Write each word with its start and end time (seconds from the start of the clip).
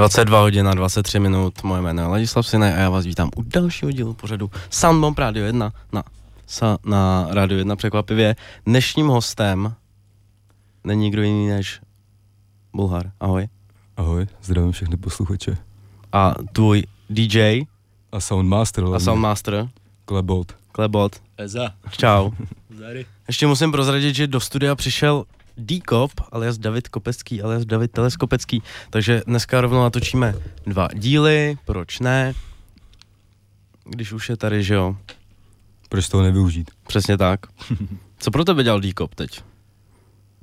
22 0.00 0.40
hodin 0.40 0.68
a 0.68 0.74
23 0.74 1.20
minut, 1.20 1.62
moje 1.62 1.82
jméno 1.82 2.02
je 2.02 2.08
Ladislav 2.08 2.46
Sinaj 2.46 2.72
a 2.74 2.76
já 2.76 2.90
vás 2.90 3.06
vítám 3.06 3.30
u 3.36 3.42
dalšího 3.42 3.92
dílu 3.92 4.14
pořadu 4.14 4.50
Soundbomb 4.70 5.18
Radio 5.18 5.44
1 5.44 5.72
na, 5.92 6.02
sa, 6.46 6.78
na 6.84 7.26
Radio 7.30 7.58
1 7.58 7.76
překvapivě. 7.76 8.36
Dnešním 8.66 9.06
hostem 9.06 9.74
není 10.84 11.02
nikdo 11.02 11.22
jiný 11.22 11.48
než 11.48 11.80
Bulhar. 12.72 13.10
Ahoj. 13.20 13.48
Ahoj, 13.96 14.26
zdravím 14.42 14.72
všechny 14.72 14.96
posluchače. 14.96 15.56
A 16.12 16.34
tvůj 16.52 16.82
DJ 17.10 17.62
A 18.12 18.20
Soundmaster. 18.20 18.84
a. 18.94 19.00
Soundmaster 19.00 19.68
Klebot. 20.04 20.52
Klebot. 20.72 21.16
Eza. 21.36 21.74
Čau. 21.90 22.30
Zary. 22.78 23.06
Ještě 23.28 23.46
musím 23.46 23.72
prozradit, 23.72 24.14
že 24.14 24.26
do 24.26 24.40
studia 24.40 24.74
přišel 24.74 25.24
D-Kop, 25.60 26.10
alias 26.32 26.58
David 26.58 26.88
Kopecký, 26.88 27.42
alias 27.42 27.64
David 27.64 27.90
Teleskopecký. 27.92 28.62
Takže 28.90 29.22
dneska 29.26 29.60
rovnou 29.60 29.80
natočíme 29.82 30.34
dva 30.66 30.88
díly, 30.94 31.56
proč 31.64 32.00
ne? 32.00 32.32
Když 33.84 34.12
už 34.12 34.28
je 34.28 34.36
tady, 34.36 34.62
že 34.64 34.74
jo? 34.74 34.96
Proč 35.88 36.08
toho 36.08 36.22
nevyužít? 36.22 36.70
Přesně 36.86 37.16
tak. 37.18 37.40
Co 38.18 38.30
pro 38.30 38.44
tebe 38.44 38.62
dělal 38.62 38.80
D-Kop 38.80 39.14
teď? 39.14 39.40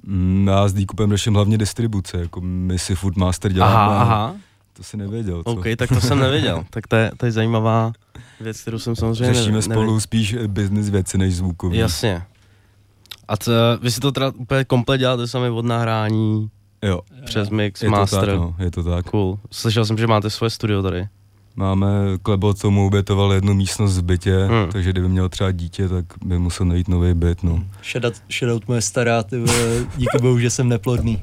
Mm, 0.03 0.47
Já 0.47 0.67
s 0.67 0.73
Díkupem 0.73 1.09
řeším 1.11 1.33
hlavně 1.33 1.57
distribuce, 1.57 2.17
jako 2.17 2.41
my 2.41 2.79
si 2.79 2.95
Food 2.95 3.15
Master 3.15 3.53
děláme. 3.53 3.75
Aha, 3.75 4.01
aha. 4.01 4.35
To 4.73 4.83
si 4.83 4.97
nevěděl, 4.97 5.43
co? 5.43 5.49
OK, 5.51 5.65
tak 5.77 5.89
to 5.89 6.01
jsem 6.01 6.19
nevěděl. 6.19 6.65
Tak 6.69 6.87
to 6.87 6.95
je, 6.95 7.11
to 7.17 7.25
je 7.25 7.31
zajímavá 7.31 7.91
věc, 8.41 8.61
kterou 8.61 8.79
jsem 8.79 8.95
samozřejmě 8.95 9.33
Řešíme 9.33 9.55
ne, 9.55 9.61
spolu 9.61 9.99
spíš 9.99 10.35
business 10.47 10.89
věci 10.89 11.17
než 11.17 11.35
zvukový. 11.35 11.77
Jasně. 11.77 12.23
A 13.27 13.37
co, 13.37 13.51
vy 13.81 13.91
si 13.91 13.99
to 13.99 14.11
teda 14.11 14.31
úplně 14.35 14.63
komplet 14.65 14.99
děláte 14.99 15.27
sami 15.27 15.49
od 15.49 15.65
nahrání 15.65 16.49
Jo, 16.83 17.01
přes 17.25 17.49
mix, 17.49 17.81
je 17.83 17.89
to 17.89 17.95
master. 17.95 18.25
tak, 18.25 18.35
no, 18.35 18.55
je 18.59 18.71
to 18.71 18.83
tak. 18.83 19.05
Cool. 19.05 19.39
Slyšel 19.51 19.85
jsem, 19.85 19.97
že 19.97 20.07
máte 20.07 20.29
svoje 20.29 20.49
studio 20.49 20.81
tady. 20.83 21.07
Máme, 21.55 21.87
Klebot 22.21 22.61
tomu 22.61 22.87
obětoval 22.87 23.33
jednu 23.33 23.53
místnost 23.53 23.97
v 23.97 24.01
bytě, 24.01 24.37
Hmm. 24.49 24.71
takže 24.71 24.89
kdyby 24.89 25.09
měl 25.09 25.29
třeba 25.29 25.51
dítě, 25.51 25.89
tak 25.89 26.05
by 26.25 26.39
musel 26.39 26.65
najít 26.65 26.87
nový 26.87 27.13
byt, 27.13 27.43
no. 27.43 27.63
Shoutout, 27.91 28.13
shoutout 28.39 28.67
moje 28.67 28.81
stará, 28.81 29.23
ty 29.23 29.37
vole, 29.39 29.85
díky 29.97 30.17
bohu, 30.21 30.39
že 30.39 30.49
jsem 30.49 30.69
neplodný. 30.69 31.21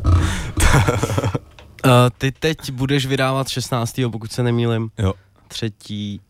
Uh, 1.85 1.91
ty 2.19 2.33
teď 2.33 2.71
budeš 2.73 3.07
vydávat 3.07 3.49
16. 3.49 4.01
pokud 4.13 4.33
se 4.33 4.43
nemýlim, 4.43 4.91
Jo, 4.99 5.13
třetí 5.49 6.21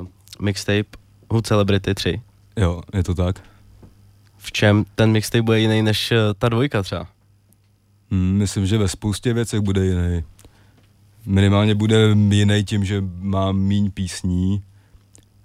uh, 0.00 0.06
mixtape 0.40 0.84
Who 1.30 1.42
Celebrity 1.42 1.94
3. 1.94 2.20
jo, 2.56 2.80
je 2.94 3.02
to 3.02 3.14
tak. 3.14 3.40
V 4.44 4.52
čem 4.52 4.84
ten 4.94 5.12
mixtape 5.12 5.42
bude 5.42 5.60
jiný 5.60 5.82
než 5.82 6.10
uh, 6.10 6.18
ta 6.38 6.48
dvojka 6.48 6.82
třeba? 6.82 7.06
Mm, 8.10 8.32
Myslím, 8.38 8.66
že 8.66 8.78
ve 8.78 8.88
spoustě 8.88 9.32
věcech 9.32 9.60
bude 9.60 9.86
jiný. 9.86 10.24
Minimálně 11.26 11.74
bude 11.74 12.08
jiný 12.30 12.64
tím, 12.64 12.84
že 12.84 13.04
má 13.20 13.52
míň 13.52 13.90
písní. 13.90 14.62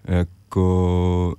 Jako... 0.06 1.36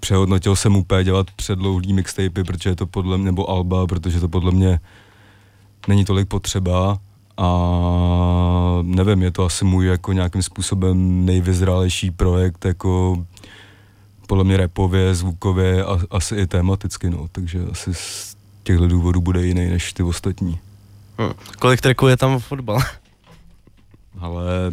Přehodnotil 0.00 0.56
jsem 0.56 0.76
úplně 0.76 1.04
dělat 1.04 1.30
předlouhlý 1.30 1.92
mixtapy, 1.92 2.44
protože 2.44 2.70
je 2.70 2.76
to 2.76 2.86
podle 2.86 3.18
mě, 3.18 3.24
nebo 3.24 3.50
alba, 3.50 3.86
protože 3.86 4.20
to 4.20 4.28
podle 4.28 4.52
mě 4.52 4.80
není 5.88 6.04
tolik 6.04 6.28
potřeba 6.28 6.98
a 7.36 7.48
nevím, 8.82 9.22
je 9.22 9.30
to 9.30 9.44
asi 9.44 9.64
můj 9.64 9.86
jako 9.86 10.12
nějakým 10.12 10.42
způsobem 10.42 11.24
nejvyzrálejší 11.24 12.10
projekt, 12.10 12.64
jako 12.64 13.24
podle 14.32 14.44
mě 14.44 14.56
repově, 14.56 15.14
zvukově 15.14 15.84
a 15.84 15.98
asi 16.10 16.36
i 16.36 16.46
tematicky, 16.46 17.10
no, 17.10 17.28
takže 17.32 17.60
asi 17.70 17.94
z 17.94 18.36
těchto 18.62 18.88
důvodů 18.88 19.20
bude 19.20 19.46
jiný 19.46 19.70
než 19.70 19.92
ty 19.92 20.02
ostatní. 20.02 20.58
Hm. 21.20 21.32
Kolik 21.58 21.80
tracků 21.80 22.06
je 22.06 22.16
tam 22.16 22.38
v 22.38 22.44
fotbale? 22.44 22.84
Ale 24.20 24.72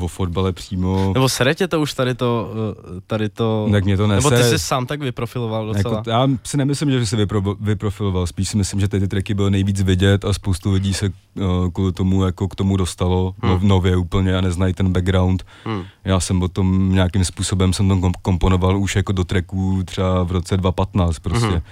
o 0.00 0.08
fotbale 0.08 0.52
přímo, 0.52 1.10
Nebo 1.14 1.28
sere 1.28 1.54
tě 1.54 1.68
to 1.68 1.80
už 1.80 1.94
tady 1.94 2.14
to, 2.14 2.50
uh, 2.52 3.00
tady 3.06 3.28
to... 3.28 3.68
tak 3.72 3.84
mě 3.84 3.96
to 3.96 4.06
Nebo 4.06 4.30
nese. 4.30 4.42
ty 4.42 4.48
jsi 4.50 4.58
sám 4.58 4.86
tak 4.86 5.00
vyprofiloval 5.00 5.66
docela. 5.66 5.96
Jako, 5.96 6.10
já 6.10 6.28
si 6.44 6.56
nemyslím, 6.56 6.90
že 6.90 7.06
se 7.06 7.16
vypro, 7.16 7.42
vyprofiloval, 7.60 8.26
spíš 8.26 8.48
si 8.48 8.56
myslím, 8.56 8.80
že 8.80 8.88
ty, 8.88 9.00
ty 9.00 9.08
tracky 9.08 9.34
bylo 9.34 9.50
nejvíc 9.50 9.82
vidět 9.82 10.24
a 10.24 10.32
spoustu 10.32 10.72
lidí 10.72 10.94
se 10.94 11.06
uh, 11.08 11.70
kvůli 11.72 11.92
tomu 11.92 12.24
jako 12.24 12.48
k 12.48 12.54
tomu 12.54 12.76
dostalo 12.76 13.34
Hmm. 13.42 13.56
hmm. 13.58 13.68
nově 13.68 13.96
úplně 13.96 14.36
a 14.36 14.40
neznají 14.40 14.74
ten 14.74 14.92
background. 14.92 15.42
Hm. 15.68 15.82
Já 16.04 16.20
jsem 16.20 16.42
o 16.42 16.48
tom 16.48 16.92
nějakým 16.92 17.24
způsobem 17.24 17.72
jsem 17.72 17.88
to 17.88 17.96
kom- 17.96 18.12
komponoval 18.22 18.78
už 18.78 18.96
jako 18.96 19.12
do 19.12 19.24
tracků 19.24 19.82
třeba 19.84 20.22
v 20.22 20.32
roce 20.32 20.56
2015 20.56 21.18
prostě. 21.18 21.46
Mhm. 21.46 21.62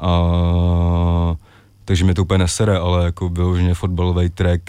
A 0.00 1.34
takže 1.84 2.04
mě 2.04 2.14
to 2.14 2.22
úplně 2.22 2.38
nesere, 2.38 2.78
ale 2.78 3.04
jako 3.04 3.28
vyloženě 3.28 3.74
fotbalový 3.74 4.28
track 4.30 4.62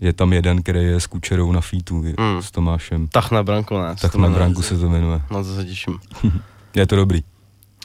je 0.00 0.12
tam 0.12 0.32
jeden, 0.32 0.62
který 0.62 0.82
je 0.84 1.00
s 1.00 1.06
Kučerou 1.06 1.52
na 1.52 1.60
featu, 1.60 1.94
mm. 1.94 2.42
s 2.42 2.50
Tomášem. 2.50 3.08
Tah 3.08 3.30
na 3.30 3.42
branku, 3.42 3.78
ne? 3.78 3.94
To 4.12 4.18
na 4.18 4.28
branku 4.28 4.62
se 4.62 4.78
to 4.78 4.88
jmenuje. 4.88 5.20
No 5.30 5.44
to 5.44 5.54
se 5.56 5.64
těším. 5.64 5.98
Je 6.76 6.86
to 6.86 6.96
dobrý. 6.96 7.22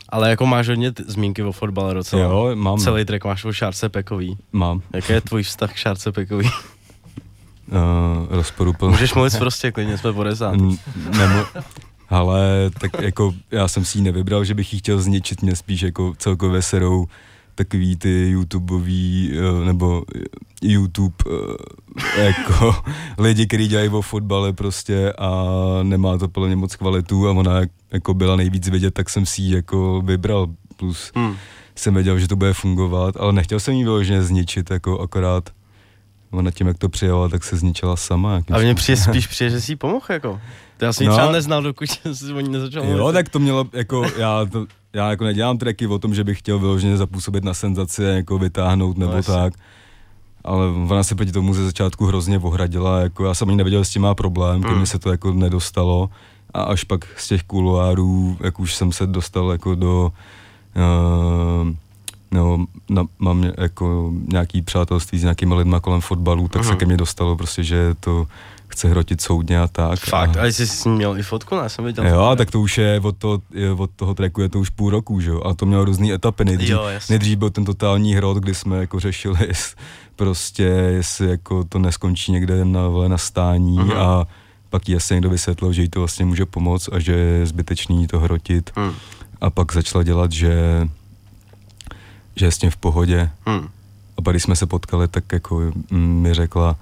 Ale 0.09 0.29
jako 0.29 0.45
máš 0.45 0.67
hodně 0.67 0.91
t- 0.91 1.03
zmínky 1.07 1.43
o 1.43 1.51
fotbale 1.51 1.93
docela. 1.93 2.21
Jo, 2.21 2.51
mám. 2.55 2.77
Celý 2.79 3.05
track 3.05 3.25
máš 3.25 3.45
o 3.45 3.53
Šárce 3.53 3.89
Pekový. 3.89 4.37
Mám. 4.51 4.81
Jaký 4.93 5.13
je 5.13 5.21
tvůj 5.21 5.43
vztah 5.43 5.73
k 5.73 5.75
Šárce 5.75 6.11
Pekový? 6.11 6.45
Uh, 6.45 6.51
rozporuplný. 8.29 8.91
Můžeš 8.91 9.13
mluvit 9.13 9.37
prostě, 9.37 9.71
klidně 9.71 9.97
jsme 9.97 10.13
po 10.13 10.23
desátý. 10.23 10.59
N- 10.59 10.77
Nemo, 11.17 11.45
ale 12.09 12.69
tak 12.79 13.01
jako 13.01 13.33
já 13.51 13.67
jsem 13.67 13.85
si 13.85 13.97
ji 13.97 14.01
nevybral, 14.01 14.43
že 14.43 14.53
bych 14.53 14.73
ji 14.73 14.79
chtěl 14.79 15.01
zničit, 15.01 15.41
mě 15.41 15.55
spíš 15.55 15.81
jako 15.81 16.13
celkově 16.17 16.61
serou 16.61 17.07
takový 17.63 17.95
ty 17.95 18.29
YouTubeový, 18.29 19.31
eh, 19.33 19.65
nebo 19.65 20.03
YouTube 20.63 21.15
eh, 22.17 22.21
jako 22.23 22.75
lidi, 23.17 23.47
kteří 23.47 23.67
dělají 23.67 23.89
o 23.89 24.01
fotbale 24.01 24.53
prostě 24.53 25.13
a 25.13 25.31
nemá 25.83 26.17
to 26.17 26.27
podle 26.27 26.47
mě 26.47 26.55
moc 26.55 26.75
kvalitu 26.75 27.27
a 27.27 27.31
ona 27.31 27.59
jak- 27.59 27.69
jako 27.91 28.13
byla 28.13 28.35
nejvíc 28.35 28.67
vidět, 28.69 28.93
tak 28.93 29.09
jsem 29.09 29.25
si 29.25 29.41
ji 29.41 29.55
jako 29.55 30.01
vybral, 30.05 30.47
plus 30.77 31.11
Hmm. 31.15 31.35
jsem 31.75 31.93
věděl, 31.93 32.19
že 32.19 32.27
to 32.27 32.35
bude 32.35 32.53
fungovat, 32.53 33.17
ale 33.17 33.33
nechtěl 33.33 33.59
jsem 33.59 33.73
ji 33.73 33.83
vyloženě 33.83 34.21
zničit, 34.23 34.71
jako 34.71 34.99
akorát 34.99 35.49
ona 36.31 36.51
tím, 36.51 36.67
jak 36.67 36.77
to 36.77 36.89
přijala, 36.89 37.29
tak 37.29 37.43
se 37.43 37.57
zničila 37.57 37.95
sama. 37.95 38.41
A 38.51 38.59
mně 38.59 38.75
přijde 38.75 38.97
spíš 39.01 39.27
přijde, 39.27 39.49
že 39.51 39.61
jsi 39.61 39.71
jí 39.71 39.75
pomohl 39.75 40.05
jako. 40.09 40.41
To 40.77 40.85
já 40.85 40.93
jsem 40.93 41.03
ji 41.03 41.07
No. 41.09 41.15
třeba 41.15 41.31
neznal, 41.31 41.61
dokud 41.61 41.89
jsi 42.13 42.33
o 42.33 42.39
ní 42.39 42.49
nezačal 42.49 42.83
Jo, 42.85 42.97
mluvit. 42.97 43.13
tak 43.13 43.29
to 43.29 43.39
mělo, 43.39 43.65
jako 43.73 44.03
já, 44.17 44.45
to, 44.45 44.65
já 44.93 45.09
jako 45.09 45.23
nedělám 45.23 45.57
tracky 45.57 45.87
o 45.87 45.99
tom, 45.99 46.15
že 46.15 46.23
bych 46.23 46.39
chtěl 46.39 46.59
vyloženě 46.59 46.97
zapůsobit 46.97 47.43
na 47.43 47.53
senzaci 47.53 48.05
a 48.05 48.09
jako 48.09 48.37
vytáhnout 48.37 48.97
nebo 48.97 49.13
No, 49.15 49.23
tak. 49.23 49.53
Ale 50.43 50.67
ona 50.89 51.03
se 51.03 51.15
proti 51.15 51.31
tomu 51.31 51.53
ze 51.53 51.65
začátku 51.65 52.05
hrozně 52.05 52.39
ohradila, 52.39 52.99
jako 52.99 53.25
já 53.25 53.33
jsem 53.33 53.47
ani 53.49 53.57
nevěděl, 53.57 53.83
s 53.85 53.89
tím 53.89 54.01
má 54.01 54.15
problém, 54.15 54.61
Mm. 54.61 54.85
se 54.85 54.99
to 54.99 55.11
jako 55.11 55.33
nedostalo. 55.33 56.09
A 56.53 56.61
až 56.63 56.83
pak 56.83 57.05
z 57.17 57.27
těch 57.27 57.43
kuloárů, 57.43 58.37
jak 58.43 58.59
už 58.59 58.75
jsem 58.75 58.91
se 58.91 59.07
dostal 59.07 59.51
jako 59.51 59.75
do, 59.75 60.11
uh, 60.75 61.67
no, 62.31 62.65
na, 62.89 63.05
mám 63.19 63.43
jako 63.57 64.11
nějaký 64.27 64.61
přátelství 64.61 65.19
s 65.19 65.23
nějakými 65.23 65.53
lidma 65.53 65.79
kolem 65.79 66.01
fotbalu, 66.01 66.47
tak 66.47 66.63
se 66.63 66.69
Mhm. 66.69 66.77
ke 66.79 66.85
mně 66.85 66.97
dostalo 66.97 67.35
prostě, 67.35 67.63
že 67.63 67.93
to 67.99 68.27
chce 68.69 68.87
hrotit 68.89 69.21
soudně 69.21 69.59
a 69.59 69.67
tak. 69.67 69.99
Fakt, 69.99 70.37
a, 70.37 70.41
a 70.41 70.45
jsi 70.45 70.67
s 70.67 70.85
ní 70.85 70.91
měl 70.91 71.17
i 71.17 71.23
fotku, 71.23 71.55
ne? 71.55 71.69
Jsem 71.69 71.85
viděl. 71.85 72.07
Jo, 72.07 72.33
tak 72.37 72.51
to 72.51 72.61
už 72.61 72.77
je 72.77 72.99
od, 72.99 73.17
toho, 73.17 73.41
je 73.53 73.71
od 73.71 73.89
toho 73.95 74.13
tracku 74.13 74.41
je 74.41 74.49
to 74.49 74.59
už 74.59 74.69
půl 74.69 74.89
roku, 74.89 75.19
že 75.21 75.29
jo? 75.29 75.41
A 75.45 75.53
to 75.53 75.65
mělo 75.65 75.85
různé 75.85 76.13
etapy. 76.13 76.45
Nejdřív, 76.45 76.69
Jo, 76.69 76.83
jasně. 76.83 77.13
nejdřív 77.13 77.37
byl 77.37 77.49
ten 77.49 77.65
totální 77.65 78.15
hrot, 78.15 78.37
kdy 78.37 78.55
jsme 78.55 78.77
jako 78.77 78.99
řešili, 78.99 79.37
jest, 79.47 79.77
prostě, 80.15 80.63
jestli 80.63 81.29
jako 81.29 81.63
to 81.63 81.79
neskončí 81.79 82.31
někde 82.31 82.65
na, 82.65 82.81
na 83.07 83.17
stání 83.17 83.77
Mhm. 83.77 83.91
a 83.91 84.25
pak 84.69 84.89
jí 84.89 84.95
asi 84.95 85.13
někdo 85.13 85.29
vysvětlil, 85.29 85.73
že 85.73 85.81
jí 85.81 85.89
to 85.89 85.99
vlastně 85.99 86.25
může 86.25 86.45
pomoct 86.45 86.89
a 86.91 86.99
že 86.99 87.11
je 87.11 87.45
zbytečný 87.45 88.07
to 88.07 88.19
hrotit. 88.19 88.71
Hmm. 88.75 88.93
A 89.41 89.49
pak 89.49 89.73
začala 89.73 90.03
dělat, 90.03 90.31
že, 90.31 90.87
že 92.35 92.45
je 92.45 92.51
s 92.51 92.57
tím 92.57 92.69
v 92.69 92.77
pohodě. 92.77 93.29
Hmm. 93.45 93.67
A 94.17 94.21
pak 94.21 94.33
když 94.33 94.43
jsme 94.43 94.55
se 94.55 94.65
potkali, 94.65 95.07
tak 95.07 95.23
jako 95.31 95.59
mm, 95.91 96.21
mi 96.21 96.33
řekla, 96.33 96.75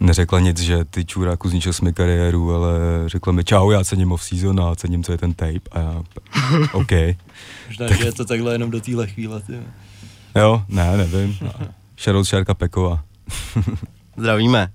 neřekla 0.00 0.40
nic, 0.40 0.60
že 0.60 0.84
ty 0.84 1.04
čuráku 1.04 1.48
zničil 1.48 1.72
jsi 1.72 1.84
mi 1.84 1.92
kariéru, 1.92 2.54
ale 2.54 2.70
řekla 3.06 3.32
mi 3.32 3.44
čau, 3.44 3.70
já 3.70 3.84
cením 3.84 4.12
off-season 4.12 4.60
a 4.60 4.74
cením, 4.74 5.04
co 5.04 5.12
je 5.12 5.18
ten 5.18 5.34
tape 5.34 5.60
a 5.70 5.78
já, 5.78 6.02
OK. 6.72 6.92
Možná, 7.66 7.92
že 7.92 8.04
je 8.04 8.12
to 8.12 8.24
takhle 8.24 8.54
jenom 8.54 8.70
do 8.70 8.80
téhle 8.80 9.06
chvíle, 9.06 9.40
ty. 9.40 9.58
Jo, 10.36 10.62
ne, 10.68 10.96
nevím. 10.96 11.38
Shoutout 11.98 12.26
Šárka 12.26 12.54
Peková. 12.54 13.04
Zdravíme. 14.16 14.70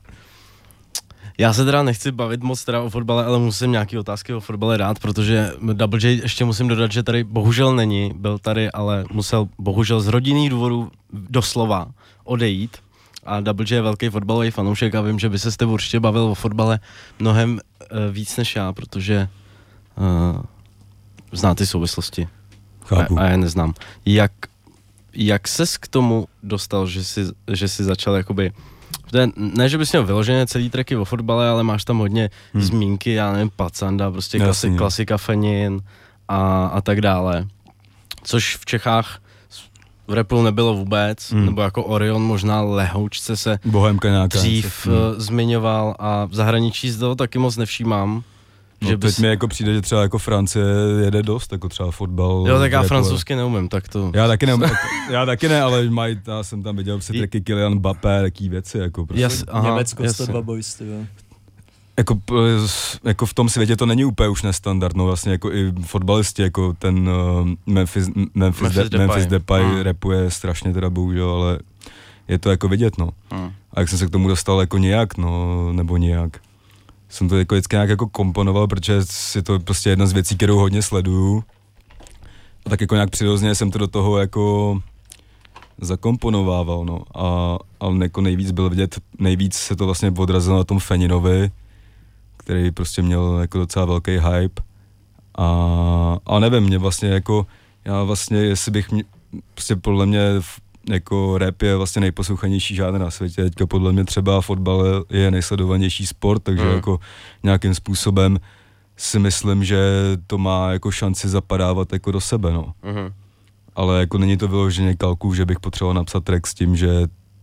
Já 1.37 1.53
se 1.53 1.65
teda 1.65 1.83
nechci 1.83 2.11
bavit 2.11 2.43
moc 2.43 2.65
teda 2.65 2.81
o 2.81 2.89
fotbale, 2.89 3.25
ale 3.25 3.39
musím 3.39 3.71
nějaký 3.71 3.97
otázky 3.97 4.33
o 4.33 4.39
fotbale 4.39 4.77
rád, 4.77 4.99
protože 4.99 5.51
Double 5.73 5.99
J 6.03 6.21
ještě 6.21 6.45
musím 6.45 6.67
dodat, 6.67 6.91
že 6.91 7.03
tady 7.03 7.23
bohužel 7.23 7.75
není, 7.75 8.11
byl 8.15 8.39
tady, 8.39 8.71
ale 8.71 9.05
musel 9.11 9.47
bohužel 9.59 10.01
z 10.01 10.07
rodinných 10.07 10.49
důvodů 10.49 10.91
doslova 11.13 11.87
odejít. 12.23 12.77
A 13.25 13.39
Double 13.41 13.65
J 13.65 13.71
je 13.71 13.81
velký 13.81 14.09
fotbalový 14.09 14.51
fanoušek 14.51 14.95
a 14.95 15.01
vím, 15.01 15.19
že 15.19 15.29
by 15.29 15.39
se 15.39 15.51
s 15.51 15.57
tebou 15.57 15.73
určitě 15.73 15.99
bavil 15.99 16.23
o 16.23 16.35
fotbale 16.35 16.79
mnohem 17.19 17.51
uh, 17.91 17.97
víc 18.13 18.37
než 18.37 18.55
já, 18.55 18.73
protože 18.73 19.27
uh, 19.97 20.41
zná 21.31 21.55
ty 21.55 21.65
souvislosti 21.67 22.27
Chápu. 22.85 23.19
a, 23.19 23.21
a 23.21 23.25
já 23.25 23.37
neznám. 23.37 23.73
Jak, 24.05 24.31
jak 25.13 25.47
ses 25.47 25.77
k 25.77 25.87
tomu 25.87 26.27
dostal, 26.43 26.87
že 26.87 27.03
jsi, 27.03 27.21
že 27.51 27.67
jsi 27.67 27.83
začal 27.83 28.15
jakoby 28.15 28.51
je, 29.13 29.27
ne, 29.35 29.69
že 29.69 29.77
bys 29.77 29.91
měl 29.91 30.05
vyloženě 30.05 30.47
celý 30.47 30.69
tracky 30.69 30.95
o 30.95 31.05
fotbale, 31.05 31.49
ale 31.49 31.63
máš 31.63 31.83
tam 31.85 31.97
hodně 31.97 32.29
Hmm. 32.53 32.63
zmínky, 32.63 33.13
já 33.13 33.31
nevím, 33.33 33.49
Pacanda, 33.55 34.11
prostě 34.11 34.39
klasi, 34.39 34.75
klasika 34.77 35.17
Fenin 35.17 35.81
a, 36.27 36.65
a 36.67 36.81
tak 36.81 37.01
dále. 37.01 37.47
Což 38.23 38.57
v 38.57 38.65
Čechách 38.65 39.19
v 40.07 40.13
repu 40.13 40.41
nebylo 40.41 40.73
vůbec, 40.73 41.31
Hmm. 41.31 41.45
nebo 41.45 41.61
jako 41.61 41.83
Orion 41.83 42.21
možná 42.21 42.61
lehoučce 42.61 43.37
se 43.37 43.59
Bohemka 43.65 44.09
nějaká. 44.09 44.37
dřív 44.39 44.85
hmm. 44.87 44.95
zmiňoval 45.17 45.95
a 45.99 46.25
v 46.25 46.33
zahraničí 46.35 46.89
z 46.91 46.97
toho 46.97 47.15
taky 47.15 47.39
moc 47.39 47.57
nevšímám. 47.57 48.23
No, 48.81 48.89
že 48.89 48.97
teď 48.97 49.09
bys... 49.09 49.19
mi 49.19 49.27
jako 49.27 49.47
přijde, 49.47 49.73
že 49.73 49.81
třeba 49.81 50.01
jako 50.01 50.17
Francie 50.17 50.65
jede 51.05 51.23
dost, 51.23 51.51
jako 51.51 51.69
třeba 51.69 51.91
fotbal. 51.91 52.45
Jo, 52.47 52.59
tak 52.59 52.71
já 52.71 52.79
repu. 52.81 52.87
francouzsky 52.87 53.35
neumím, 53.35 53.69
tak 53.69 53.87
to... 53.87 54.11
Já 54.15 54.27
taky 54.27 54.45
ne, 54.45 54.53
já 55.09 55.25
taky 55.25 55.49
ne, 55.49 55.61
ale 55.61 55.89
mají, 55.89 56.19
já 56.27 56.43
jsem 56.43 56.63
tam 56.63 56.75
viděl 56.75 56.95
prostě 56.95 57.13
I- 57.13 57.19
taky 57.19 57.41
Kylian 57.41 57.73
Mbappé, 57.75 58.21
taký 58.21 58.49
věci, 58.49 58.77
jako 58.77 59.05
prostě. 59.05 59.21
Jas, 59.21 59.43
aha, 59.47 59.69
Německo 59.69 60.03
jasně. 60.03 60.25
102 60.25 60.41
boys, 60.41 60.75
ty 60.75 60.87
jo. 60.87 61.05
Jako, 61.97 62.21
jako 63.03 63.25
v 63.25 63.33
tom 63.33 63.49
světě 63.49 63.75
to 63.75 63.85
není 63.85 64.05
úplně 64.05 64.29
už 64.29 64.43
nestandard, 64.43 64.95
no 64.95 65.05
vlastně 65.05 65.31
jako 65.31 65.51
i 65.51 65.71
fotbalisti, 65.85 66.41
jako 66.41 66.73
ten 66.79 67.09
uh, 67.09 67.49
Memphis, 67.65 68.09
Memphis, 68.33 68.61
Memphis 68.61 68.75
De, 68.75 68.83
Depay. 68.83 69.07
Memphis 69.07 69.25
Depay 69.27 69.63
Mm. 69.65 69.79
repuje 69.79 70.31
strašně 70.31 70.73
teda 70.73 70.89
bohužel, 70.89 71.29
ale 71.29 71.59
je 72.27 72.39
to 72.39 72.49
jako 72.49 72.67
vidět, 72.67 72.97
no. 72.97 73.09
Hmm. 73.31 73.51
A 73.73 73.79
jak 73.79 73.89
jsem 73.89 73.99
se 73.99 74.07
k 74.07 74.09
tomu 74.09 74.27
dostal 74.27 74.59
jako 74.59 74.77
nějak, 74.77 75.17
no, 75.17 75.73
nebo 75.73 75.97
nějak. 75.97 76.37
Jsem 77.09 77.29
to 77.29 77.37
jako 77.37 77.55
vždycky 77.55 77.75
nějak 77.75 77.89
jako 77.89 78.07
komponoval, 78.07 78.67
protože 78.67 78.93
je 79.35 79.41
to 79.41 79.59
prostě 79.59 79.89
jedna 79.89 80.05
z 80.05 80.11
věcí, 80.13 80.35
kterou 80.35 80.57
hodně 80.57 80.81
sleduju. 80.81 81.43
A 82.65 82.69
tak 82.69 82.81
jako 82.81 82.95
nějak 82.95 83.09
přirozeně 83.09 83.55
jsem 83.55 83.71
to 83.71 83.77
do 83.79 83.87
toho 83.87 84.17
jako 84.17 84.77
zakomponovával, 85.81 86.85
no. 86.85 87.01
A, 87.15 87.57
ale 87.79 87.97
jako 88.01 88.21
nejvíc 88.21 88.51
byl 88.51 88.69
vidět, 88.69 88.99
nejvíc 89.19 89.53
se 89.55 89.75
to 89.75 89.85
vlastně 89.85 90.11
odrazilo 90.17 90.57
na 90.57 90.63
tom 90.63 90.79
Feninovi, 90.79 91.51
který 92.43 92.71
prostě 92.71 93.01
měl 93.01 93.37
jako 93.41 93.57
docela 93.57 93.85
velký 93.85 94.11
hype. 94.11 94.61
A, 95.37 95.47
a 96.25 96.39
nevím, 96.39 96.63
mě 96.63 96.77
vlastně 96.77 97.09
jako, 97.09 97.45
já 97.85 98.03
vlastně, 98.03 98.37
jestli 98.37 98.71
bych 98.71 98.91
mě, 98.91 99.03
prostě 99.53 99.75
podle 99.75 100.05
mě 100.05 100.19
jako 100.89 101.37
rap 101.37 101.61
je 101.61 101.75
vlastně 101.75 101.99
nejposlouchanější 101.99 102.75
žánr 102.75 102.99
na 102.99 103.11
světě. 103.11 103.43
Teďka 103.43 103.65
podle 103.67 103.91
mě 103.93 104.05
třeba 104.05 104.41
fotbal 104.41 105.05
je 105.09 105.31
nejsledovanější 105.31 106.05
sport, 106.07 106.43
takže 106.43 106.65
Mm. 106.65 106.71
jako 106.71 106.99
nějakým 107.43 107.75
způsobem 107.75 108.39
si 108.97 109.19
myslím, 109.19 109.63
že 109.63 109.77
to 110.27 110.37
má 110.37 110.71
jako 110.71 110.91
šanci 110.91 111.29
zapadávat 111.29 111.93
jako 111.93 112.11
do 112.11 112.21
sebe, 112.21 112.53
no. 112.53 112.73
Mhm. 112.83 113.13
Ale 113.75 113.99
jako 113.99 114.17
není 114.17 114.37
to 114.37 114.47
vyloženě 114.47 114.95
kalkul, 114.95 115.35
že 115.35 115.45
bych 115.45 115.59
potřeboval 115.59 115.93
napsat 115.93 116.23
track 116.23 116.47
s 116.47 116.53
tím, 116.53 116.75
že 116.75 116.89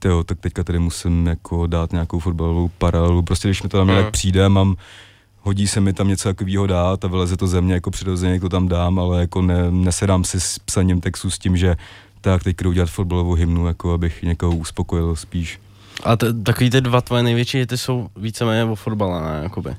tyjo, 0.00 0.24
tak 0.24 0.38
teďka 0.40 0.64
tady 0.64 0.78
musím 0.78 1.26
jako 1.26 1.66
dát 1.66 1.92
nějakou 1.92 2.18
fotbalovou 2.18 2.70
paralelu. 2.78 3.22
Prostě 3.22 3.48
když 3.48 3.62
mi 3.62 3.68
to 3.68 3.76
tam 3.76 3.86
Mm. 3.86 3.92
nějak 3.92 4.10
přijde, 4.10 4.48
mám, 4.48 4.76
hodí 5.42 5.66
se 5.66 5.80
mi 5.80 5.92
tam 5.92 6.08
něco 6.08 6.28
takového 6.28 6.66
dát 6.66 7.04
a 7.04 7.08
vyleze 7.08 7.36
to 7.36 7.46
ze 7.46 7.60
mě 7.60 7.74
jako 7.74 7.90
přirozeně, 7.90 8.40
to 8.40 8.48
tam 8.48 8.68
dám, 8.68 8.98
ale 8.98 9.20
jako 9.20 9.42
ne, 9.42 9.70
nesedám 9.70 10.24
si 10.24 10.40
s 10.40 10.58
psaním 10.58 11.00
textu 11.00 11.30
s 11.30 11.38
tím, 11.38 11.56
že 11.56 11.76
tak 12.20 12.44
teď 12.44 12.56
jdu 12.62 12.72
dělat 12.72 12.90
fotbalovou 12.90 13.34
hymnu, 13.34 13.66
jako 13.66 13.92
abych 13.92 14.22
někoho 14.22 14.56
uspokojil 14.56 15.16
spíš. 15.16 15.60
A 16.04 16.16
t- 16.16 16.32
takový 16.32 16.70
ty 16.70 16.80
dva 16.80 17.00
tvoje 17.00 17.22
největší 17.22 17.58
hity 17.58 17.78
jsou 17.78 18.08
víceméně 18.16 18.64
o 18.64 18.74
fotbale, 18.74 19.20
ne, 19.32 19.40
jakoby. 19.42 19.70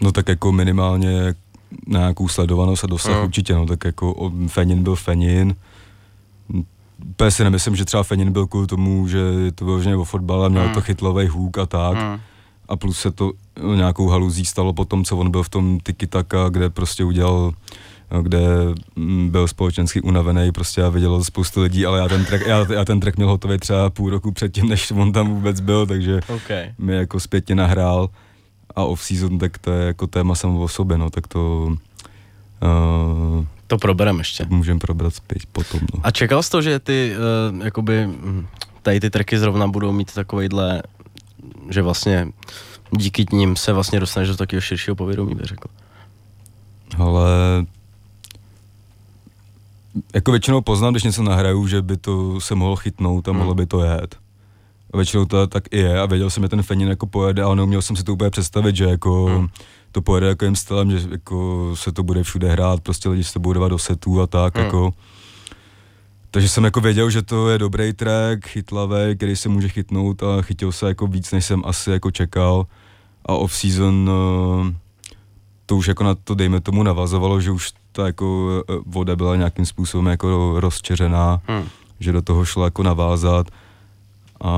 No 0.00 0.12
tak 0.12 0.28
jako 0.28 0.52
minimálně 0.52 1.34
na 1.86 1.98
nějakou 1.98 2.28
sledovanost 2.28 2.84
a 2.84 2.86
dosah 2.86 3.16
Mm. 3.16 3.24
určitě, 3.24 3.54
no 3.54 3.66
tak 3.66 3.84
jako 3.84 4.32
Fenin 4.48 4.82
byl 4.82 4.96
Fenin. 4.96 5.54
Úplně 7.10 7.30
si 7.30 7.44
nemyslím, 7.44 7.76
že 7.76 7.84
třeba 7.84 8.02
Fenin 8.02 8.32
byl 8.32 8.46
kvůli 8.46 8.66
tomu, 8.66 9.08
že 9.08 9.20
to 9.54 9.64
vyloženě 9.64 9.96
o 9.96 10.04
fotbale, 10.04 10.48
měl 10.48 10.68
Mm. 10.68 10.74
to 10.74 10.80
chytlový 10.80 11.26
hůk 11.26 11.58
a 11.58 11.66
tak. 11.66 11.96
Hmm. 11.98 12.20
A 12.68 12.76
plus 12.76 12.98
se 13.00 13.10
to 13.10 13.32
no, 13.62 13.74
nějakou 13.74 14.08
haluzí 14.08 14.44
stalo 14.44 14.72
po 14.72 14.84
tom, 14.84 15.04
co 15.04 15.16
on 15.16 15.30
byl 15.30 15.42
v 15.42 15.48
tom 15.48 15.80
Tiki 15.80 16.06
Taka, 16.06 16.48
kde 16.48 16.70
prostě 16.70 17.04
udělal 17.04 17.52
kde 18.22 18.40
mm, 18.96 19.30
byl 19.30 19.48
společensky 19.48 20.00
unavený, 20.00 20.52
prostě 20.52 20.82
a 20.82 20.88
viděl 20.88 21.24
spoustu 21.24 21.62
lidí, 21.62 21.86
ale 21.86 21.98
já 21.98 22.08
ten 22.08 22.24
track, 22.24 22.46
já, 22.46 22.66
já 22.72 22.84
ten 22.84 23.00
track 23.00 23.16
měl 23.16 23.28
hotový 23.28 23.58
třeba 23.58 23.90
půl 23.90 24.10
roku 24.10 24.32
předtím, 24.32 24.68
než 24.68 24.90
on 24.90 25.12
tam 25.12 25.28
vůbec 25.28 25.60
byl, 25.60 25.86
takže 25.86 26.20
OK. 26.28 26.50
mi 26.78 26.94
jako 26.94 27.20
zpětně 27.20 27.54
nahrál 27.54 28.08
a 28.76 28.84
off-season, 28.84 29.38
tak 29.38 29.58
to 29.58 29.70
je 29.70 29.86
jako 29.86 30.06
téma 30.06 30.34
samo 30.34 30.60
o 30.60 30.68
sobě, 30.68 30.98
no, 30.98 31.10
tak 31.10 31.26
to 31.26 31.66
uh, 31.66 33.44
To 33.72 33.78
proberem 33.78 34.18
ještě. 34.18 34.46
můžeme 34.48 34.78
probrat 34.78 35.14
zpět 35.14 35.42
potom, 35.52 35.80
no. 35.94 36.00
A 36.02 36.10
čekal 36.10 36.42
jsi 36.42 36.50
to, 36.50 36.62
že 36.62 36.78
ty, 36.78 37.14
uh, 37.56 37.64
jakoby, 37.64 38.04
hm, 38.06 38.46
tady 38.82 39.00
ty 39.00 39.10
tracky 39.10 39.38
zrovna 39.38 39.66
budou 39.66 39.92
mít 39.92 40.14
takovejhle, 40.14 40.82
že 41.70 41.82
vlastně 41.82 42.28
díky 42.90 43.26
nim 43.32 43.56
se 43.56 43.72
vlastně 43.72 44.00
dostaneš 44.00 44.28
do 44.28 44.36
takového 44.36 44.60
širšího 44.60 44.96
povědomí, 44.96 45.34
bych 45.34 45.46
řekl. 45.46 45.68
Ale 46.98 47.26
jako 50.14 50.30
většinou 50.30 50.60
poznám, 50.60 50.92
když 50.92 51.02
něco 51.02 51.22
nahraju, 51.22 51.66
že 51.66 51.82
by 51.82 51.96
to 51.96 52.40
se 52.40 52.54
mohlo 52.54 52.76
chytnout 52.76 53.28
a 53.28 53.30
Hmm. 53.30 53.38
mohlo 53.38 53.54
by 53.54 53.66
to 53.66 53.84
jet. 53.84 54.16
A 54.92 54.96
většinou 54.96 55.24
to 55.24 55.46
tak 55.46 55.64
i 55.70 55.78
je 55.78 56.00
a 56.00 56.06
věděl 56.06 56.30
jsem, 56.30 56.42
že 56.42 56.48
ten 56.48 56.62
Fenin 56.62 56.88
jako 56.88 57.06
pojede, 57.06 57.42
ale 57.42 57.56
neuměl 57.56 57.82
jsem 57.82 57.96
si 57.96 58.04
to 58.04 58.12
úplně 58.12 58.30
představit, 58.30 58.76
že 58.76 58.84
jako 58.84 59.24
Hmm. 59.24 59.48
To 59.92 60.02
pojede 60.02 60.28
takovým 60.28 60.56
stylem, 60.56 60.90
že 60.90 61.08
jako 61.10 61.70
se 61.74 61.92
to 61.92 62.02
bude 62.02 62.22
všude 62.22 62.48
hrát, 62.52 62.80
prostě 62.80 63.08
lidi 63.08 63.24
se 63.24 63.32
to 63.32 63.40
budou 63.40 63.52
dávat 63.52 63.68
do 63.68 63.78
setů 63.78 64.20
a 64.20 64.26
tak 64.26 64.56
Hmm. 64.56 64.64
jako. 64.64 64.92
Takže 66.30 66.48
jsem 66.48 66.64
jako 66.64 66.80
věděl, 66.80 67.10
že 67.10 67.22
to 67.22 67.48
je 67.50 67.58
dobrý 67.58 67.92
track, 67.92 68.46
chytlavý, 68.46 69.16
který 69.16 69.36
se 69.36 69.48
může 69.48 69.68
chytnout 69.68 70.22
a 70.22 70.42
chytil 70.42 70.72
se 70.72 70.88
jako 70.88 71.06
víc, 71.06 71.32
než 71.32 71.44
jsem 71.46 71.62
asi 71.66 71.90
jako 71.90 72.10
čekal. 72.10 72.66
A 73.26 73.32
off-season 73.34 74.10
eh, 74.10 74.74
to 75.66 75.76
už 75.76 75.86
jako 75.88 76.04
na 76.04 76.14
to, 76.14 76.34
dejme 76.34 76.60
tomu, 76.60 76.82
navazovalo, 76.82 77.40
že 77.40 77.50
už 77.50 77.72
ta 77.92 78.06
jako 78.06 78.50
eh, 78.68 78.72
voda 78.86 79.16
byla 79.16 79.36
nějakým 79.36 79.66
způsobem 79.66 80.06
jako 80.06 80.60
rozčeřená, 80.60 81.40
Hmm. 81.46 81.64
že 82.00 82.12
do 82.12 82.22
toho 82.22 82.44
šlo 82.44 82.64
jako 82.64 82.82
navázat. 82.82 83.46
A 84.44 84.52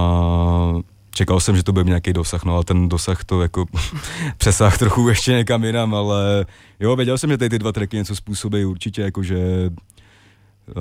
čekal 1.15 1.41
jsem, 1.41 1.57
že 1.57 1.63
to 1.63 1.73
bude 1.73 1.85
nějaký 1.85 2.13
dosah, 2.13 2.45
no 2.45 2.55
ale 2.55 2.65
ten 2.65 2.89
dosah 2.89 3.25
to 3.25 3.43
jako 3.43 3.67
přesah 4.39 4.79
trochu 4.79 5.09
ještě 5.09 5.33
někam 5.33 5.65
jinam, 5.65 5.95
ale 5.95 6.47
jo, 6.81 6.97
věděl 6.97 7.19
jsem, 7.19 7.31
že 7.31 7.39
tady 7.39 7.49
ty 7.49 7.59
dva 7.59 7.73
tracky 7.73 7.97
něco 7.97 8.17
způsobí 8.17 8.65
určitě, 8.65 9.03
jako 9.03 9.23
že 9.23 9.71
uh, 10.69 10.75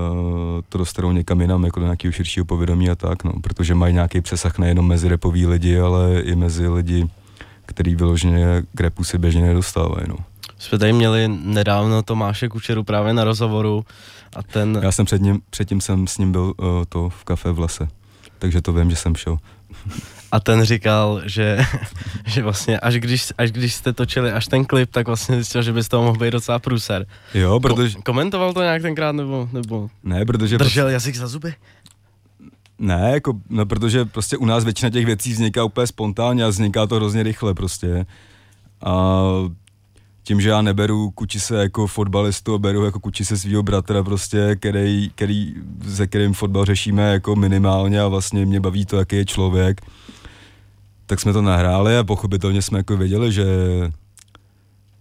to 0.70 0.78
dostanou 0.78 1.12
někam 1.12 1.42
jinam, 1.42 1.64
jako 1.64 1.80
do 1.80 1.86
nějakého 1.86 2.12
širšího 2.12 2.46
povědomí 2.46 2.90
a 2.90 2.96
tak, 2.96 3.24
no, 3.24 3.32
protože 3.42 3.76
mají 3.76 3.94
nějaký 3.94 4.22
přesah 4.22 4.58
nejenom 4.58 4.88
mezi 4.88 5.08
repový 5.08 5.46
lidi, 5.46 5.80
ale 5.80 6.22
i 6.22 6.36
mezi 6.36 6.68
lidi, 6.68 7.08
který 7.66 7.96
vyloženě 7.96 8.64
k 8.76 8.82
repu 8.82 9.04
si 9.04 9.18
běžně 9.18 9.42
nedostávají, 9.42 10.08
no. 10.08 10.16
Jsme 10.58 10.78
tady 10.78 10.94
měli 10.94 11.28
nedávno 11.28 12.04
Tomáše 12.04 12.50
Kučeru 12.50 12.84
právě 12.84 13.14
na 13.14 13.24
rozhovoru 13.24 13.86
a 14.36 14.44
ten, 14.44 14.80
Já 14.84 14.92
jsem 14.92 15.06
před 15.06 15.22
ním, 15.22 15.42
předtím 15.50 15.82
jsem 15.82 16.08
s 16.08 16.18
ním 16.18 16.32
byl 16.32 16.54
uh, 16.58 16.66
to 16.90 17.10
v 17.10 17.24
kafe 17.24 17.52
v 17.52 17.60
lese, 17.60 17.88
takže 18.40 18.62
to 18.62 18.74
vím, 18.74 18.90
že 18.90 18.96
jsem 18.96 19.16
šel. 19.16 19.38
a 20.34 20.40
ten 20.40 20.64
říkal, 20.64 21.22
že, 21.26 21.66
že 22.26 22.44
vlastně 22.44 22.80
až 22.80 22.96
když, 22.96 23.34
až 23.38 23.52
když 23.52 23.74
jste 23.74 23.94
točili 23.94 24.32
až 24.32 24.48
ten 24.48 24.66
klip, 24.66 24.92
tak 24.92 25.08
vlastně 25.08 25.36
zjistil, 25.36 25.62
že 25.62 25.74
by 25.74 25.84
z 25.84 25.88
toho 25.88 26.04
mohl 26.04 26.18
být 26.18 26.32
docela 26.32 26.60
průser. 26.60 27.06
Jo, 27.34 27.60
protože, 27.60 27.98
Ko- 27.98 28.02
komentoval 28.02 28.54
to 28.54 28.62
nějak 28.62 28.82
tenkrát 28.82 29.12
nebo, 29.12 29.50
nebo 29.54 29.90
ne, 30.04 30.26
protože 30.26 30.58
držel 30.58 30.90
jazyk 30.90 31.16
za 31.16 31.28
zuby? 31.28 31.54
Ne, 32.80 33.10
jako, 33.14 33.34
no, 33.50 33.66
protože 33.66 34.06
prostě 34.06 34.38
u 34.38 34.46
nás 34.46 34.64
většina 34.64 34.90
těch 34.90 35.06
věcí 35.06 35.32
vzniká 35.34 35.64
úplně 35.64 35.88
spontánně 35.88 36.46
a 36.46 36.48
vzniká 36.48 36.88
to 36.88 36.96
hrozně 36.96 37.24
rychle 37.24 37.54
prostě. 37.54 38.06
A 38.82 39.24
tím, 40.24 40.42
že 40.42 40.50
já 40.50 40.62
neberu 40.62 41.12
kučise 41.12 41.56
jako 41.56 41.88
fotbalistu, 41.88 42.60
beru 42.60 42.86
jako 42.86 43.00
kučise 43.00 43.38
svého 43.38 43.64
bratra 43.64 44.04
prostě, 44.04 44.56
který, 44.56 45.12
který, 45.16 45.54
se 45.90 46.08
kterým 46.08 46.34
fotbal 46.34 46.66
řešíme 46.66 47.12
jako 47.12 47.36
minimálně 47.36 48.02
a 48.02 48.08
vlastně 48.08 48.46
mě 48.46 48.60
baví 48.60 48.86
to, 48.86 48.98
jaký 48.98 49.16
je 49.16 49.26
člověk, 49.26 49.82
tak 51.14 51.20
jsme 51.20 51.34
to 51.34 51.42
nahráli 51.42 51.98
a 51.98 52.04
pochopitelně 52.04 52.62
jsme 52.62 52.80
jako 52.80 52.98
věděli, 52.98 53.32
že 53.32 53.46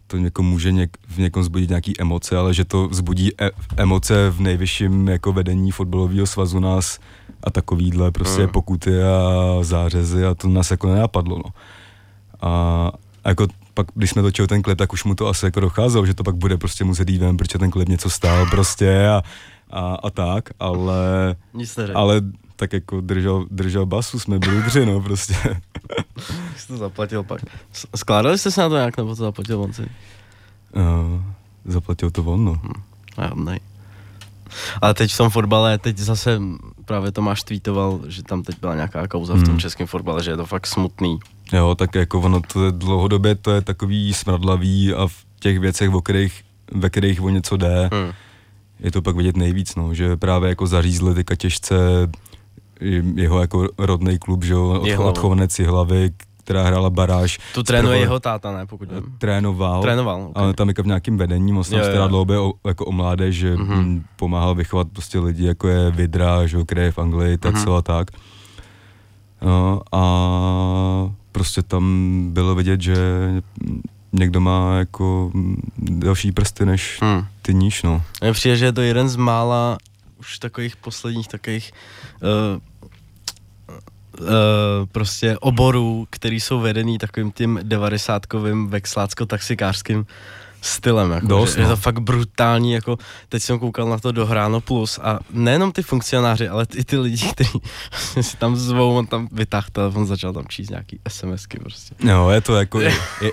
to 0.07 0.17
někomu 0.17 0.51
může 0.51 0.73
něk, 0.73 0.97
v 1.09 1.19
někom 1.19 1.43
zbudit 1.45 1.69
nějaký 1.69 2.01
emoce, 2.01 2.37
ale 2.37 2.55
že 2.55 2.65
to 2.65 2.89
vzbudí 2.89 3.31
e- 3.43 3.51
emoce 3.77 4.31
v 4.31 4.41
nejvyšším 4.41 5.09
jako 5.09 5.33
vedení 5.33 5.71
fotbalového 5.71 6.27
svazu 6.27 6.61
nás 6.61 6.99
a 7.45 7.51
takovýhle 7.51 8.11
prostě 8.11 8.43
Mm. 8.43 8.49
pokuty 8.49 9.03
a 9.03 9.59
zářezy 9.63 10.27
a 10.27 10.35
to 10.35 10.49
nás 10.49 10.71
jako 10.71 10.87
nenapadlo, 10.95 11.37
no. 11.39 11.51
A, 12.41 12.93
jako 13.25 13.47
pak, 13.75 13.87
když 13.95 14.11
jsme 14.11 14.23
točili 14.23 14.49
ten 14.49 14.63
klip, 14.63 14.79
tak 14.79 14.93
už 14.93 15.05
mu 15.05 15.15
to 15.15 15.29
asi 15.29 15.45
jako 15.47 15.61
docházelo, 15.61 16.07
že 16.07 16.15
to 16.15 16.25
pak 16.25 16.37
bude 16.37 16.57
prostě 16.57 16.85
muset 16.85 17.09
jít 17.11 17.19
ven, 17.19 17.37
protože 17.37 17.59
ten 17.59 17.71
klip 17.71 17.89
něco 17.89 18.11
stál 18.11 18.47
prostě 18.51 19.09
a, 19.09 19.23
a, 19.71 19.95
a 19.95 20.11
tak, 20.11 20.49
ale, 20.61 21.37
ale 21.95 22.21
tak 22.63 22.73
jako 22.73 23.01
držel, 23.01 23.47
držel 23.51 23.87
basu, 23.87 24.19
jsme 24.19 24.39
byli 24.39 24.63
dři, 24.63 24.87
no 24.87 25.01
prostě. 25.01 25.35
Jsi 26.57 26.67
to 26.69 26.77
zaplatil 26.77 27.23
pak? 27.23 27.41
Skládali 27.97 28.39
jste 28.39 28.51
se 28.51 28.61
na 28.61 28.69
to 28.69 28.75
nějak, 28.75 28.97
nebo 28.97 29.09
to 29.09 29.15
zaplatil 29.15 29.63
on 29.63 29.73
si? 29.73 29.83
Uh, 29.83 31.23
zaplatil 31.65 32.11
to 32.11 32.23
on, 32.23 32.45
no. 32.45 32.61
A 33.17 33.35
nej. 33.35 33.61
Ale 34.83 34.95
teď 34.95 35.13
v 35.13 35.17
tom 35.17 35.31
fotbale, 35.31 35.79
teď 35.79 35.99
zase, 35.99 36.41
právě 36.85 37.13
Tomáš 37.13 37.43
tweetoval, 37.43 38.01
že 38.09 38.23
tam 38.23 38.43
teď 38.43 38.61
byla 38.61 38.75
nějaká 38.75 39.09
kauza 39.09 39.35
v 39.35 39.41
tom 39.43 39.49
Hmm. 39.49 39.59
českém 39.59 39.87
fotbale, 39.87 40.23
že 40.23 40.31
je 40.31 40.37
to 40.37 40.47
fakt 40.47 40.67
smutný. 40.67 41.19
Jo, 41.53 41.75
tak 41.75 41.95
jako 41.95 42.21
ono 42.21 42.41
to 42.53 42.65
je 42.65 42.73
dlouhodobě 42.73 43.35
to 43.35 43.51
je 43.51 43.61
takový 43.61 44.15
smradlavý 44.15 44.95
a 44.95 45.07
v 45.07 45.15
těch 45.41 45.59
věcech, 45.59 45.91
o 45.95 46.03
kterých, 46.03 46.45
ve 46.73 46.91
kterých 46.91 47.23
o 47.23 47.29
něco 47.29 47.57
jde, 47.57 47.91
Hmm. 47.93 48.13
je 48.81 48.91
to 48.91 49.03
pak 49.03 49.17
vidět 49.17 49.37
nejvíc, 49.37 49.75
no, 49.75 49.95
že 49.95 50.17
právě 50.17 50.49
jako 50.49 50.67
zařízli 50.67 51.15
teďka 51.15 51.35
těžce 51.37 51.77
jeho 53.15 53.41
jako 53.41 53.69
rodný 53.79 54.19
klub, 54.19 54.45
že 54.45 54.53
jo, 54.53 54.85
odchovanec 54.99 55.59
hlavy, 55.59 56.11
která 56.45 56.63
hrála 56.63 56.91
baráž. 56.91 57.39
Tu 57.55 57.63
trénuje 57.63 57.99
jeho 57.99 58.21
táta, 58.21 58.53
ne, 58.53 58.67
pokud 58.67 58.93
vím. 58.93 59.03
Trénoval. 59.19 59.83
Trénoval, 59.83 60.23
ok. 60.23 60.33
Ale 60.35 60.55
tam 60.55 60.69
jako 60.69 60.83
v 60.83 60.87
nějakým 60.87 61.17
vedení, 61.17 61.53
moc 61.53 61.67
stará 61.67 62.07
dlouhodobě 62.07 62.39
o, 62.39 62.53
jako 62.67 62.85
o 62.87 62.93
mládež, 62.93 63.37
že 63.37 63.57
Mhm. 63.57 63.75
mm. 63.79 64.05
pomáhal 64.17 64.55
vychovat 64.55 64.89
prostě 64.93 65.19
lidi, 65.19 65.47
jako 65.47 65.69
je 65.69 65.91
Vidra, 65.91 66.47
že 66.47 66.57
jo, 66.57 66.65
je 66.77 66.93
v 66.93 66.99
Anglii, 66.99 67.39
tak 67.39 67.55
Mhm. 67.55 67.65
co 67.65 67.77
a 67.77 67.83
tak. 67.83 68.11
No, 69.43 69.81
a 69.93 70.03
prostě 71.33 71.63
tam 71.63 71.85
bylo 72.33 72.55
vidět, 72.55 72.81
že 72.81 72.97
někdo 74.13 74.41
má 74.41 74.75
jako 74.79 75.31
další 75.79 76.33
prsty 76.33 76.67
než 76.67 76.99
Hmm. 77.03 77.25
ty 77.43 77.55
níž, 77.55 77.83
no. 77.83 78.03
Mně 78.21 78.33
přijde, 78.33 78.57
že 78.57 78.65
je 78.65 78.73
to 78.73 78.81
jeden 78.81 79.09
z 79.09 79.17
mála 79.17 79.79
už 80.21 80.39
takových 80.39 80.77
posledních 80.77 81.29
takových 81.29 81.73
uh, 82.23 82.29
prostě 84.93 85.39
oborů, 85.39 86.07
který 86.11 86.41
jsou 86.41 86.61
vedený 86.61 86.99
takovým 86.99 87.33
tím 87.33 87.61
devadesátkovým 87.63 88.71
vexlácko-taxikářským 88.71 90.07
stylem. 90.63 91.11
Jako, 91.11 91.27
Dost, 91.27 91.55
že 91.55 91.61
je 91.61 91.65
no. 91.65 91.71
to 91.71 91.77
fakt 91.77 91.99
brutální, 91.99 92.73
jako 92.73 92.99
teď 93.29 93.43
jsem 93.43 93.59
koukal 93.59 93.89
na 93.89 93.99
to 93.99 94.13
do 94.13 94.27
Hráno 94.27 94.61
Plus 94.61 94.99
a 95.03 95.19
nejenom 95.31 95.73
ty 95.73 95.83
funkcionáři, 95.83 96.49
ale 96.49 96.67
i 96.77 96.85
ty 96.85 96.99
lidi, 96.99 97.29
kteří 97.33 97.61
si 98.21 98.37
tam 98.37 98.57
zvou, 98.57 98.97
on 98.97 99.07
tam 99.07 99.29
vytáhl 99.33 99.67
telefon, 99.73 100.07
začal 100.07 100.33
tam 100.33 100.45
číst 100.49 100.71
nějaký 100.71 100.99
SMSky 101.09 101.59
prostě. 101.59 101.95
No, 102.05 102.31
je 102.31 102.41
to 102.41 102.57
jako, 102.57 102.81
je, 102.81 102.93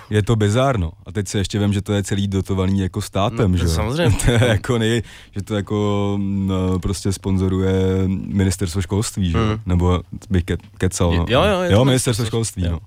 je 0.10 0.24
to 0.24 0.36
bizárno. 0.36 0.92
A 1.06 1.12
teď 1.12 1.28
se 1.28 1.38
ještě 1.38 1.60
vím, 1.60 1.74
že 1.74 1.82
to 1.82 1.94
je 1.94 2.04
celý 2.04 2.28
dotovaný 2.28 2.80
jako 2.80 3.02
státem, 3.02 3.52
No, 3.52 3.58
že 3.58 3.64
jo? 3.64 3.70
samozřejmě. 3.70 4.18
To 4.26 4.32
je 4.32 4.46
jako 4.48 4.78
nej, 4.78 5.04
že 5.32 5.42
to 5.42 5.56
jako 5.56 6.18
no, 6.22 6.80
prostě 6.80 7.14
sponzoruje 7.14 7.74
ministerstvo 8.08 8.82
školství, 8.82 9.32
že 9.32 9.38
jo? 9.38 9.44
Mm. 9.44 9.60
Nebo 9.66 10.02
bych 10.30 10.44
ke, 10.44 10.58
kecal, 10.78 11.12
no. 11.12 11.26
Jo, 11.30 11.44
jo, 11.44 11.62
jo 11.70 11.86
ministerstvo 11.86 11.86
ministerstvo 11.86 12.26
školství, 12.26 12.64
jo. 12.66 12.72
no. 12.72 12.80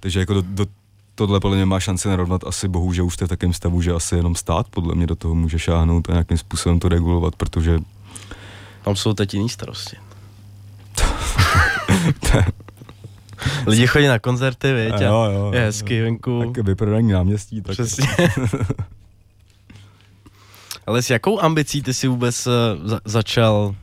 Takže 0.00 0.20
jako 0.20 0.34
do, 0.34 0.42
do, 0.42 0.66
tohle 1.14 1.40
podle 1.40 1.56
mě 1.56 1.66
má 1.66 1.80
šanci 1.80 2.08
narovnat 2.08 2.44
asi 2.44 2.68
bohužel 2.68 3.04
už 3.06 3.14
jste 3.14 3.24
v 3.24 3.28
takovém 3.28 3.52
stavu, 3.52 3.82
že 3.82 3.92
asi 3.92 4.16
jenom 4.16 4.34
stát 4.34 4.66
podle 4.70 4.94
mě 4.94 5.06
do 5.06 5.14
toho 5.16 5.34
může 5.34 5.58
šáhnout 5.58 6.08
a 6.10 6.12
nějakým 6.12 6.38
způsobem 6.38 6.80
to 6.80 6.88
regulovat, 6.88 7.36
protože 7.36 7.78
Tam 8.84 8.96
jsou 8.96 9.14
teď 9.14 9.34
jiný 9.34 9.48
starosti. 9.48 9.96
Lidi 13.66 13.86
chodí 13.86 14.06
na 14.06 14.18
koncerty, 14.18 14.72
viď? 14.72 14.92
a 14.94 15.02
Jo, 15.02 15.24
jo, 15.32 15.50
je 15.52 15.60
jo. 15.60 15.66
hezky 15.66 16.02
venku. 16.02 16.52
tak 16.54 16.64
vyprodaný 16.64 17.12
náměstí, 17.12 17.62
tak 17.62 17.72
Přesně. 17.72 18.06
ale 20.86 21.02
s 21.02 21.10
jakou 21.10 21.40
ambicí 21.40 21.82
ty 21.82 21.94
si 21.94 22.08
vůbec 22.08 22.46
uh, 22.46 22.52
za- 22.88 23.00
začal, 23.04 23.74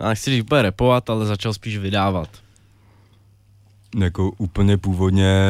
já 0.00 0.08
nechci 0.08 0.30
říct 0.30 0.42
úplně 0.44 0.62
repovat, 0.62 1.10
ale 1.10 1.26
začal 1.26 1.54
spíš 1.54 1.78
vydávat? 1.78 2.28
Jako 3.96 4.30
úplně 4.38 4.76
původně 4.76 5.44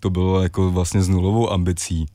to 0.00 0.10
bylo 0.10 0.42
jako 0.42 0.70
vlastně 0.70 1.02
s 1.02 1.08
nulovou 1.08 1.52
ambicí. 1.52 2.06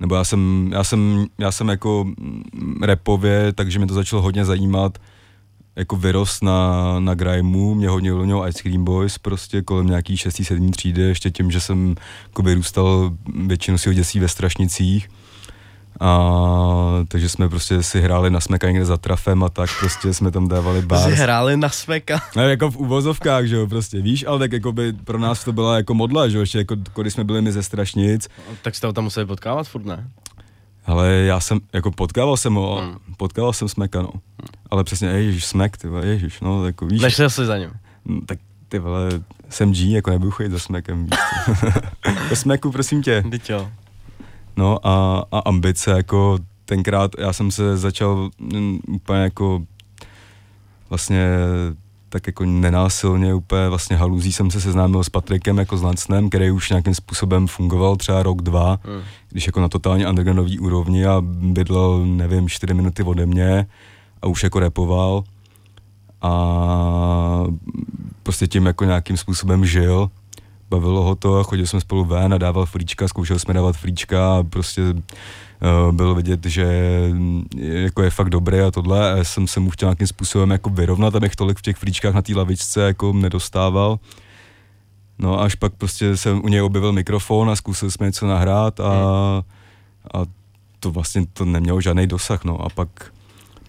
Nebo 0.00 0.14
já 0.14 0.24
jsem, 0.24 0.70
já 0.72 0.84
jsem, 0.84 1.26
já 1.38 1.52
jsem 1.52 1.68
jako 1.68 2.04
mm, 2.04 2.82
repově, 2.82 3.52
takže 3.52 3.78
mě 3.78 3.88
to 3.88 3.94
začalo 3.94 4.22
hodně 4.22 4.44
zajímat, 4.44 4.98
jako 5.76 5.96
vyrost 5.96 6.42
na, 6.42 7.00
na 7.00 7.14
Grimeu, 7.14 7.74
mě 7.74 7.88
hodně 7.88 8.12
ovlivnil 8.12 8.44
Ice 8.48 8.62
Cream 8.62 8.84
Boys, 8.84 9.18
prostě 9.18 9.62
kolem 9.62 9.86
nějaký 9.86 10.16
6. 10.16 10.44
7. 10.44 10.70
třídy, 10.70 11.02
ještě 11.02 11.30
tím, 11.30 11.50
že 11.50 11.60
jsem 11.60 11.94
jako 12.26 12.42
vyrůstal 12.42 13.10
většinu 13.46 13.78
svého 13.78 13.94
dětství 13.94 14.20
ve 14.20 14.28
Strašnicích. 14.28 15.08
A 16.00 17.04
takže 17.08 17.28
jsme 17.28 17.48
prostě 17.48 17.82
si 17.82 18.00
hráli 18.00 18.30
na 18.30 18.40
smeka 18.40 18.66
někde 18.66 18.84
za 18.84 18.96
trafem 18.96 19.44
a 19.44 19.48
tak 19.48 19.70
prostě 19.80 20.14
jsme 20.14 20.30
tam 20.30 20.48
dávali 20.48 20.80
Ty 20.80 20.86
bars. 20.86 21.04
jsi 21.04 21.14
hráli 21.14 21.56
na 21.56 21.68
smeka. 21.68 22.20
No, 22.36 22.42
jako 22.48 22.70
v 22.70 22.76
uvozovkách, 22.76 23.44
že 23.44 23.56
jo, 23.56 23.66
prostě, 23.66 24.00
víš, 24.00 24.24
ale 24.28 24.38
tak 24.38 24.52
jako 24.52 24.72
by 24.72 24.92
pro 24.92 25.18
nás 25.18 25.44
to 25.44 25.52
byla 25.52 25.76
jako 25.76 25.94
modla, 25.94 26.28
že 26.28 26.36
jo, 26.36 26.40
ještě 26.40 26.58
jako, 26.58 26.76
když 27.00 27.12
jsme 27.12 27.24
byli 27.24 27.42
my 27.42 27.52
ze 27.52 27.62
Strašnic, 27.62 28.28
tak 28.62 28.74
jste 28.74 28.86
ho 28.86 28.92
tam 28.92 29.04
museli 29.04 29.26
potkávat 29.26 29.68
furt, 29.68 29.84
ne? 29.84 30.08
ale 30.86 31.10
já 31.12 31.40
jsem, 31.40 31.60
jako 31.72 31.90
potkával 31.90 32.36
jsem 32.36 32.54
ho, 32.54 32.76
Hmm. 32.80 32.88
hmm. 32.90 32.98
potkával 33.16 33.52
jsem 33.52 33.68
Smeka, 33.68 34.02
no. 34.02 34.10
Ale 34.70 34.84
přesně, 34.84 35.08
ježiš, 35.08 35.44
Smek, 35.46 35.76
ty 35.76 35.88
vole, 35.88 36.06
ježiš, 36.06 36.40
no, 36.40 36.66
jako 36.66 36.86
víš, 36.86 37.02
Nešel 37.02 37.30
jsi 37.30 37.46
za 37.46 37.58
ním. 37.58 37.70
no, 38.04 38.20
tak 38.26 38.38
ty 38.68 38.78
vole, 38.78 39.08
jsem 39.48 39.72
G, 39.72 39.92
jako 39.92 40.10
nebudu 40.10 40.30
chodit 40.30 40.52
za 40.52 40.58
Smekem, 40.58 41.04
víš 41.06 41.18
Smeku, 42.38 42.72
prosím 42.72 43.02
tě. 43.02 43.24
Teď 43.30 43.50
jo. 43.50 43.70
No 44.56 44.86
a, 44.86 45.24
a 45.32 45.38
ambice, 45.38 45.90
jako 45.90 46.38
tenkrát 46.64 47.10
já 47.18 47.32
jsem 47.32 47.50
se 47.50 47.76
začal 47.76 48.30
úplně 48.88 49.20
jako 49.20 49.62
vlastně 50.88 51.26
tak 52.08 52.26
jako 52.26 52.44
nenásilně 52.44 53.34
úplně 53.34 53.68
vlastně 53.68 53.96
haluzí 53.96 54.32
jsem 54.32 54.50
se 54.50 54.60
seznámil 54.60 55.04
s 55.04 55.08
Patrikem 55.08 55.58
jako 55.58 55.76
s 55.76 55.82
Lancnem, 55.82 56.28
který 56.28 56.50
už 56.50 56.70
nějakým 56.70 56.94
způsobem 56.94 57.46
fungoval 57.46 57.96
třeba 57.96 58.22
rok, 58.22 58.42
dva, 58.42 58.78
Hmm. 58.84 59.00
když 59.30 59.46
jako 59.46 59.60
na 59.60 59.68
totálně 59.68 60.08
undergroundový 60.08 60.58
úrovni 60.58 61.06
a 61.06 61.20
bydlel, 61.26 62.06
nevím, 62.06 62.48
čtyři 62.48 62.74
minuty 62.74 63.02
ode 63.02 63.26
mě 63.26 63.66
a 64.22 64.26
už 64.26 64.42
jako 64.42 64.60
repoval 64.60 65.24
a 66.22 66.32
prostě 68.22 68.46
tím 68.46 68.66
jako 68.66 68.84
nějakým 68.84 69.16
způsobem 69.16 69.66
žil. 69.66 70.10
Bavilo 70.70 71.02
ho 71.02 71.14
to, 71.14 71.44
chodili 71.44 71.66
jsme 71.66 71.80
spolu 71.80 72.04
ven 72.04 72.34
a 72.34 72.38
dával 72.38 72.66
flíčka, 72.66 73.08
zkoušeli 73.08 73.40
jsme 73.40 73.54
dávat 73.54 73.76
flíčka 73.76 74.38
a 74.38 74.42
prostě 74.42 74.82
uh, 74.82 75.92
bylo 75.92 76.14
vidět, 76.14 76.46
že 76.46 76.66
mm, 77.12 77.44
jako 77.58 78.02
je 78.02 78.10
fakt 78.10 78.30
dobrý 78.30 78.60
a 78.60 78.70
tohle 78.70 79.12
a 79.12 79.16
já 79.16 79.24
jsem 79.24 79.46
se 79.46 79.60
mu 79.60 79.70
chtěl 79.70 79.88
nějakým 79.88 80.06
způsobem 80.06 80.50
jako 80.50 80.70
vyrovnat, 80.70 81.14
abych 81.14 81.36
tolik 81.36 81.58
v 81.58 81.62
těch 81.62 81.76
flíčkách 81.76 82.14
na 82.14 82.22
té 82.22 82.34
lavičce 82.34 82.80
jako 82.80 83.12
nedostával. 83.12 83.98
No 85.18 85.40
a 85.40 85.44
až 85.44 85.54
pak 85.54 85.72
prostě 85.74 86.16
jsem 86.16 86.44
u 86.44 86.48
něj 86.48 86.62
objevil 86.62 86.92
mikrofon 86.92 87.50
a 87.50 87.56
zkusil 87.56 87.90
jsme 87.90 88.06
něco 88.06 88.26
nahrát 88.26 88.80
a, 88.80 88.92
a 90.14 90.24
to 90.80 90.90
vlastně 90.90 91.26
to 91.32 91.44
nemělo 91.44 91.80
žádný 91.80 92.06
dosah, 92.06 92.44
no 92.44 92.60
a 92.60 92.68
pak 92.68 92.88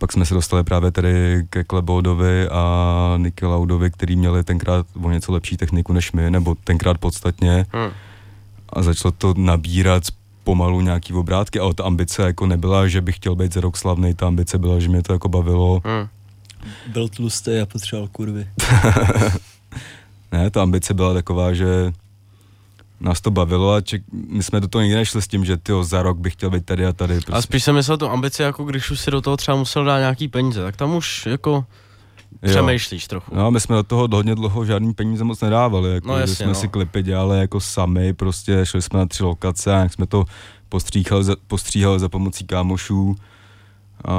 pak 0.02 0.12
jsme 0.12 0.26
se 0.26 0.34
dostali 0.34 0.64
právě 0.64 0.92
tady 0.92 1.44
ke 1.50 1.64
Klebodovi 1.64 2.48
a 2.48 3.14
Nicky 3.18 3.46
Laudovi, 3.46 3.92
který 3.92 4.16
měli 4.16 4.44
tenkrát 4.44 4.86
o 5.04 5.10
něco 5.12 5.32
lepší 5.32 5.58
techniku 5.58 5.94
než 5.94 6.12
my, 6.12 6.32
nebo 6.32 6.56
tenkrát 6.64 6.98
podstatně 6.98 7.66
Hmm. 7.74 7.92
a 8.70 8.84
začalo 8.84 9.12
to 9.12 9.34
nabírat 9.38 10.04
pomalu 10.44 10.82
nějaký 10.82 11.14
obrátky, 11.14 11.60
ale 11.60 11.74
ta 11.74 11.84
ambice 11.84 12.22
jako 12.22 12.46
nebyla, 12.48 12.88
že 12.88 13.02
bych 13.02 13.16
chtěl 13.16 13.36
být 13.36 13.54
za 13.54 13.62
rok 13.62 13.78
slavný, 13.78 14.14
ta 14.14 14.28
ambice 14.28 14.58
byla, 14.58 14.80
že 14.80 14.90
mě 14.90 15.04
to 15.04 15.14
jako 15.14 15.30
bavilo. 15.30 15.82
Hmm. 15.86 16.08
Byl 16.94 17.10
tlustý 17.10 17.60
a 17.60 17.66
potřeboval 17.66 18.08
kurvy. 18.12 18.48
Ne, 20.32 20.50
ta 20.50 20.62
ambice 20.62 20.94
byla 20.94 21.14
taková, 21.14 21.54
že 21.54 21.94
nás 23.02 23.22
to 23.22 23.32
bavilo 23.32 23.74
a 23.74 23.82
ček, 23.82 24.02
my 24.30 24.44
jsme 24.44 24.60
do 24.60 24.68
toho 24.68 24.82
nikdy 24.82 24.96
nešli 24.96 25.22
s 25.22 25.28
tím, 25.28 25.46
že 25.46 25.58
tyjo, 25.58 25.84
za 25.84 26.02
rok 26.04 26.18
bych 26.18 26.34
chtěl 26.34 26.50
být 26.50 26.66
tady 26.66 26.86
a 26.86 26.94
tady. 26.94 27.14
Prostě. 27.14 27.32
A 27.34 27.42
spíš 27.42 27.64
jsem 27.64 27.76
myslel 27.76 27.98
tu 27.98 28.10
ambici, 28.10 28.42
jako 28.42 28.64
když 28.64 28.92
už 28.92 29.00
si 29.00 29.12
do 29.12 29.22
toho 29.22 29.38
třeba 29.38 29.58
musel 29.58 29.86
dát 29.86 30.00
nějaký 30.00 30.28
peníze, 30.28 30.62
tak 30.64 30.76
tam 30.76 30.96
už 30.96 31.26
jako 31.26 31.66
Jo. 32.44 32.50
přemýšlíš 32.50 33.08
trochu. 33.08 33.36
No, 33.36 33.52
my 33.52 33.60
jsme 33.60 33.76
do 33.76 33.84
toho 33.84 34.08
hodně 34.12 34.36
dlouho 34.36 34.66
žádný 34.66 34.94
peníze 34.94 35.24
moc 35.24 35.42
nedávali, 35.42 35.94
jako, 35.94 36.08
No, 36.08 36.18
jasně, 36.18 36.36
jsme 36.36 36.46
no. 36.48 36.56
si 36.56 36.68
klipy 36.68 37.04
dělali 37.04 37.40
jako 37.40 37.60
sami, 37.60 38.14
prostě 38.14 38.60
šli 38.64 38.82
jsme 38.82 39.00
na 39.00 39.06
tři 39.06 39.24
lokace 39.24 39.76
a 39.76 39.80
jak 39.80 39.94
jsme 39.94 40.06
to 40.08 40.26
postříhali 40.70 41.24
za, 41.24 41.36
postříhali 41.48 42.00
za 42.00 42.10
pomocí 42.10 42.46
kámošů. 42.48 43.16
A, 44.06 44.16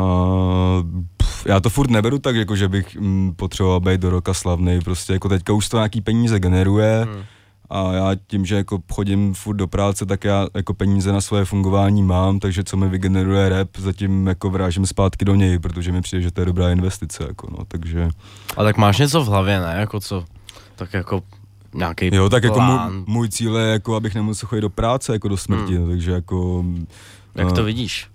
pff, 1.16 1.46
já 1.46 1.60
to 1.60 1.70
furt 1.70 1.90
neberu 1.90 2.18
tak, 2.18 2.36
jako, 2.36 2.56
že 2.56 2.68
bych 2.68 2.96
mm, 2.96 3.32
potřeboval 3.36 3.80
být 3.80 4.00
do 4.00 4.10
roka 4.10 4.34
slavný, 4.34 4.80
prostě 4.80 5.12
jako 5.12 5.28
teďka 5.28 5.52
už 5.52 5.68
to 5.68 5.76
nějaký 5.76 6.00
peníze 6.00 6.40
generuje 6.40 7.06
Hmm. 7.12 7.22
A 7.72 7.92
já 7.92 8.10
tím, 8.26 8.46
že 8.46 8.54
jako 8.54 8.78
chodím 8.92 9.34
furt 9.34 9.56
do 9.56 9.66
práce, 9.66 10.06
tak 10.06 10.24
já 10.24 10.46
jako 10.54 10.74
peníze 10.74 11.12
na 11.12 11.20
svoje 11.20 11.44
fungování 11.44 12.02
mám, 12.02 12.38
takže 12.38 12.64
co 12.64 12.76
mi 12.76 12.88
vygeneruje 12.88 13.48
rap, 13.48 13.68
zatím 13.78 14.26
jako 14.26 14.50
vrážím 14.50 14.86
zpátky 14.86 15.24
do 15.24 15.34
něj, 15.34 15.58
protože 15.58 15.92
mi 15.92 16.00
přijde, 16.00 16.22
že 16.22 16.30
to 16.30 16.40
je 16.40 16.44
dobrá 16.46 16.70
investice, 16.70 17.24
jako 17.28 17.48
no, 17.58 17.64
takže... 17.68 18.10
A 18.56 18.64
tak 18.64 18.76
máš 18.76 18.98
něco 18.98 19.22
v 19.24 19.26
hlavě, 19.26 19.60
ne? 19.60 19.74
Jako 19.78 20.00
co? 20.00 20.24
Tak 20.76 20.94
jako 20.94 21.22
nějaký 21.74 22.10
Jo, 22.14 22.28
tak 22.28 22.42
jako 22.42 22.54
plán. 22.54 22.92
můj, 22.94 23.04
můj 23.06 23.28
cíl 23.28 23.56
je, 23.56 23.72
jako 23.72 23.94
abych 23.96 24.14
nemusel 24.14 24.48
chodit 24.48 24.60
do 24.62 24.70
práce 24.70 25.12
jako 25.12 25.28
do 25.28 25.36
smrti, 25.36 25.74
Hmm. 25.76 25.84
no, 25.84 25.90
takže 25.90 26.10
jako... 26.12 26.64
Jak 27.34 27.46
no, 27.48 27.52
to 27.54 27.64
vidíš? 27.64 28.08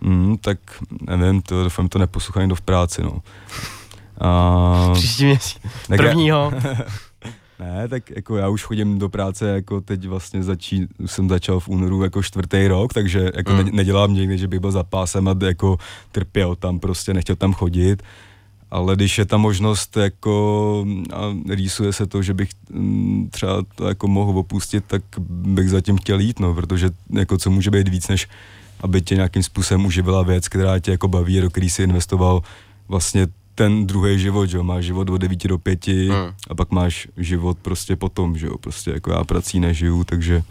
Mm, 0.00 0.36
tak 0.38 0.58
nevím, 1.16 1.42
to 1.42 1.62
doufám, 1.62 1.88
to 1.88 1.98
neposlouchají 1.98 2.48
do 2.48 2.54
v 2.54 2.60
práci, 2.60 3.02
no. 3.02 3.18
A, 4.20 4.90
Příští 4.94 5.24
měsíc. 5.24 5.58
Prvního. 5.96 6.52
Ne, 7.60 7.88
tak 7.88 8.10
jako 8.10 8.36
já 8.36 8.48
už 8.48 8.62
chodím 8.62 8.98
do 8.98 9.08
práce, 9.08 9.48
jako 9.48 9.80
teď 9.80 10.06
vlastně 10.06 10.42
začí, 10.42 10.86
jsem 11.06 11.28
začal 11.28 11.60
v 11.60 11.68
únoru 11.68 12.02
jako 12.02 12.22
čtvrtý 12.22 12.66
rok, 12.68 12.92
takže 12.94 13.30
jako 13.36 13.52
Mm. 13.52 13.70
nedělám 13.72 14.14
někdy, 14.14 14.38
že 14.38 14.48
bych 14.48 14.60
byl 14.60 14.70
za 14.72 14.82
pásem 14.82 15.28
a 15.28 15.36
jako 15.46 15.76
trpěl 16.12 16.56
tam 16.56 16.78
prostě, 16.78 17.14
nechtěl 17.14 17.36
tam 17.36 17.52
chodit. 17.52 18.02
ale 18.70 18.96
když 18.96 19.18
je 19.18 19.24
ta 19.24 19.36
možnost 19.36 19.96
jako 19.96 20.84
a 21.12 21.20
rýsuje 21.48 21.92
se 21.92 22.06
to, 22.06 22.22
že 22.22 22.34
bych 22.34 22.50
mm, 22.70 23.28
třeba 23.30 23.62
to 23.74 23.88
jako 23.88 24.08
mohl 24.08 24.38
opustit, 24.38 24.84
tak 24.86 25.02
bych 25.28 25.70
zatím 25.70 25.96
chtěl 25.96 26.20
jít, 26.20 26.40
no, 26.40 26.54
protože 26.54 26.90
jako 27.10 27.38
co 27.38 27.50
může 27.50 27.70
být 27.70 27.88
víc, 27.88 28.08
než 28.08 28.28
aby 28.80 29.02
tě 29.02 29.14
nějakým 29.14 29.42
způsobem 29.42 29.86
uživila 29.86 30.22
věc, 30.22 30.48
která 30.48 30.78
tě 30.78 30.90
jako 30.90 31.08
baví, 31.08 31.40
do 31.40 31.50
který 31.50 31.70
si 31.70 31.82
investoval 31.82 32.42
vlastně 32.88 33.26
ten 33.54 33.86
druhý 33.86 34.18
život, 34.18 34.46
že 34.46 34.56
jo, 34.56 34.62
máš 34.62 34.84
život 34.84 35.10
od 35.10 35.18
9 35.18 35.46
do 35.48 35.58
5 35.58 35.86
Hmm. 35.86 36.32
a 36.50 36.54
pak 36.54 36.70
máš 36.70 37.08
život 37.16 37.58
prostě 37.62 37.96
potom, 37.96 38.38
že 38.38 38.46
jo, 38.46 38.58
prostě 38.58 38.90
jako 38.90 39.10
já 39.12 39.24
prací 39.24 39.60
nežiju, 39.60 40.04
takže 40.04 40.42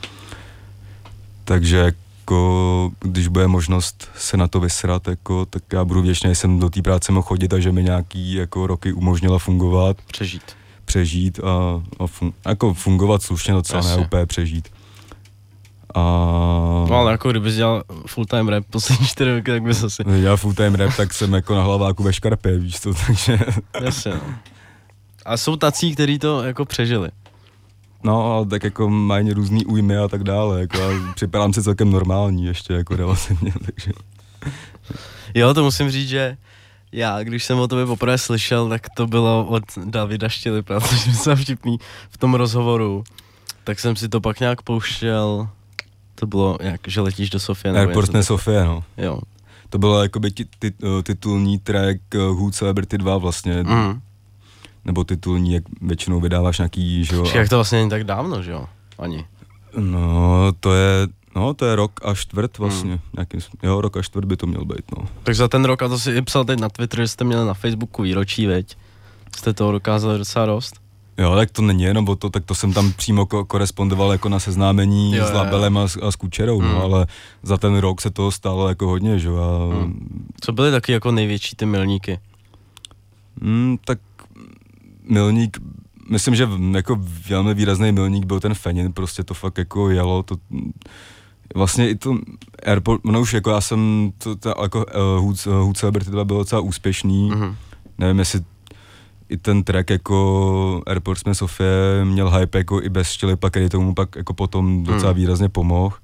takže 1.46 1.78
jako, 1.78 2.92
když 3.00 3.28
bude 3.28 3.48
možnost 3.48 4.10
se 4.18 4.38
na 4.38 4.48
to 4.48 4.60
vysrat, 4.60 5.08
jako, 5.08 5.46
tak 5.46 5.64
já 5.74 5.86
budu 5.86 6.02
vděčný, 6.02 6.30
že 6.30 6.36
jsem 6.36 6.60
do 6.60 6.70
té 6.70 6.82
práce 6.82 7.12
mohl 7.12 7.24
chodit 7.28 7.54
a 7.54 7.60
že 7.60 7.72
mi 7.72 7.84
nějaký 7.84 8.34
jako 8.34 8.68
roky 8.68 8.94
umožnila 8.94 9.40
fungovat, 9.40 9.98
Přežít. 10.08 10.42
přežít 10.86 11.40
a, 11.40 11.84
a 12.04 12.08
fun, 12.08 12.34
jako 12.48 12.74
fungovat 12.74 13.22
slušně 13.24 13.54
docela, 13.54 13.82
ne 13.82 13.90
Jasně. 13.90 14.06
úplně 14.06 14.26
přežít. 14.26 14.70
A 15.96 16.00
No 16.90 16.96
ale 16.96 17.12
jako 17.12 17.32
kdybys 17.32 17.56
dělal 17.56 17.84
full 18.08 18.26
time 18.26 18.50
rap 18.50 18.66
poslední 18.70 19.08
čtyři 19.08 19.36
roky, 19.36 19.52
tak 19.52 19.64
bys 19.64 19.84
asi, 19.84 20.04
já 20.08 20.36
full 20.36 20.54
time 20.54 20.76
rap, 20.76 20.96
tak 20.98 21.14
jsem 21.14 21.34
jako 21.34 21.56
na 21.56 21.64
hlaváku 21.64 22.04
ve 22.04 22.14
škarpě, 22.14 22.60
víš 22.60 22.80
to, 22.80 22.94
takže 23.08 23.40
jasně 23.82 24.12
no. 24.12 24.36
A 25.26 25.38
jsou 25.38 25.56
tací, 25.56 25.94
kteří 25.94 26.20
to 26.20 26.44
jako 26.44 26.66
přežili. 26.66 27.10
no, 28.04 28.46
tak 28.50 28.64
jako 28.64 28.90
mají 28.90 29.34
různý 29.34 29.66
újmy 29.66 29.98
a 29.98 30.08
tak 30.08 30.24
dále, 30.24 30.62
jako 30.62 30.78
a 30.84 31.14
připadám 31.16 31.54
si 31.54 31.64
celkem 31.64 31.92
normální 31.92 32.46
ještě 32.46 32.74
jako 32.74 32.96
relativně, 32.96 33.54
takže 33.66 33.92
Jo, 35.36 35.54
to 35.54 35.64
musím 35.64 35.92
říct, 35.92 36.10
že 36.10 36.38
já, 36.92 37.24
když 37.24 37.44
jsem 37.44 37.60
o 37.60 37.68
tobě 37.68 37.86
poprvé 37.86 38.18
slyšel, 38.18 38.70
tak 38.70 38.82
to 38.98 39.08
bylo 39.08 39.46
od 39.46 39.64
Davida 39.86 40.30
Štělipa, 40.30 40.82
což 41.16 41.28
je 41.28 41.36
vtipný 41.36 41.78
v 42.10 42.18
tom 42.18 42.34
rozhovoru. 42.34 43.04
Tak 43.64 43.80
jsem 43.80 43.96
si 43.96 44.10
to 44.10 44.22
pak 44.22 44.40
nějak 44.40 44.62
pouštěl, 44.62 45.50
to 46.16 46.28
bylo 46.28 46.58
jak, 46.62 46.82
že 46.88 47.02
letíš 47.02 47.30
do 47.30 47.40
Sofie. 47.40 47.74
Airport 47.80 48.14
ne 48.14 48.24
Sofie, 48.24 48.66
no. 48.66 48.84
Jo. 48.98 49.20
To 49.70 49.78
bylo 49.78 50.04
jakoby 50.04 50.32
ti, 50.32 50.46
ti, 50.60 50.72
eh, 50.84 51.04
titulní 51.04 51.60
track 51.60 52.00
eh, 52.16 52.18
Who 52.18 52.52
Celebrity 52.52 52.98
2 52.98 53.18
vlastně, 53.18 53.64
Mm. 53.64 54.02
nebo 54.86 55.04
titulní, 55.04 55.54
jak 55.54 55.64
většinou 55.82 56.20
vydáváš 56.20 56.58
nějaký, 56.58 57.06
že 57.06 57.16
jo. 57.16 57.26
Jak 57.36 57.50
to 57.50 57.56
vlastně 57.56 57.78
není 57.78 57.90
tak 57.90 58.04
dávno, 58.04 58.42
že 58.44 58.52
jo? 58.52 58.66
Ani. 59.00 59.26
No, 59.78 60.52
to 60.60 60.74
je, 60.74 61.08
no, 61.36 61.54
to 61.54 61.66
je 61.66 61.76
rok 61.76 62.00
a 62.06 62.14
čtvrt 62.16 62.58
vlastně, 62.58 62.90
Hmm. 62.92 63.00
nějakým, 63.14 63.42
s- 63.42 63.50
jo, 63.64 63.82
rok 63.82 63.98
a 63.98 64.02
čtvrt 64.02 64.26
by 64.26 64.38
to 64.38 64.48
měl 64.48 64.66
být, 64.66 64.92
no. 64.98 65.08
Tak 65.24 65.36
za 65.36 65.48
ten 65.48 65.66
rok, 65.66 65.82
a 65.82 65.88
to 65.88 66.00
si 66.00 66.12
i 66.12 66.22
psal 66.22 66.46
teď 66.46 66.60
na 66.60 66.70
Twitter, 66.70 67.00
že 67.00 67.08
jste 67.08 67.24
měli 67.24 67.46
na 67.48 67.54
Facebooku 67.54 68.02
výročí, 68.02 68.46
veď? 68.46 68.78
Jste 69.38 69.54
toho 69.54 69.72
dokázali 69.72 70.18
docela 70.18 70.46
dost. 70.46 70.76
Jo, 71.18 71.36
tak 71.36 71.52
to 71.52 71.62
není 71.62 71.84
jenom 71.84 72.10
o 72.10 72.16
to, 72.16 72.30
tak 72.30 72.46
to 72.46 72.56
jsem 72.56 72.74
tam 72.74 72.92
přímo 72.94 73.24
ko- 73.24 73.46
korespondoval 73.46 74.12
jako 74.12 74.30
na 74.30 74.40
seznámení 74.40 75.16
Jo, 75.16 75.26
s 75.28 75.32
labelem 75.32 75.78
a, 75.78 75.88
s- 75.88 76.00
a 76.02 76.12
s 76.12 76.16
Kučerou, 76.16 76.60
Hmm. 76.60 76.70
no, 76.72 76.84
ale 76.84 77.08
za 77.44 77.58
ten 77.58 77.78
rok 77.78 78.02
se 78.02 78.10
toho 78.10 78.32
stalo 78.32 78.70
jako 78.70 78.88
hodně, 78.88 79.20
že 79.20 79.28
jo, 79.28 79.38
a 79.38 79.76
Hmm. 79.76 80.28
Co 80.42 80.52
byly 80.52 80.72
taky 80.72 80.92
jako 80.92 81.12
největší 81.12 81.56
ty 81.56 81.66
milníky? 81.66 82.20
Mm, 83.42 83.78
tak 83.86 84.00
milník, 85.10 85.58
myslím, 86.10 86.36
že 86.36 86.50
jako 86.72 87.00
velmi 87.30 87.54
výrazný 87.54 87.92
milník 87.92 88.26
byl 88.26 88.40
ten 88.40 88.54
Fenin, 88.54 88.94
prostě 88.94 89.24
to 89.24 89.34
fakt 89.34 89.58
jako 89.58 89.90
jelo, 89.90 90.24
to 90.24 90.36
vlastně 91.56 91.90
i 91.90 91.96
to 91.96 92.18
Airport, 92.66 93.02
no 93.06 93.22
už 93.22 93.34
jako 93.34 93.50
já 93.50 93.62
jsem, 93.62 94.12
to, 94.18 94.36
to 94.36 94.50
jako 94.62 94.86
uh, 94.86 95.26
Hood, 95.26 95.46
Hood 95.46 95.78
Celebrity 95.78 96.12
2 96.12 96.26
bylo 96.26 96.40
docela 96.40 96.62
úspěšný, 96.62 97.30
Mhm. 97.30 97.56
nevím 97.98 98.20
jestli 98.20 98.40
i 99.34 99.38
ten 99.38 99.64
track 99.64 99.90
jako 99.90 100.82
Airport 100.88 101.20
jsme 101.20 101.36
Sofie 101.36 102.06
měl 102.06 102.30
hype 102.30 102.58
jako 102.58 102.82
i 102.82 102.90
bez 102.90 103.08
Štělipa, 103.12 103.50
který 103.50 103.70
tomu 103.70 103.94
pak 103.94 104.16
jako 104.16 104.34
potom 104.34 104.84
docela 104.84 105.12
Hmm. 105.12 105.18
výrazně 105.22 105.50
pomohl. 105.50 105.96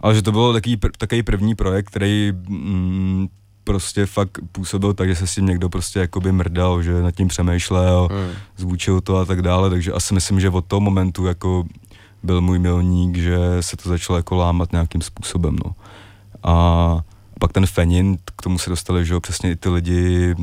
Ale 0.00 0.14
že 0.14 0.22
to 0.22 0.32
byl 0.32 0.52
takový, 0.52 0.76
pr- 0.76 0.90
takový 0.98 1.22
první 1.22 1.54
projekt, 1.54 1.86
který 1.86 2.32
mm, 2.48 3.28
prostě 3.64 4.06
fakt 4.06 4.38
působil 4.52 4.94
tak, 4.94 5.08
že 5.08 5.16
se 5.16 5.26
s 5.26 5.34
tím 5.34 5.46
někdo 5.46 5.68
prostě 5.68 5.98
jakoby 5.98 6.32
mrdal, 6.32 6.82
že 6.82 7.02
nad 7.02 7.10
tím 7.10 7.28
přemýšlel, 7.28 8.08
Hmm. 8.12 8.30
zvučil 8.56 9.00
to 9.00 9.16
a 9.16 9.24
tak 9.24 9.42
dále, 9.42 9.70
takže 9.70 9.92
asi 9.92 10.14
myslím, 10.14 10.40
že 10.40 10.50
od 10.50 10.64
toho 10.64 10.80
momentu 10.80 11.26
jako 11.26 11.64
byl 12.22 12.40
můj 12.40 12.58
milník, 12.58 13.16
že 13.18 13.36
se 13.60 13.76
to 13.76 13.88
začalo 13.88 14.16
jako 14.16 14.34
lámat 14.36 14.72
nějakým 14.72 15.00
způsobem, 15.02 15.56
no. 15.64 15.72
A 16.42 17.00
pak 17.42 17.52
ten 17.52 17.66
Fenin, 17.66 18.18
k 18.38 18.42
tomu 18.42 18.58
se 18.58 18.70
dostali, 18.70 19.06
že 19.06 19.14
jo, 19.14 19.20
přesně 19.20 19.50
i 19.50 19.56
ty 19.56 19.68
lidi, 19.68 20.34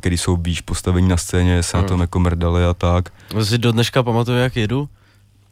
kteří 0.00 0.18
jsou 0.18 0.36
výš 0.36 0.60
postavení 0.60 1.08
na 1.08 1.16
scéně, 1.16 1.62
se 1.62 1.76
na 1.76 1.80
Hmm. 1.80 1.88
tom 1.88 2.00
jako 2.00 2.18
mrdali 2.20 2.64
a 2.64 2.74
tak. 2.74 3.12
Já 3.34 3.44
si 3.44 3.58
do 3.58 3.72
dneška 3.72 4.02
pamatuju, 4.02 4.38
jak 4.38 4.56
jedu 4.56 4.88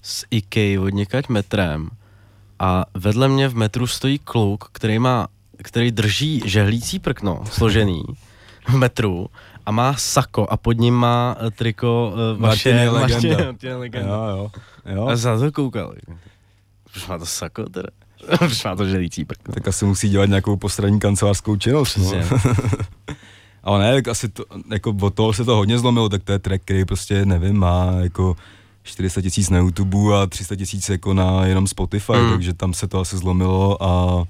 z 0.03 0.25
IKEA 0.31 0.81
od 0.81 0.89
někať 0.89 1.29
metrem 1.29 1.89
a 2.59 2.85
vedle 2.95 3.29
mě 3.29 3.49
v 3.49 3.55
metru 3.55 3.87
stojí 3.87 4.19
kluk, 4.19 4.69
který 4.73 4.99
má, 4.99 5.29
který 5.63 5.91
drží 5.91 6.43
žehlící 6.45 6.99
prkno 6.99 7.45
složený 7.53 8.03
v 8.69 8.75
metru 8.75 9.29
a 9.67 9.71
má 9.71 9.95
sako 9.95 10.47
a 10.51 10.57
pod 10.57 10.73
ním 10.73 10.95
má 10.95 11.37
eh, 11.41 11.51
triko 11.51 12.13
uh, 12.13 12.41
vaše 12.43 12.73
Martin 12.73 12.77
je 12.77 12.91
legenda. 12.91 13.45
Martin, 13.45 13.77
legenda. 13.77 14.09
Jo, 14.09 14.25
jo. 14.37 14.51
jo. 14.95 15.07
A 15.07 15.15
na 15.15 15.39
to 15.39 15.53
koukal. 15.53 15.95
Proč 16.93 17.07
má 17.07 17.19
to 17.19 17.27
sako 17.27 17.69
teda? 17.69 17.89
Má 18.65 18.77
to 18.77 18.87
žehlící 18.87 19.25
prkno? 19.25 19.55
Tak 19.55 19.69
asi 19.69 19.85
musí 19.85 20.09
dělat 20.09 20.29
nějakou 20.29 20.57
postranní 20.57 21.01
kancelářskou 21.01 21.57
činnost, 21.57 21.97
no. 21.97 22.05
Přesně. 22.11 22.37
Ale 23.65 23.79
ne, 23.85 23.95
tak 23.95 24.09
asi 24.09 24.29
to, 24.29 24.45
jako 24.71 24.95
od 25.01 25.15
toho 25.15 25.33
se 25.33 25.45
to 25.45 25.57
hodně 25.57 25.79
zlomilo, 25.79 26.09
tak 26.09 26.23
to 26.23 26.33
je 26.33 26.39
track, 26.39 26.63
který 26.65 26.85
prostě, 26.85 27.27
nevím, 27.27 27.57
má 27.59 27.91
jako 28.01 28.37
400 28.83 29.23
tisíc 29.23 29.51
na 29.51 29.59
YouTube 29.59 30.17
a 30.23 30.27
300 30.27 30.57
tisíc 30.57 30.89
jako 30.89 31.15
na 31.15 31.47
jenom 31.47 31.67
Spotify, 31.67 32.13
Mm. 32.13 32.31
takže 32.31 32.55
tam 32.55 32.75
se 32.75 32.89
to 32.89 33.01
asi 33.01 33.17
zlomilo 33.17 33.83
a... 33.83 34.25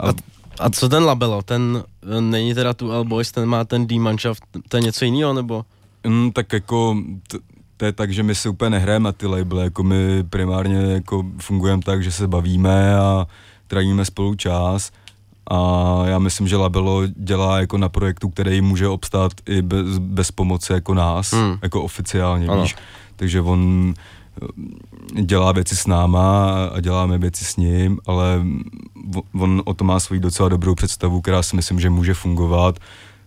A, 0.00 0.12
a 0.60 0.70
co 0.70 0.88
ten 0.88 1.04
labelo? 1.04 1.42
Ten 1.42 1.84
není 2.20 2.54
teda 2.54 2.74
tu 2.74 2.92
L 2.92 3.04
Boys, 3.04 3.32
ten 3.32 3.46
má 3.48 3.64
ten 3.64 3.86
D-Mannschaft, 3.86 4.42
to 4.68 4.76
je 4.76 4.80
něco 4.82 5.04
jiného, 5.04 5.32
nebo? 5.34 5.64
Mm, 6.06 6.32
tak 6.32 6.52
jako 6.52 6.96
t- 7.28 7.38
to 7.76 7.84
je 7.84 7.92
tak, 7.92 8.12
že 8.12 8.22
my 8.22 8.34
si 8.34 8.48
úplně 8.48 8.70
nehrajeme 8.70 9.04
na 9.04 9.12
ty 9.12 9.26
labely, 9.26 9.62
jako 9.62 9.82
my 9.82 10.24
primárně 10.30 10.76
jako 10.78 11.24
fungujeme 11.40 11.82
tak, 11.82 12.02
že 12.02 12.12
se 12.12 12.28
bavíme 12.28 12.96
a 12.98 13.26
trávíme 13.66 14.04
spolu 14.04 14.34
čas 14.34 14.90
a 15.50 15.58
já 16.06 16.18
myslím, 16.18 16.48
že 16.48 16.56
Labelo 16.56 17.02
dělá 17.06 17.60
jako 17.60 17.78
na 17.78 17.88
projektu, 17.88 18.28
který 18.30 18.60
může 18.60 18.88
obstát 18.88 19.32
i 19.48 19.62
bez, 19.62 19.98
bez 19.98 20.30
pomoci 20.30 20.72
jako 20.72 20.94
nás, 20.94 21.32
Hmm. 21.32 21.58
jako 21.62 21.82
oficiálně, 21.82 22.48
Ano. 22.48 22.62
víš, 22.62 22.76
takže 23.16 23.40
on 23.40 23.94
eh, 25.16 25.22
dělá 25.22 25.52
věci 25.52 25.76
s 25.76 25.86
náma 25.86 26.52
a 26.74 26.80
děláme 26.80 27.18
věci 27.18 27.44
s 27.44 27.56
ním, 27.56 27.98
ale 28.06 28.42
on- 29.14 29.22
on 29.42 29.62
o 29.64 29.74
tom 29.74 29.86
má 29.86 30.00
svoji 30.00 30.20
docela 30.20 30.48
dobrou 30.48 30.74
představu, 30.74 31.20
která 31.20 31.42
si 31.42 31.56
myslím, 31.56 31.80
že 31.80 31.90
může 31.90 32.14
fungovat, 32.14 32.78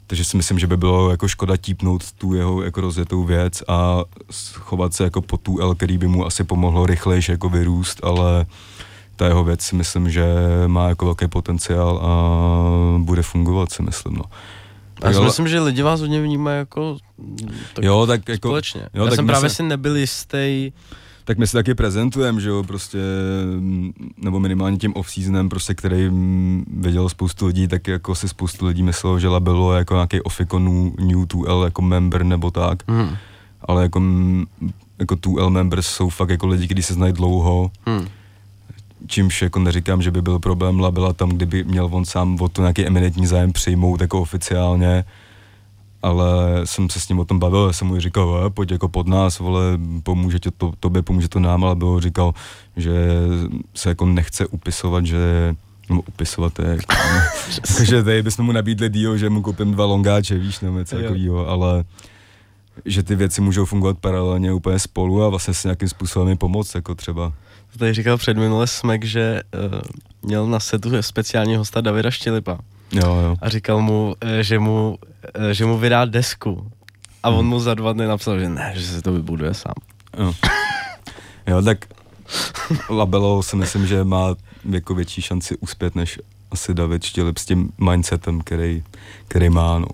takže 0.09 0.23
si 0.25 0.37
myslím, 0.37 0.59
že 0.59 0.67
by 0.67 0.77
bylo 0.77 1.11
jako 1.11 1.27
škoda 1.27 1.57
típnout 1.57 2.11
tu 2.11 2.33
jeho 2.33 2.61
jako 2.63 2.81
rozjetou 2.81 3.23
věc 3.23 3.63
a 3.67 4.03
schovat 4.31 4.93
se 4.93 5.03
jako 5.03 5.21
po 5.21 5.37
tu 5.37 5.59
L, 5.61 5.75
který 5.75 5.97
by 5.97 6.07
mu 6.07 6.25
asi 6.25 6.43
pomohlo 6.43 6.85
rychlejš 6.85 7.29
jako 7.29 7.49
vyrůst, 7.49 7.99
ale 8.03 8.45
ta 9.15 9.25
jeho 9.27 9.43
věc 9.43 9.61
si 9.61 9.75
myslím, 9.75 10.09
že 10.11 10.25
má 10.67 10.89
jako 10.89 11.05
velký 11.05 11.27
potenciál 11.27 11.97
a 12.03 12.09
bude 12.99 13.21
fungovat 13.21 13.71
si 13.71 13.83
myslím, 13.83 14.13
no. 14.13 14.23
Já 15.03 15.13
si 15.13 15.19
myslím, 15.21 15.47
že 15.47 15.59
lidi 15.59 15.81
vás 15.81 15.99
hodně 16.01 16.21
vnímají 16.21 16.57
jako 16.57 16.97
tak 17.73 17.85
jo, 17.85 18.05
tak 18.07 18.29
jako, 18.29 18.47
společně. 18.47 18.81
jo, 18.93 19.03
Já 19.03 19.09
tak 19.09 19.15
jsem 19.15 19.27
právě 19.27 19.49
se- 19.49 19.55
si 19.55 19.63
nebyl 19.63 19.95
jistý, 19.95 20.71
tak 21.29 21.37
my 21.37 21.47
se 21.47 21.57
taky 21.57 21.75
prezentujeme, 21.75 22.41
že 22.41 22.49
jo, 22.49 22.63
prostě, 22.63 22.97
nebo 24.17 24.39
minimálně 24.39 24.77
tím 24.77 24.93
off-seasonem, 24.93 25.49
prostě, 25.49 25.73
který 25.73 26.09
mm, 26.09 26.65
viděl 26.77 27.09
spoustu 27.09 27.45
lidí, 27.45 27.67
tak 27.67 27.87
jako 27.87 28.15
si 28.15 28.27
spoustu 28.27 28.65
lidí 28.65 28.83
myslelo, 28.83 29.19
že 29.19 29.27
Labelo 29.27 29.73
je 29.73 29.77
jako 29.77 29.93
nějaký 29.93 30.21
Oficon 30.21 30.91
New 30.99 31.25
2L 31.25 31.63
jako 31.63 31.81
member 31.81 32.23
nebo 32.23 32.51
tak, 32.51 32.83
hmm, 32.87 33.15
ale 33.61 33.83
jako, 33.83 33.99
mm, 33.99 34.45
jako 34.99 35.15
2L 35.15 35.49
members 35.49 35.87
jsou 35.87 36.09
fakt 36.09 36.29
jako 36.29 36.47
lidi, 36.47 36.65
kteří 36.65 36.83
se 36.83 36.93
znají 36.93 37.13
dlouho, 37.13 37.71
hmm, 37.85 38.07
čímž 39.07 39.41
jako 39.41 39.59
neříkám, 39.59 40.01
že 40.01 40.11
by 40.11 40.21
byl 40.21 40.39
problém 40.39 40.79
Labela 40.79 41.13
tam, 41.13 41.29
kdyby 41.29 41.63
měl 41.63 41.89
on 41.91 42.05
sám 42.05 42.37
o 42.41 42.49
to 42.49 42.61
nějaký 42.61 42.85
eminentní 42.85 43.27
zájem 43.27 43.51
přijmout 43.51 44.01
jako 44.01 44.21
oficiálně, 44.21 45.03
ale 46.01 46.25
jsem 46.65 46.89
se 46.89 46.99
s 46.99 47.09
ním 47.09 47.19
o 47.19 47.25
tom 47.25 47.39
bavil, 47.39 47.67
já 47.67 47.73
jsem 47.73 47.87
mu 47.87 47.99
říkal, 47.99 48.43
"Eh, 48.45 48.49
pojď 48.49 48.71
jako 48.71 48.89
pod 48.89 49.07
nás, 49.07 49.39
vole, 49.39 49.61
pomůže 50.03 50.39
tě 50.39 50.51
to, 50.51 50.73
tobě, 50.79 51.01
pomůže 51.01 51.29
to 51.29 51.39
nám, 51.39 51.63
ale 51.63 51.75
byl 51.75 51.99
říkal, 51.99 52.33
že 52.77 52.91
se 53.75 53.89
jako 53.89 54.05
nechce 54.05 54.45
upisovat, 54.47 55.05
že 55.05 55.55
nebo 55.89 56.01
upisovat 56.01 56.53
to 56.53 56.61
je, 56.61 56.69
jako, 56.69 56.95
že 57.83 58.03
tady 58.03 58.23
bychom 58.23 58.45
mu 58.45 58.51
nabídli 58.51 58.89
deal, 58.89 59.17
že 59.17 59.29
mu 59.29 59.41
koupím 59.41 59.71
dva 59.71 59.85
longáče, 59.85 60.37
víš, 60.37 60.59
nebo 60.59 60.79
něco 60.79 60.95
takového, 60.95 61.47
ale 61.47 61.83
že 62.85 63.03
ty 63.03 63.15
věci 63.15 63.41
můžou 63.41 63.65
fungovat 63.65 63.97
paralelně 63.97 64.53
úplně 64.53 64.79
spolu 64.79 65.23
a 65.23 65.29
vlastně 65.29 65.53
si 65.53 65.67
nějakým 65.67 65.89
způsobem 65.89 66.37
pomoct, 66.37 66.75
jako 66.75 66.95
třeba. 66.95 67.33
to 67.73 67.79
tady 67.79 67.93
říkal 67.93 68.17
před 68.17 68.37
minule 68.37 68.67
Smek, 68.67 69.03
že 69.03 69.41
uh, 69.53 69.79
měl 70.21 70.47
na 70.47 70.59
setu 70.59 71.01
speciálního 71.01 71.59
hosta 71.61 71.81
Davida 71.81 72.11
Štělipa. 72.11 72.59
Jo, 72.91 73.15
jo. 73.23 73.35
a 73.41 73.49
říkal 73.49 73.81
mu, 73.81 74.15
eh, 74.21 74.43
že 74.43 74.59
mu, 74.59 74.97
eh, 75.49 75.53
že 75.53 75.65
mu 75.65 75.77
vydá 75.77 76.05
desku. 76.05 76.71
A 77.23 77.29
Hmm. 77.29 77.39
on 77.39 77.45
mu 77.45 77.59
za 77.59 77.73
dva 77.73 77.93
dny 77.93 78.07
napsal, 78.07 78.39
že 78.39 78.49
ne, 78.49 78.73
že 78.75 78.87
se 78.87 79.01
to 79.01 79.13
vybuduje 79.13 79.53
sám. 79.53 79.73
Jo. 80.19 80.33
jo, 81.47 81.61
tak 81.61 81.85
Labelo 82.89 83.43
si 83.43 83.55
myslím, 83.55 83.87
že 83.87 84.03
má 84.03 84.35
jako 84.69 84.95
větší 84.95 85.21
šanci 85.21 85.57
uspět, 85.57 85.95
než 85.95 86.19
asi 86.51 86.73
David 86.73 87.03
Štělip 87.03 87.37
s 87.37 87.45
tím 87.45 87.69
mindsetem, 87.77 88.41
který, 88.41 88.83
který 89.27 89.49
má, 89.49 89.79
no. 89.79 89.87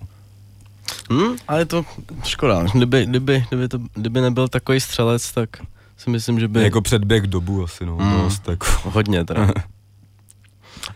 Hm, 1.12 1.36
ale 1.48 1.60
je 1.60 1.64
to 1.66 1.84
škoda. 2.24 2.62
Kdyby, 2.74 3.06
kdyby, 3.06 3.44
kdyby, 3.48 3.68
to, 3.68 3.78
kdyby 3.94 4.20
nebyl 4.20 4.48
takový 4.48 4.80
střelec, 4.80 5.32
tak 5.32 5.48
si 5.96 6.10
myslím, 6.10 6.40
že 6.40 6.48
by... 6.48 6.62
Jako 6.62 6.80
předběh 6.80 7.22
dobu 7.22 7.64
asi, 7.64 7.86
no. 7.86 7.96
Mm. 7.96 8.12
Dost, 8.22 8.48
jako. 8.48 8.66
Hodně 8.84 9.24
teda. 9.24 9.48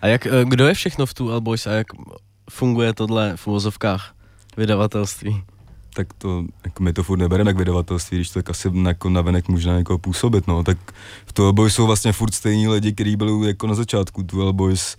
A 0.03 0.07
jak, 0.07 0.27
eh, 0.27 0.31
kdo 0.45 0.66
je 0.66 0.75
všechno 0.75 1.07
v 1.07 1.14
tu 1.14 1.40
Boys 1.40 1.66
a 1.66 1.71
jak 1.71 1.87
funguje 2.51 2.95
tohle 2.95 3.37
v 3.37 3.47
uvozovkách 3.47 4.14
vydavatelství? 4.57 5.43
tak 5.95 6.12
to, 6.12 6.45
jako 6.64 6.83
my 6.83 6.93
to 6.93 7.03
furt 7.03 7.19
nebereme 7.19 7.51
jak 7.51 7.57
vydavatelství, 7.57 8.19
když 8.19 8.31
to 8.31 8.38
tak 8.38 8.51
asi 8.51 8.69
jako 8.87 9.11
navenek 9.11 9.49
možná 9.49 9.77
jako 9.77 9.99
působit, 9.99 10.47
no, 10.47 10.64
tak 10.64 10.79
v 11.27 11.35
Duel 11.35 11.53
Boys 11.53 11.75
jsou 11.75 11.87
vlastně 11.87 12.12
furt 12.12 12.35
stejní 12.35 12.69
lidi, 12.69 12.93
kteří 12.93 13.16
byli 13.16 13.47
jako 13.47 13.66
na 13.66 13.75
začátku. 13.75 14.23
Duel 14.23 14.53
Boys, 14.53 14.97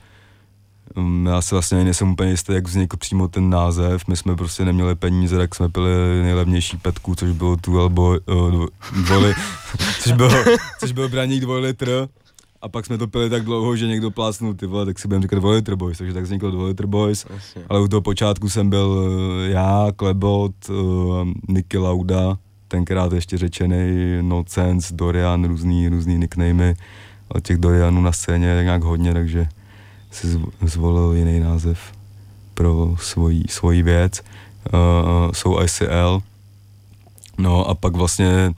um, 0.95 1.25
já 1.25 1.41
se 1.41 1.55
vlastně 1.55 1.77
ani 1.77 1.85
nejsem 1.85 2.11
úplně 2.11 2.31
jistý, 2.31 2.53
jak 2.53 2.67
vznikl 2.67 2.97
přímo 2.97 3.27
ten 3.27 3.49
název, 3.49 4.07
my 4.07 4.17
jsme 4.17 4.35
prostě 4.35 4.65
neměli 4.65 4.95
peníze, 4.95 5.37
tak 5.37 5.55
jsme 5.55 5.69
pili 5.69 6.21
nejlevnější 6.21 6.77
petku, 6.77 7.15
což 7.15 7.31
bylo 7.31 7.55
Duel 7.55 7.89
Boy, 7.89 8.19
uh, 8.25 8.65
dvoj, 9.03 9.33
což 10.01 10.11
bylo, 10.11 10.43
což 10.79 10.91
byl 10.91 11.09
braník 11.09 11.41
dvoj 11.41 11.61
litr, 11.61 12.07
a 12.61 12.69
pak 12.69 12.85
jsme 12.85 12.97
to 12.97 13.07
pili 13.07 13.29
tak 13.29 13.43
dlouho, 13.43 13.75
že 13.75 13.87
někdo 13.87 14.11
plásnul 14.11 14.53
ty 14.53 14.65
vole, 14.65 14.85
tak 14.85 14.99
si 14.99 15.07
budeme 15.07 15.21
říkat 15.21 15.39
2 15.39 15.51
litr 15.51 15.75
boys, 15.75 15.97
takže 15.97 16.13
tak 16.13 16.23
vzniklo 16.23 16.51
2 16.51 16.65
litr 16.65 16.87
boys. 16.87 17.25
Jasně. 17.29 17.61
Ale 17.69 17.81
u 17.81 17.87
toho 17.87 18.01
počátku 18.01 18.49
jsem 18.49 18.69
byl 18.69 19.03
eh, 19.47 19.51
já, 19.51 19.87
Klebot, 19.95 20.69
uh, 20.69 20.75
Nicky 21.47 21.77
Lauda, 21.77 22.37
tenkrát 22.67 23.13
ještě 23.13 23.37
řečený 23.37 24.17
Nonsense, 24.21 24.93
Dorian, 24.93 25.43
různý, 25.45 25.89
různý 25.89 26.17
nicknamy. 26.17 26.75
Ale 27.31 27.41
těch 27.41 27.57
Dorianů 27.57 28.01
na 28.01 28.11
scéně 28.11 28.47
je 28.47 28.63
nějak 28.63 28.83
hodně, 28.83 29.13
takže 29.13 29.47
si 30.11 30.27
zv- 30.27 30.51
zvolil 30.61 31.13
jiný 31.13 31.39
název 31.39 31.79
pro 32.53 32.95
svoji, 32.99 33.43
svoji 33.49 33.83
věc. 33.83 34.21
Uh, 34.73 35.31
jsou 35.31 35.61
ICL. 35.61 36.21
No 37.37 37.69
a 37.69 37.75
pak 37.75 37.95
vlastně 37.95 38.53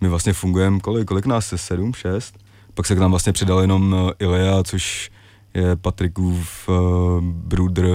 my 0.00 0.08
vlastně 0.08 0.32
fungujeme, 0.32 0.80
kolik, 0.80 1.08
kolik 1.08 1.26
nás 1.26 1.52
je, 1.52 1.58
sedm, 1.58 1.94
šest? 1.94 2.43
Pak 2.74 2.86
se 2.86 2.94
k 2.94 2.98
nám 2.98 3.10
vlastně 3.10 3.32
přidal 3.32 3.60
jenom 3.60 3.96
eh, 4.08 4.12
Ilea, 4.24 4.62
což 4.62 5.10
je 5.54 5.76
Patrikův 5.76 6.68
uh, 6.68 7.20
brudr 7.22 7.86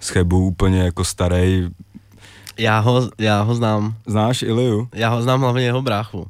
Z 0.00 0.08
Chebu. 0.08 0.46
úplně 0.46 0.82
jako 0.82 1.04
starý. 1.04 1.68
Já 2.58 2.78
ho, 2.78 3.10
já 3.18 3.42
ho 3.42 3.54
znám. 3.54 3.94
Znáš 4.06 4.42
Iliu? 4.42 4.88
Já 4.94 5.08
ho 5.08 5.22
znám 5.22 5.40
hlavně 5.40 5.64
jeho 5.64 5.82
bráchu. 5.82 6.26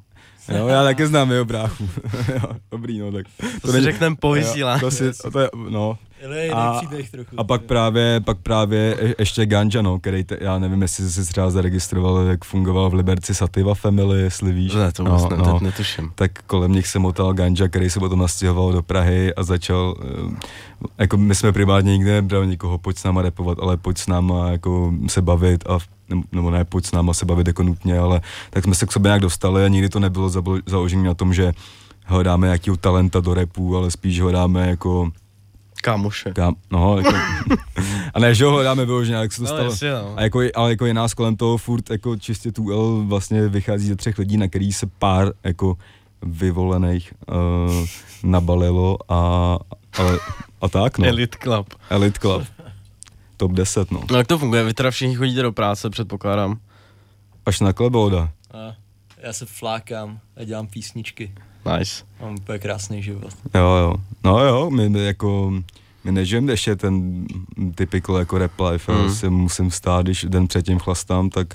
Jo, 0.57 0.67
já 0.67 0.83
taky 0.85 1.07
znám 1.07 1.31
jeho 1.31 1.45
bráchu. 1.45 1.89
Jo, 2.35 2.53
Dobrý, 2.71 2.99
no 2.99 3.13
tak. 3.13 3.27
To, 3.41 3.47
to 3.69 3.73
si 3.73 3.81
řekneme 3.81 4.17
po 4.17 4.33
vysílání. 4.33 4.81
to 4.81 4.91
si, 4.91 5.05
to 5.33 5.39
je, 5.41 5.51
no. 5.69 5.99
A- 6.53 6.81
trochu. 7.11 7.41
A 7.41 7.45
pak 7.45 7.63
právě, 7.63 8.21
pak 8.25 8.39
právě 8.39 8.97
je- 9.01 9.15
ještě 9.19 9.47
Ganja, 9.47 9.83
no, 9.83 9.99
který, 9.99 10.25
te, 10.25 10.39
já 10.41 10.59
nevím, 10.59 10.83
jestli 10.83 11.11
jsi 11.11 11.27
třeba 11.27 11.51
zaregistroval, 11.51 12.19
jak 12.19 12.45
fungoval 12.45 12.91
v 12.91 12.95
Liberci 12.95 13.35
Sativa 13.35 13.75
Family, 13.75 14.21
jestli 14.21 14.53
víš. 14.53 14.75
Ne, 14.75 14.93
to 14.93 15.05
vůbec 15.05 15.23
no, 15.23 15.29
ne, 15.29 15.37
no. 15.37 15.59
netuším. 15.63 16.11
tak 16.15 16.43
kolem 16.47 16.73
nich 16.73 16.87
se 16.87 16.99
motal 16.99 17.33
Ganja, 17.33 17.69
který 17.69 17.91
se 17.91 18.01
potom 18.01 18.19
nastěhoval 18.19 18.73
do 18.73 18.83
Prahy 18.83 19.35
a 19.35 19.43
začal, 19.43 19.95
eh, 20.01 20.37
jako 20.99 21.17
my 21.17 21.35
jsme 21.35 21.53
primárně 21.53 21.93
nikdy 21.93 22.11
nebrali 22.11 22.47
nikoho, 22.47 22.79
pojď 22.79 22.99
s 22.99 23.05
náma 23.05 23.23
repovat, 23.23 23.59
ale 23.61 23.77
pojď 23.77 23.99
s 23.99 24.07
náma 24.07 24.49
jako 24.49 24.93
se 25.07 25.23
bavit 25.23 25.65
a 25.69 25.79
nebo- 26.09 26.23
nebo 26.33 26.51
ne, 26.51 26.65
pojď 26.65 26.87
s 26.87 26.93
náma 26.93 27.15
se 27.15 27.25
bavit 27.27 27.47
jako 27.47 27.63
nutně, 27.63 27.99
ale 27.99 28.21
tak 28.51 28.65
jsme 28.65 28.75
se 28.75 28.87
k 28.87 28.93
sobě 28.93 29.09
nějak 29.09 29.23
dostali 29.23 29.65
a 29.65 29.69
nikdy 29.69 29.89
to 29.89 30.01
nebylo 30.01 30.31
založené 30.67 31.03
na 31.03 31.15
tom, 31.15 31.35
že 31.35 31.53
hledáme 32.05 32.47
nějakého 32.47 32.77
talenta 32.77 33.21
do 33.21 33.35
repu, 33.35 33.77
ale 33.77 33.91
spíš 33.91 34.21
hledáme 34.21 34.69
jako 34.69 35.11
Kámoše. 35.83 36.31
Kam, 36.33 36.55
no, 36.71 36.99
jako, 36.99 37.13
a 38.15 38.19
ne, 38.21 38.35
že 38.35 38.45
ho 38.45 38.51
hledáme 38.51 38.85
vyloženě, 38.85 39.17
jak 39.17 39.33
se 39.33 39.39
to 39.39 39.43
No, 39.45 39.49
stalo. 39.49 39.65
jasně, 39.71 39.91
no. 39.93 40.15
A 40.17 40.23
jako, 40.23 40.41
ale 40.55 40.71
jako 40.71 40.87
je 40.87 40.95
nás 40.95 41.15
kolem 41.15 41.37
toho 41.37 41.57
furt 41.57 41.91
jako 41.91 42.17
čistě 42.17 42.53
tu 42.53 42.71
L 42.71 43.05
vlastně 43.07 43.49
vychází 43.49 43.87
ze 43.89 43.97
třech 43.97 44.19
lidí, 44.19 44.37
na 44.37 44.49
který 44.49 44.73
se 44.73 44.87
pár 44.99 45.33
jako 45.45 45.77
vyvolených 46.23 47.13
uh, 47.29 47.87
nabalilo 48.23 48.99
a, 49.09 49.19
ale, 49.99 50.19
a 50.61 50.69
tak 50.69 50.99
no. 50.99 51.07
Elite 51.07 51.39
Club. 51.43 51.75
Elite 51.91 52.19
Club. 52.21 52.43
Top 53.37 53.53
10 53.53 53.91
no. 53.91 54.03
No 54.11 54.17
jak 54.19 54.27
to 54.27 54.39
funguje? 54.39 54.65
Vy 54.65 54.75
teda 54.75 54.91
všichni 54.91 55.15
chodíte 55.15 55.43
do 55.43 55.53
práce, 55.53 55.91
předpokládám. 55.91 56.59
Až 57.47 57.61
na 57.61 57.73
kleboda. 57.73 58.31
A 58.55 58.75
já 59.23 59.33
se 59.33 59.47
flákám 59.47 60.21
a 60.37 60.45
dělám 60.45 60.67
písničky. 60.67 61.33
Nice. 61.79 62.05
Mám 62.21 62.35
úplně 62.35 62.59
krásný 62.59 63.03
život. 63.03 63.33
Jo, 63.55 63.61
jo. 63.75 63.95
No 64.25 64.39
jo, 64.45 64.71
my, 64.71 64.89
my 64.89 65.05
jako, 65.07 65.53
my 66.05 66.13
nežijeme 66.13 66.53
ještě 66.53 66.77
ten 66.77 67.27
typical 67.75 68.17
jako 68.17 68.39
rap 68.39 68.61
life, 68.71 68.93
Mm. 68.93 69.15
si 69.15 69.31
musím 69.31 69.71
vstát, 69.71 70.03
když 70.03 70.25
den 70.29 70.47
předtím 70.49 70.79
chlastám, 70.79 71.31
tak 71.31 71.55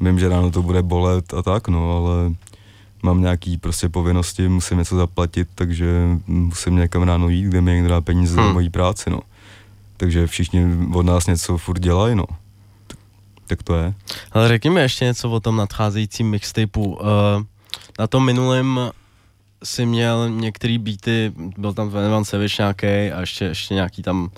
vím, 0.00 0.18
že 0.18 0.28
ráno 0.28 0.50
to 0.50 0.62
bude 0.62 0.82
bolet 0.82 1.34
a 1.34 1.42
tak, 1.42 1.68
no, 1.68 1.96
ale 1.96 2.32
mám 3.02 3.20
nějaký 3.20 3.56
prostě 3.58 3.88
povinnosti, 3.88 4.48
musím 4.48 4.78
něco 4.78 4.96
zaplatit, 4.96 5.48
takže 5.54 5.86
musím 6.26 6.76
někam 6.76 7.02
ráno 7.02 7.28
jít, 7.28 7.44
kde 7.44 7.60
mi 7.60 7.72
někdo 7.74 7.88
dá 7.88 8.00
peníze 8.00 8.34
za 8.34 8.42
Hmm. 8.42 8.52
mojí 8.52 8.70
práci, 8.70 9.10
no. 9.10 9.20
Takže 9.96 10.26
všichni 10.26 10.64
od 10.94 11.02
nás 11.06 11.26
něco 11.26 11.58
furt 11.58 11.78
dělají, 11.78 12.14
no. 12.14 12.24
Tak, 12.86 12.98
tak 13.46 13.62
to 13.62 13.74
je. 13.76 13.94
Ale 14.32 14.48
řekni 14.48 14.70
mi 14.70 14.80
ještě 14.80 15.04
něco 15.04 15.30
o 15.30 15.40
tom 15.40 15.56
nadcházejícím 15.56 16.30
mixtapeu. 16.30 16.82
Uh, 16.84 16.98
na 17.98 18.06
tom 18.06 18.24
minulém 18.24 18.80
si 19.64 19.86
měl 19.86 20.30
některý 20.30 20.78
beaty, 20.78 21.32
byl 21.58 21.72
tam 21.74 21.88
Venevan 21.88 22.24
Savage 22.24 22.54
nějaký 22.58 22.86
a 23.12 23.20
ještě, 23.20 23.44
ještě 23.44 23.74
nějaký 23.74 24.02
tam, 24.02 24.30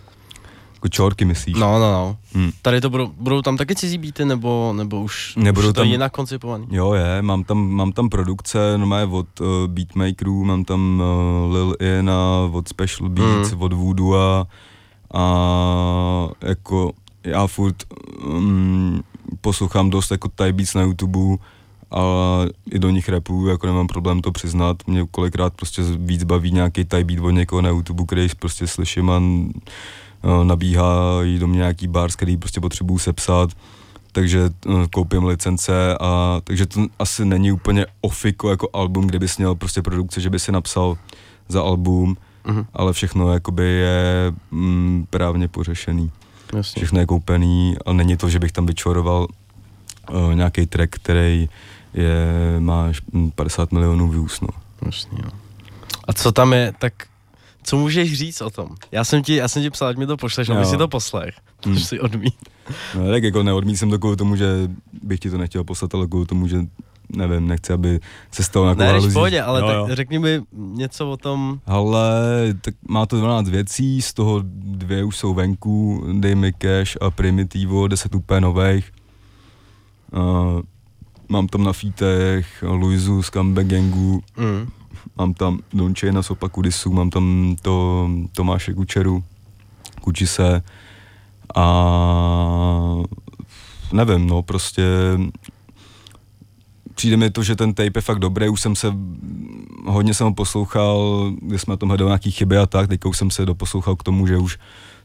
Jako 0.75 0.89
čorky 0.89 1.25
myslíš? 1.25 1.55
no, 1.57 1.79
no, 1.79 1.93
no. 1.93 2.17
Hmm. 2.35 2.51
Tady 2.63 2.81
to 2.81 2.91
budou, 2.91 3.13
budou 3.17 3.43
tam 3.43 3.57
taky 3.57 3.75
cizí 3.75 3.99
beaty, 3.99 4.25
nebo, 4.25 4.73
nebo 4.77 5.01
už, 5.03 5.37
Nebudou 5.37 5.61
už 5.61 5.67
je 5.67 5.73
to 5.73 5.81
tam- 5.81 5.89
jinak 5.89 6.13
koncipovaný? 6.13 6.67
Jo, 6.71 6.93
je, 6.93 7.23
mám 7.23 7.45
tam, 7.45 7.59
mám 7.71 7.93
tam 7.93 8.09
produkce 8.09 8.79
normálně 8.79 9.13
od 9.13 9.41
uh, 9.41 9.47
beatmakerů, 9.67 10.45
mám 10.45 10.65
tam 10.65 11.03
uh, 11.47 11.53
Lil 11.55 11.77
Iana, 11.81 12.19
od 12.53 12.69
Special 12.69 13.09
Beats, 13.09 13.53
Mm. 13.53 13.63
od 13.63 13.73
Voodoo 13.73 14.15
a, 14.15 14.47
a 15.15 16.29
jako 16.41 16.93
já 17.25 17.47
furt 17.47 17.77
um, 18.27 19.03
poslouchám 19.41 19.91
dost 19.91 20.11
jako 20.11 20.29
Thai 20.29 20.53
Beats 20.53 20.75
na 20.75 20.83
YouTube 20.83 21.19
a 21.93 22.03
i 22.71 22.79
do 22.79 22.91
nich 22.91 23.09
repu, 23.09 23.47
jako 23.49 23.67
nemám 23.67 23.87
problém 23.87 24.21
to 24.21 24.33
přiznat. 24.33 24.77
Mě 24.87 25.07
kolikrát 25.11 25.55
prostě 25.55 25.83
víc 25.83 26.25
baví 26.25 26.51
nějaký 26.53 26.85
Thai 26.85 27.05
Beat 27.05 27.21
od 27.25 27.31
někoho 27.31 27.63
na 27.63 27.69
YouTube, 27.69 28.05
který 28.07 28.29
prostě 28.39 28.67
slyším 28.67 29.11
a 29.11 29.19
uh, 29.19 30.45
nabíhá 30.45 31.23
jí 31.23 31.39
do 31.39 31.47
mě 31.47 31.57
nějaký 31.59 31.87
bars, 31.87 32.17
který 32.17 32.37
prostě 32.37 32.61
potřebuju 32.61 32.99
sepsat 32.99 33.51
takže 34.15 34.51
uh, 34.67 34.87
koupím 34.87 35.25
licence 35.25 35.97
a 36.01 36.41
takže 36.45 36.67
to 36.67 36.87
asi 36.99 37.25
není 37.25 37.53
úplně 37.53 37.87
ofiko 38.01 38.51
jako 38.51 38.69
album, 38.73 39.07
kde 39.07 39.19
bys 39.19 39.39
měl 39.39 39.55
prostě 39.55 39.83
produkce, 39.83 40.21
že 40.21 40.31
by 40.31 40.39
si 40.39 40.53
napsal 40.53 40.99
za 41.49 41.63
album, 41.63 42.17
Mhm, 42.47 42.67
ale 42.75 42.93
všechno 42.93 43.33
jakoby 43.33 43.65
je 43.65 44.33
mm, 44.51 45.07
právně 45.11 45.49
pořešený. 45.49 46.11
jasně. 46.57 46.81
Všechno 46.81 47.01
je 47.01 47.07
koupený 47.07 47.77
a 47.87 47.93
není 47.93 48.17
to, 48.17 48.29
že 48.29 48.39
bych 48.39 48.53
tam 48.53 48.67
vyčoroval 48.67 49.27
uh, 50.13 50.35
nějaký 50.35 50.67
track, 50.67 50.91
který 50.95 51.49
je, 51.95 52.17
má 52.61 52.89
š- 52.89 53.03
50 53.35 53.73
milionů 53.73 54.09
views, 54.09 54.41
no. 54.41 54.49
Jasně, 54.87 55.19
no. 55.25 55.31
A 56.09 56.13
co 56.13 56.33
tam 56.33 56.53
je, 56.53 56.73
tak 56.79 56.93
co 57.63 57.77
můžeš 57.77 58.19
říct 58.19 58.41
o 58.41 58.51
tom? 58.51 58.69
Já 58.93 59.05
jsem 59.05 59.23
ti, 59.23 59.35
já 59.37 59.49
jsem 59.49 59.63
ti 59.63 59.71
psal, 59.71 59.89
ať 59.89 59.97
mi 59.97 60.07
to 60.07 60.17
pošleš, 60.17 60.49
aby 60.49 60.61
Jo. 60.61 60.65
si 60.67 60.77
to 60.77 60.89
poslech. 60.89 61.35
Hmm. 61.65 61.75
Hmm. 61.75 61.85
si 61.85 62.01
odmít. 62.01 62.35
no 62.95 63.11
tak 63.11 63.23
jako 63.23 63.43
neodmít 63.43 63.77
jsem 63.77 63.91
to 63.91 63.99
kvůli 63.99 64.17
tomu, 64.17 64.37
že 64.37 64.47
bych 65.03 65.21
ti 65.21 65.31
to 65.31 65.39
nechtěl 65.39 65.65
poslat, 65.65 65.95
ale 65.95 66.07
kvůli 66.07 66.27
tomu, 66.27 66.47
že 66.49 66.59
nevím, 67.17 67.49
nechci, 67.49 67.73
aby 67.73 68.01
se 68.33 68.43
stalo 68.45 68.67
na 68.67 68.75
Ne, 68.75 69.01
v 69.01 69.13
pohodě, 69.13 69.43
ale 69.43 69.61
jo, 69.61 69.67
tak 69.67 69.77
jo. 69.77 69.89
řekni 69.93 70.19
mi 70.19 70.41
něco 70.55 71.11
o 71.11 71.17
tom, 71.17 71.61
Ale 71.67 72.11
tak 72.61 72.75
má 72.89 73.07
to 73.07 73.17
12 73.21 73.49
věcí, 73.49 74.03
z 74.03 74.13
toho 74.15 74.41
dvě 74.55 75.05
už 75.05 75.17
jsou 75.17 75.35
venku, 75.35 76.05
Dej 76.13 76.35
mi 76.35 76.53
cash 76.53 76.97
a 77.01 77.11
Primitivo, 77.11 77.89
10 77.89 78.15
úplně 78.15 78.41
nových. 78.41 78.93
Uh, 80.13 80.61
mám 81.33 81.49
tam 81.49 81.65
na 81.65 81.73
fítech 81.73 82.65
Luizu 82.67 83.23
z 83.23 83.31
Comeback 83.31 83.67
Gangu, 83.67 84.23
mm, 84.37 84.69
mám 85.17 85.35
tam 85.35 85.59
Dončejna 85.73 86.23
z 86.23 86.31
Opaku 86.31 86.63
Disu, 86.63 86.93
mám 86.93 87.11
tam 87.11 87.57
to 87.63 88.09
Tomáše 88.33 88.75
Kučeru, 88.75 89.25
Kučise 90.01 90.63
a 91.55 91.67
nevím, 93.93 94.27
no 94.27 94.43
prostě 94.43 94.85
přijde 96.95 97.17
mi 97.17 97.31
to, 97.31 97.43
že 97.43 97.57
ten 97.57 97.75
tape 97.75 97.99
je 97.99 98.01
fakt 98.01 98.19
dobrý, 98.19 98.49
už 98.49 98.61
jsem 98.61 98.77
se 98.77 98.93
hodně 99.87 100.15
jsem 100.15 100.27
ho 100.27 100.35
poslouchal, 100.35 101.31
když 101.43 101.61
jsme 101.61 101.73
na 101.73 101.77
tom 101.77 101.89
hledali 101.89 102.09
nějaký 102.09 102.31
chyby 102.31 102.59
a 102.59 102.67
tak, 102.67 102.89
teďka 102.89 103.09
už 103.09 103.19
jsem 103.19 103.31
se 103.31 103.47
doposlouchal 103.47 103.97
k 103.97 104.03
tomu, 104.03 104.27
že 104.27 104.39
už 104.39 104.59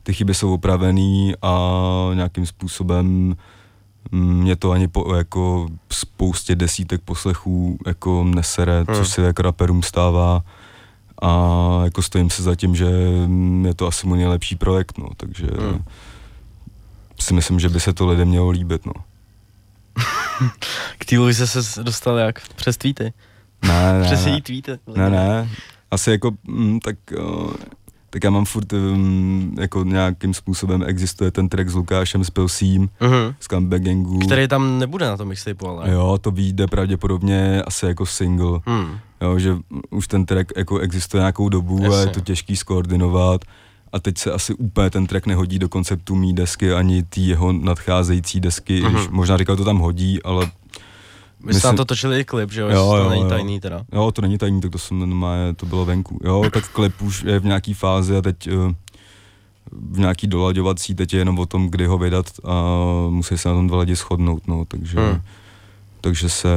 ty 0.04 0.14
chyby 0.14 0.34
jsou 0.34 0.54
opravený 0.54 1.34
a 1.42 1.80
nějakým 2.14 2.46
způsobem 2.46 3.36
mě 4.12 4.56
to 4.56 4.72
ani 4.72 4.88
po 4.88 5.16
jako 5.16 5.68
spoustě 5.92 6.56
desítek 6.56 7.02
poslechů 7.02 7.78
jako 7.86 8.24
nesere, 8.24 8.84
Hmm. 8.88 8.96
což 8.96 9.08
se 9.08 9.22
jako 9.22 9.42
raperům 9.42 9.84
stává 9.84 10.44
a 11.22 11.30
jako 11.84 12.02
stojím 12.02 12.30
se 12.30 12.44
za 12.44 12.56
tím, 12.56 12.76
že 12.76 12.86
je 13.66 13.74
to 13.74 13.88
asi 13.88 14.08
můj 14.08 14.18
nejlepší 14.18 14.56
projekt, 14.56 14.98
no, 14.98 15.08
takže 15.18 15.48
Hmm. 15.60 15.84
si 17.20 17.34
myslím, 17.34 17.60
že 17.60 17.70
by 17.70 17.80
se 17.80 17.94
to 17.94 18.08
lidem 18.08 18.28
mělo 18.28 18.50
líbit, 18.50 18.86
no. 18.86 18.94
K 20.98 21.06
té 21.06 21.18
Luise 21.18 21.48
se 21.48 21.84
dostal 21.84 22.18
jak? 22.18 22.42
Přes 22.56 22.78
tweety? 22.78 23.14
Ne, 23.68 23.94
ne, 24.00 24.06
Přes 24.06 24.26
ne. 24.26 24.32
její 24.32 24.42
tweety? 24.42 24.72
Ne, 24.96 25.10
ne. 25.10 25.50
Asi 25.92 26.12
jako, 26.12 26.32
mm, 26.48 26.80
tak, 26.80 26.96
uh, 27.20 27.52
tak 28.10 28.24
já 28.24 28.30
mám 28.30 28.46
furt 28.46 28.74
um, 28.74 29.56
jako 29.60 29.84
nějakým 29.84 30.34
způsobem 30.34 30.84
existuje 30.88 31.32
ten 31.32 31.50
track 31.50 31.70
s 31.70 31.76
Lukášem 31.76 32.24
s 32.24 32.30
Pilsím, 32.30 32.90
Mhm. 33.02 33.34
z 33.40 33.48
Comeback 33.48 33.84
Gangu. 33.84 34.20
Který 34.20 34.48
tam 34.48 34.80
nebude 34.80 35.06
na 35.08 35.18
tom 35.18 35.28
mixtapeu, 35.28 35.68
ale. 35.68 35.92
Jo, 35.92 36.18
to 36.22 36.32
vyjde 36.32 36.68
pravděpodobně 36.68 37.62
asi 37.62 37.86
jako 37.86 38.06
single. 38.06 38.60
Hmm. 38.66 38.98
Jo, 39.22 39.40
že 39.40 39.58
už 39.90 40.08
ten 40.08 40.26
track 40.26 40.52
jako 40.58 40.78
existuje 40.80 41.22
nějakou 41.22 41.50
dobu 41.50 41.80
a 41.80 41.84
je 41.84 41.92
Jasně. 41.92 42.12
to 42.12 42.20
těžký 42.22 42.56
skoordinovat. 42.56 43.42
A 43.94 44.00
teď 44.00 44.18
se 44.18 44.32
asi 44.32 44.54
úplně 44.54 44.90
ten 44.90 45.08
track 45.08 45.26
nehodí 45.26 45.60
do 45.60 45.70
konceptu 45.70 46.16
mý 46.16 46.34
desky 46.34 46.74
ani 46.74 47.04
té 47.04 47.20
jeho 47.22 47.52
nadcházející 47.54 48.40
desky, 48.40 48.82
mm-hmm. 48.84 49.08
možná 49.12 49.38
říkal, 49.38 49.56
to 49.56 49.66
tam 49.66 49.78
hodí, 49.80 50.24
ale 50.24 50.52
My 51.40 51.54
jsme 51.54 51.58
Myslím- 51.58 51.72
na 51.72 51.78
to 51.78 51.86
točili 51.86 52.20
i 52.20 52.24
klip, 52.26 52.52
že 52.52 52.62
jo? 52.62 52.70
Jo, 52.70 52.76
Jo, 52.96 53.04
to 53.04 53.10
není 53.10 53.30
tajný 53.30 53.60
teda. 53.60 53.82
Jo, 53.94 54.12
to 54.12 54.22
není 54.22 54.38
tajný, 54.38 54.62
tak 54.62 54.72
to 54.72 54.78
jsem 54.78 55.00
normálně, 55.00 55.54
to 55.54 55.66
bylo 55.66 55.86
venku. 55.86 56.20
Jo, 56.24 56.44
tak 56.54 56.68
klip 56.70 57.02
už 57.02 57.24
je 57.24 57.40
v 57.40 57.46
nějaký 57.46 57.74
fázi 57.74 58.18
a 58.18 58.22
teď 58.22 58.52
uh, 58.52 58.72
v 59.72 60.00
nějaký 60.00 60.28
dolaďovací, 60.28 60.96
teď 60.96 61.14
je 61.14 61.20
jenom 61.20 61.40
o 61.40 61.46
tom, 61.46 61.68
kdy 61.70 61.86
ho 61.86 61.98
vydat 61.98 62.26
a 62.44 62.62
musí 63.10 63.38
se 63.38 63.50
na 63.50 63.56
tom 63.56 63.68
dva 63.68 63.80
lidi 63.80 63.96
shodnout, 63.96 64.48
no, 64.48 64.66
takže, 64.66 65.00
Hmm. 65.00 65.22
takže 66.02 66.30
se 66.30 66.50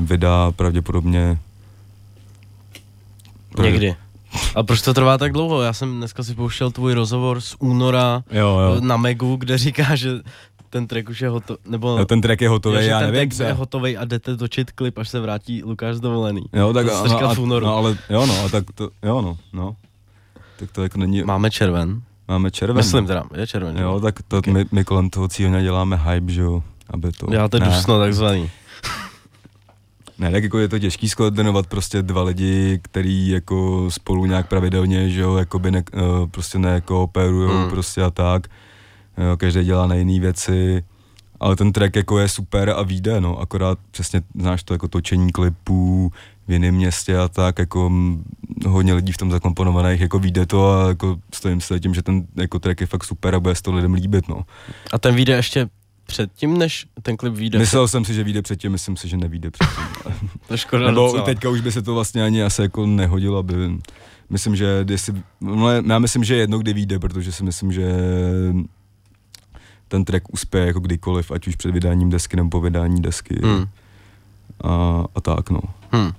vydá 0.00 0.52
pravděpodobně 0.52 1.38
Někdy. 3.62 3.94
A 4.54 4.62
proč 4.62 4.82
to 4.82 4.94
trvá 4.94 5.18
tak 5.18 5.32
dlouho? 5.32 5.62
Já 5.62 5.72
jsem 5.72 5.96
dneska 5.96 6.22
si 6.22 6.34
pouštěl 6.34 6.70
tvůj 6.70 6.92
rozhovor 6.94 7.40
z 7.40 7.56
února 7.58 8.22
Jo, 8.30 8.58
jo. 8.58 8.80
na 8.80 8.96
Megu, 8.96 9.36
kde 9.36 9.58
říká, 9.58 9.94
že 9.96 10.10
ten 10.70 10.86
track 10.86 11.08
už 11.08 11.20
je 11.20 11.28
hotový, 11.28 11.58
nebo 11.68 11.98
Jo, 11.98 12.04
ten 12.04 12.20
track 12.20 12.40
je 12.40 12.48
hotový, 12.48 12.86
já 12.86 12.98
ten 13.00 13.12
nevím, 13.12 13.28
track 13.30 13.48
je 13.48 13.52
hotový 13.52 13.96
a 13.96 14.04
jdete 14.04 14.36
točit 14.36 14.72
klip, 14.72 14.98
až 14.98 15.08
se 15.08 15.20
vrátí 15.20 15.62
Lukáš 15.64 16.00
dovolený. 16.00 16.42
Jo, 16.52 16.72
tak 16.72 16.86
To 16.86 16.92
no, 17.02 17.08
říkal 17.08 17.30
a, 17.30 17.34
v 17.34 17.38
únoru. 17.38 17.66
no, 17.66 17.76
ale 17.76 17.96
jo, 18.10 18.26
no, 18.26 18.44
a 18.44 18.48
tak 18.48 18.64
to, 18.74 18.90
jo, 19.02 19.22
no, 19.22 19.38
no. 19.52 19.76
Tak 20.58 20.72
to 20.72 20.82
jako 20.82 20.98
není, 20.98 21.22
Máme 21.22 21.50
červen. 21.50 22.02
máme 22.28 22.50
červen. 22.50 22.76
Myslím 22.76 23.06
teda, 23.06 23.24
je 23.34 23.46
červen. 23.46 23.78
Jo, 23.78 24.00
tak 24.00 24.22
to 24.28 24.38
Okay. 24.38 24.54
my, 24.54 24.64
my 24.72 24.84
kolem 24.84 25.10
toho 25.10 25.28
cíleně 25.28 25.62
děláme 25.62 25.96
hype, 25.96 26.32
že 26.32 26.40
jo, 26.40 26.62
aby 26.90 27.12
to... 27.12 27.26
Děláte 27.30 27.58
ne. 27.60 27.66
dusno 27.66 27.98
takzvaný. 28.00 28.50
Ne, 30.18 30.30
tak 30.30 30.42
jako 30.42 30.58
je 30.58 30.68
to 30.68 30.78
těžký 30.78 31.08
skoordinovat 31.08 31.66
prostě 31.66 32.02
dva 32.02 32.22
lidi, 32.22 32.80
který 32.82 33.28
jako 33.28 33.86
spolu 33.90 34.26
nějak 34.26 34.48
pravidelně, 34.48 35.10
že 35.10 35.20
jo, 35.20 35.36
jakoby 35.36 35.70
ne, 35.70 35.82
uh, 35.94 36.28
prostě 36.28 36.58
nekooperujou 36.58 37.48
Hmm. 37.48 37.60
hmm. 37.60 37.70
prostě 37.70 38.02
a 38.02 38.10
tak. 38.10 38.46
Jo, 39.18 39.36
každý 39.36 39.64
dělá 39.64 39.86
na 39.86 39.94
jiné 39.94 40.20
věci, 40.20 40.84
ale 41.40 41.56
ten 41.56 41.72
track 41.72 41.96
jako 41.96 42.18
je 42.18 42.28
super 42.28 42.70
a 42.70 42.82
vyjde, 42.82 43.20
no, 43.20 43.38
akorát 43.38 43.78
přesně 43.90 44.22
znáš 44.40 44.62
to 44.62 44.74
jako 44.74 44.88
točení 44.88 45.32
klipů 45.32 46.12
v 46.48 46.52
jiném 46.52 46.74
městě 46.74 47.18
a 47.18 47.28
tak, 47.28 47.58
jako 47.58 47.92
hodně 48.66 48.94
lidí 48.94 49.12
v 49.12 49.16
tom 49.16 49.30
zakomponovaných, 49.30 50.00
jako 50.00 50.18
vyjde 50.18 50.46
to 50.46 50.70
a 50.70 50.88
jako 50.88 51.18
stojím 51.34 51.60
se 51.60 51.80
tím, 51.80 51.94
že 51.94 52.02
ten 52.02 52.26
jako 52.36 52.58
track 52.58 52.80
je 52.80 52.86
fakt 52.86 53.04
super 53.04 53.34
a 53.34 53.40
bude 53.40 53.54
se 53.54 53.62
to 53.62 53.72
lidem 53.72 53.94
líbit, 53.94 54.28
no. 54.28 54.42
A 54.92 54.98
ten 54.98 55.14
vyjde 55.14 55.32
ještě 55.36 55.68
předtím, 56.06 56.58
než 56.58 56.86
ten 57.02 57.16
klip 57.16 57.34
vyjde. 57.34 57.58
Myslel 57.58 57.88
jsem 57.88 58.04
si, 58.04 58.14
že 58.14 58.24
vyjde 58.24 58.42
předtím, 58.42 58.72
myslím 58.72 58.96
si, 58.96 59.08
že 59.08 59.16
nevyjde 59.16 59.50
předtím. 59.50 59.84
To 60.48 60.56
škoda 60.56 60.86
Nebo 60.86 61.06
docela. 61.06 61.24
teďka 61.24 61.48
už 61.48 61.60
by 61.60 61.72
se 61.72 61.82
to 61.82 61.94
vlastně 61.94 62.22
ani 62.24 62.42
asi 62.42 62.62
jako 62.62 62.86
nehodilo, 62.86 63.38
aby, 63.38 63.54
myslím, 64.30 64.56
že 64.56 64.84
jestli, 64.90 65.14
no, 65.40 65.70
já 65.70 65.98
myslím, 65.98 66.24
že 66.24 66.36
jedno 66.36 66.58
kdy 66.58 66.72
vyjde, 66.72 66.98
protože 66.98 67.32
si 67.32 67.44
myslím, 67.44 67.72
že 67.72 67.92
ten 69.88 70.04
track 70.04 70.32
uspěje 70.32 70.66
jako 70.66 70.80
kdykoliv, 70.80 71.30
ať 71.30 71.46
už 71.46 71.56
před 71.56 71.70
vydáním 71.70 72.10
desky 72.10 72.36
nebo 72.36 72.50
po 72.50 72.60
vydání 72.60 73.02
desky 73.02 73.40
Hmm. 73.42 73.66
a, 74.64 75.04
a 75.14 75.20
tak 75.20 75.50
no. 75.50 75.60
Hmm. 75.92 76.12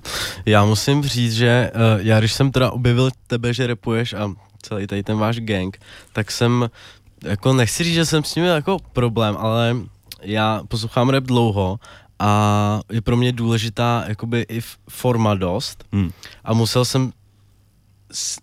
Já 0.45 0.65
musím 0.65 1.03
říct, 1.03 1.33
že 1.33 1.71
uh, 1.75 2.05
já 2.05 2.19
když 2.19 2.33
jsem 2.33 2.51
teda 2.51 2.71
objevil 2.71 3.09
tebe, 3.27 3.53
že 3.53 3.67
repuješ 3.67 4.13
a 4.13 4.31
celý 4.61 4.87
tady 4.87 5.03
ten 5.03 5.17
váš 5.17 5.39
gang, 5.39 5.77
tak 6.13 6.31
jsem, 6.31 6.69
jako 7.23 7.53
nechci 7.53 7.83
říct, 7.83 7.93
že 7.93 8.05
jsem 8.05 8.23
s 8.23 8.35
ním 8.35 8.43
měl 8.43 8.55
jako 8.55 8.77
problém, 8.93 9.35
ale 9.39 9.75
já 10.21 10.61
poslouchám 10.67 11.09
rap 11.09 11.23
dlouho 11.23 11.79
a 12.19 12.81
je 12.91 13.01
pro 13.01 13.17
mě 13.17 13.31
důležitá 13.31 14.03
jakoby 14.07 14.45
i 14.49 14.61
forma 14.89 15.35
dost 15.35 15.83
Hmm. 15.93 16.11
a 16.43 16.53
musel 16.53 16.85
jsem 16.85 17.11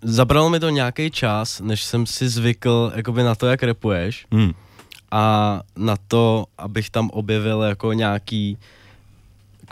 Zabralo 0.02 0.50
mi 0.50 0.60
to 0.60 0.68
nějaký 0.70 1.10
čas, 1.10 1.60
než 1.60 1.84
jsem 1.84 2.06
si 2.06 2.28
zvykl 2.28 2.92
jakoby 2.94 3.22
na 3.22 3.34
to, 3.34 3.46
jak 3.46 3.62
repuješ 3.62 4.26
Hmm. 4.32 4.52
A 5.14 5.61
na 5.77 5.94
to, 6.09 6.44
abych 6.59 6.90
tam 6.90 7.11
objevil 7.11 7.62
jako 7.62 7.92
nějaký 7.92 8.59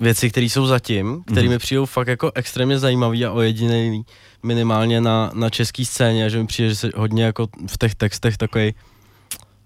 věci, 0.00 0.30
které 0.30 0.46
jsou 0.46 0.66
zatím, 0.66 1.22
které 1.26 1.42
Mhm. 1.42 1.50
mi 1.50 1.58
přijdou 1.58 1.86
fakt 1.86 2.08
jako 2.08 2.32
extrémně 2.34 2.78
zajímavý 2.78 3.24
a 3.24 3.32
ojedinělý 3.32 4.04
minimálně 4.42 5.00
na, 5.00 5.30
na 5.34 5.50
české 5.50 5.84
scéně, 5.84 6.30
že 6.30 6.38
mi 6.38 6.46
přijde, 6.46 6.68
že 6.68 6.76
se 6.76 6.90
hodně 6.96 7.24
jako 7.24 7.48
v 7.66 7.78
těch 7.78 7.94
textech 7.94 8.36
takový 8.36 8.74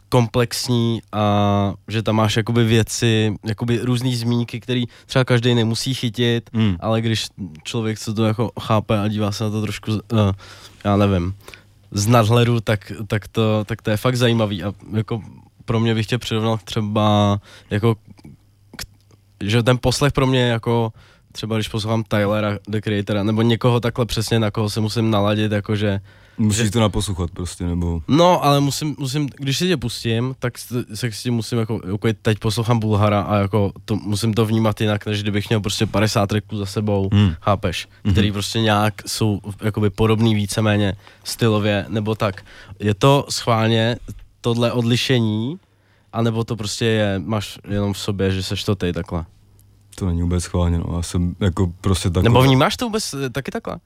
komplexní 0.08 1.00
a 1.12 1.74
že 1.88 2.02
tam 2.02 2.16
máš 2.16 2.36
jakoby 2.36 2.64
věci, 2.64 3.34
jakoby 3.44 3.78
různý 3.82 4.16
zmínky, 4.16 4.60
které 4.60 4.82
třeba 5.06 5.24
každý 5.24 5.54
nemusí 5.54 5.94
chytit, 5.94 6.50
Hmm. 6.54 6.76
ale 6.80 7.00
když 7.00 7.26
člověk 7.62 7.98
se 7.98 8.14
to 8.14 8.24
jako 8.24 8.50
chápe 8.60 8.98
a 9.00 9.08
dívá 9.08 9.32
se 9.32 9.44
na 9.44 9.50
to 9.50 9.62
trošku, 9.62 9.90
uh, 9.92 9.98
já 10.84 10.96
nevím, 10.96 11.34
z 11.90 12.06
nadhledu, 12.06 12.60
tak, 12.60 12.92
tak, 13.06 13.28
to, 13.28 13.64
tak 13.64 13.82
to 13.82 13.90
je 13.90 13.96
fakt 13.96 14.16
zajímavý 14.16 14.62
a 14.64 14.72
jako 14.92 15.22
pro 15.66 15.80
mě 15.80 15.94
bych 15.94 16.06
tě 16.06 16.18
přirovnal 16.18 16.58
třeba 16.64 17.38
jako, 17.70 17.94
k, 18.76 18.82
že 19.44 19.62
ten 19.62 19.78
poslech 19.78 20.12
pro 20.12 20.26
mě 20.26 20.40
je 20.40 20.48
jako 20.48 20.92
třeba 21.32 21.56
když 21.56 21.68
poslouchám 21.68 22.04
Tylera, 22.04 22.58
The 22.68 22.80
Creatora, 22.80 23.22
nebo 23.22 23.42
někoho 23.42 23.80
takhle 23.80 24.06
přesně, 24.06 24.38
na 24.38 24.50
koho 24.50 24.70
se 24.70 24.80
musím 24.80 25.10
naladit, 25.10 25.52
jakože 25.52 26.00
Musíš 26.38 26.70
to 26.70 26.80
naposlouchat 26.80 27.30
prostě, 27.30 27.64
nebo... 27.64 28.02
No, 28.08 28.44
ale 28.44 28.60
musím, 28.60 28.96
musím, 28.98 29.28
když 29.36 29.58
si 29.58 29.66
tě 29.68 29.76
pustím, 29.76 30.34
tak 30.38 30.58
se 30.94 31.12
s 31.12 31.22
tím 31.22 31.34
musím 31.34 31.58
jako, 31.58 31.80
jako 31.92 32.08
teď 32.22 32.38
poslouchám 32.38 32.78
Bulhara 32.78 33.20
a 33.20 33.36
jako 33.38 33.72
to, 33.84 33.96
musím 33.96 34.34
to 34.34 34.46
vnímat 34.46 34.80
jinak, 34.80 35.06
než 35.06 35.22
kdybych 35.22 35.48
měl 35.48 35.60
prostě 35.60 35.86
50 35.86 36.26
tracků 36.26 36.56
za 36.56 36.66
sebou, 36.66 37.08
Hmm. 37.12 37.34
chápeš, 37.40 37.88
Mhm. 38.04 38.12
který 38.12 38.32
prostě 38.32 38.60
nějak 38.60 38.94
jsou 39.06 39.40
jakoby 39.62 39.90
podobný 39.90 40.34
víceméně 40.34 40.96
stylově, 41.24 41.84
nebo 41.88 42.14
tak. 42.14 42.44
Je 42.78 42.94
to 42.94 43.26
schválně 43.30 43.96
tohle 44.46 44.72
odlišení, 44.72 45.58
anebo 46.12 46.44
to 46.44 46.56
prostě 46.56 46.84
je, 46.84 47.18
máš 47.18 47.58
jenom 47.68 47.92
v 47.92 47.98
sobě, 47.98 48.30
že 48.30 48.42
seš 48.42 48.64
to 48.64 48.74
ty 48.74 48.92
takhle. 48.92 49.24
To 49.94 50.06
není 50.06 50.22
vůbec 50.22 50.44
schválně, 50.44 50.78
no. 50.78 50.96
Já 50.96 51.02
jsem 51.02 51.34
jako 51.40 51.72
prostě 51.80 52.10
tak... 52.10 52.24
Nebo 52.24 52.42
vnímáš 52.42 52.76
to 52.76 52.84
vůbec 52.84 53.14
eh, 53.14 53.30
taky 53.30 53.50
takhle? 53.50 53.76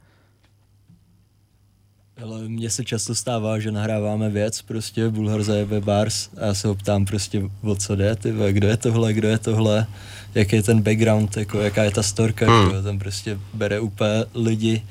Ale 2.23 2.49
mně 2.49 2.71
se 2.71 2.85
často 2.85 3.15
stává, 3.15 3.59
že 3.59 3.73
nahráváme 3.73 4.31
věc, 4.31 4.63
prostě 4.63 5.09
Bulhar 5.09 5.43
zajebe 5.43 5.81
bars 5.81 6.29
a 6.37 6.47
já 6.47 6.55
se 6.55 6.69
ho 6.69 6.75
ptám 6.75 7.05
prostě 7.05 7.51
o 7.63 7.75
co 7.77 7.97
jde, 7.97 8.17
ty 8.17 8.35
kdo 8.53 8.69
je 8.69 8.77
tohle, 8.77 9.13
kdo 9.13 9.29
je 9.29 9.39
tohle, 9.39 9.87
jaký 10.35 10.57
je 10.57 10.63
ten 10.63 10.83
background, 10.83 11.37
jako 11.37 11.59
jaká 11.61 11.85
je 11.85 11.91
ta 11.91 12.03
storka, 12.03 12.47
Hmm. 12.47 12.83
ten 12.83 12.99
prostě 12.99 13.39
bere 13.55 13.81
úplně 13.81 14.25
lidi, 14.35 14.83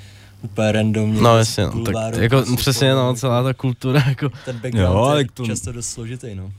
úplně 0.42 0.72
randomně. 0.72 1.22
No 1.22 1.38
jasně, 1.38 1.66
no, 1.66 1.84
tak 1.84 1.96
jako 2.22 2.36
prostě 2.36 2.56
přesně, 2.56 2.94
no, 2.94 3.14
celá 3.14 3.44
ta 3.44 3.54
kultura, 3.54 4.04
jako, 4.08 4.30
Ten 4.46 4.56
background 4.60 4.96
Jo, 5.10 5.16
je 5.18 5.28
to- 5.34 5.46
často 5.46 5.72
dost 5.72 5.90
složitý, 5.90 6.36
no. 6.36 6.52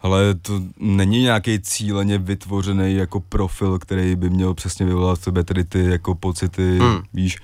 Ale 0.00 0.34
to 0.34 0.60
není 0.78 1.22
nějaký 1.22 1.60
cíleně 1.60 2.18
vytvořený 2.18 2.94
jako 2.94 3.20
profil, 3.20 3.78
který 3.78 4.16
by 4.16 4.30
měl 4.30 4.54
přesně 4.54 4.86
vyvolat 4.86 5.18
v 5.18 5.24
tebe 5.24 5.44
tedy 5.44 5.64
ty 5.64 5.84
jako 5.84 6.14
pocity, 6.14 6.78
Hmm. 6.78 6.98
víš. 7.14 7.36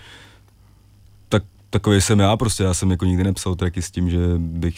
Tak, 1.29 1.43
takový 1.71 2.01
jsem 2.01 2.21
já 2.21 2.37
prostě, 2.37 2.63
já 2.63 2.75
jsem 2.75 2.91
jako 2.91 3.05
nikdy 3.05 3.25
nepsal 3.25 3.55
tracky 3.55 3.83
s 3.83 3.91
tím, 3.91 4.11
že 4.11 4.19
bych 4.39 4.75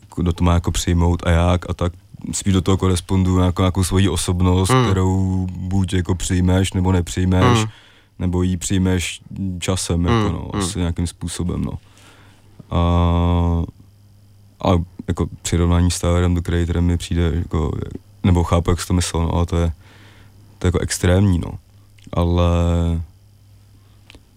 jako 0.00 0.22
do 0.22 0.32
toho 0.32 0.46
má 0.46 0.54
jako 0.54 0.70
přijmout 0.70 1.26
a 1.26 1.30
jak 1.30 1.70
a 1.70 1.74
tak 1.74 1.92
spíš 2.32 2.52
do 2.52 2.60
toho 2.62 2.76
koresponduju 2.76 3.38
jako 3.38 3.62
nějakou 3.62 3.84
svoji 3.84 4.08
osobnost, 4.08 4.70
hmm. 4.70 4.84
kterou 4.84 5.46
buď 5.50 5.92
jako 5.92 6.14
přijmeš 6.14 6.72
nebo 6.72 6.92
nepřijmeš, 6.92 7.58
Hmm. 7.58 7.66
Hmm. 8.18 8.26
nebo 8.26 8.42
ji 8.42 8.56
přijmeš 8.56 9.20
časem, 9.58 10.04
Hmm, 10.04 10.16
jako 10.16 10.32
no, 10.32 10.50
hmm. 10.54 10.62
asi 10.62 10.78
nějakým 10.78 11.06
způsobem, 11.06 11.62
no. 11.64 11.72
A, 12.70 13.62
ale 14.60 14.78
jako 15.08 15.26
přirovnání 15.42 15.90
s 15.90 16.00
Tylerem 16.00 16.34
do 16.34 16.42
Creatorem 16.42 16.84
mi 16.84 16.96
přijde 16.96 17.32
jako, 17.34 17.70
nebo 18.22 18.44
chápu, 18.44 18.70
jak 18.70 18.80
jsi 18.80 18.86
to 18.88 18.94
myslel, 18.94 19.22
no, 19.22 19.32
ale 19.34 19.46
to 19.46 19.56
je, 19.56 19.72
to 20.58 20.66
je 20.66 20.68
jako 20.68 20.78
extrémní, 20.78 21.38
no. 21.38 21.52
Ale 22.12 22.46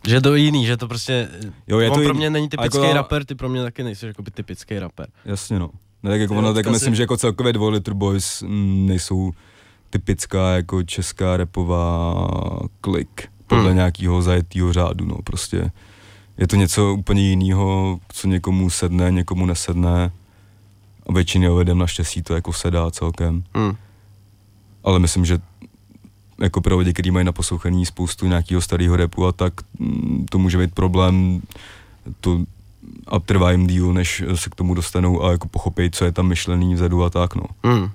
Že 0.07 0.21
to 0.21 0.35
jiný, 0.35 0.65
že 0.65 0.77
to 0.77 0.87
prostě, 0.87 1.29
Jo, 1.67 1.79
je 1.79 1.89
on 1.89 1.93
to 1.93 1.99
pro 1.99 2.07
jiný. 2.09 2.17
mě 2.17 2.29
není 2.29 2.47
A 2.47 2.49
typický 2.49 2.81
jako- 2.81 2.93
rapper, 2.93 3.25
ty 3.25 3.35
pro 3.35 3.49
mě 3.49 3.63
taky 3.63 3.83
nejsi 3.83 4.05
jako 4.05 4.21
by 4.23 4.31
typický 4.31 4.79
rapper. 4.79 5.07
Jasně 5.25 5.59
no. 5.59 5.69
Ne, 6.03 6.09
tak 6.11 6.21
jako 6.21 6.33
Jo, 6.33 6.39
ono, 6.39 6.53
tak 6.53 6.67
myslím, 6.67 6.95
že 6.95 7.03
jako 7.03 7.17
celkově 7.17 7.53
dvoj 7.53 7.71
Little 7.73 7.93
Boys 7.93 8.41
mm, 8.41 8.85
nejsou 8.87 9.31
typická 9.89 10.51
jako 10.55 10.83
česká 10.83 11.37
repová 11.37 12.15
klik 12.81 13.27
podle 13.49 13.65
Hmm. 13.65 13.75
nějakého 13.75 14.21
zajetého 14.21 14.73
řádu, 14.73 15.05
no 15.05 15.15
prostě. 15.23 15.71
Je 16.38 16.47
to 16.47 16.55
něco 16.55 16.93
úplně 16.93 17.21
jiného, 17.21 17.99
co 18.13 18.27
někomu 18.27 18.69
sedne, 18.69 19.12
někomu 19.12 19.45
nesedne. 19.45 20.12
A 21.09 21.13
většinou 21.13 21.57
lidem 21.57 21.77
naštěstí 21.77 22.21
to 22.21 22.33
jako 22.35 22.53
sedá 22.53 22.91
celkem. 22.91 23.43
Hmm. 23.53 23.75
Ale 24.83 24.99
myslím, 24.99 25.25
že 25.25 25.39
jako 26.41 26.62
pro 26.62 26.77
lidi, 26.77 26.93
kteří 26.93 27.12
mají 27.12 27.25
na 27.25 27.31
poslouchaní 27.31 27.85
spoustu 27.85 28.27
nějakého 28.27 28.62
starého 28.62 28.95
repu 28.95 29.25
a 29.25 29.31
tak, 29.31 29.53
mm, 29.79 30.25
to 30.31 30.38
může 30.38 30.57
být 30.57 30.73
problém 30.73 31.41
to, 32.21 32.41
a 33.07 33.19
trvá 33.19 33.51
jim 33.51 33.67
díl, 33.67 33.93
než 33.93 34.23
se 34.35 34.49
k 34.49 34.55
tomu 34.55 34.73
dostanou 34.73 35.23
a 35.23 35.31
jako 35.31 35.47
pochopí, 35.47 35.91
co 35.91 36.05
je 36.05 36.12
tam 36.12 36.27
myšlený 36.27 36.75
vzadu 36.75 37.03
a 37.03 37.09
tak, 37.09 37.35
no. 37.35 37.43
Hmm. 37.63 37.89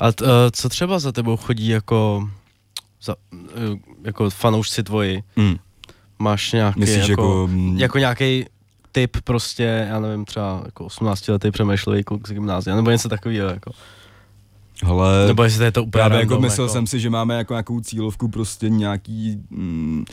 A 0.00 0.12
t, 0.12 0.24
uh, 0.24 0.30
co 0.52 0.68
třeba 0.68 0.98
za 0.98 1.12
tebou 1.12 1.36
chodí 1.36 1.68
jako, 1.68 2.28
za, 3.02 3.16
uh, 3.32 3.40
jako 4.04 4.30
fanoušci 4.30 4.82
tvoji? 4.82 5.22
Mm. 5.36 5.56
Máš 6.18 6.52
nějaký 6.52 6.80
Myslíš 6.80 7.08
jako, 7.08 7.22
jako, 7.22 7.46
mm, 7.50 7.78
jako 7.78 7.98
nějaký 7.98 8.44
typ 8.92 9.16
prostě, 9.24 9.86
já 9.88 10.00
nevím, 10.00 10.24
třeba 10.24 10.62
jako 10.64 10.84
18 10.84 11.28
letý 11.28 11.50
přemýšlivý 11.50 12.04
kluk 12.04 12.28
z 12.28 12.32
gymnázia, 12.32 12.76
nebo 12.76 12.90
něco 12.90 13.08
takového 13.08 13.48
jako. 13.48 13.70
Hele, 14.84 15.26
Nebo 15.26 15.42
jestli 15.42 15.58
to 15.58 15.64
je 15.64 15.72
to 15.72 15.82
úplně 15.82 15.90
právě 15.90 16.18
random, 16.18 16.32
jako 16.32 16.42
myslel 16.42 16.68
jsem 16.68 16.86
si, 16.86 17.00
že 17.00 17.10
máme 17.10 17.34
jako 17.34 17.52
nějakou 17.54 17.80
cílovku 17.80 18.28
prostě 18.28 18.68
nějaký 18.68 19.38
mm, 19.50 20.04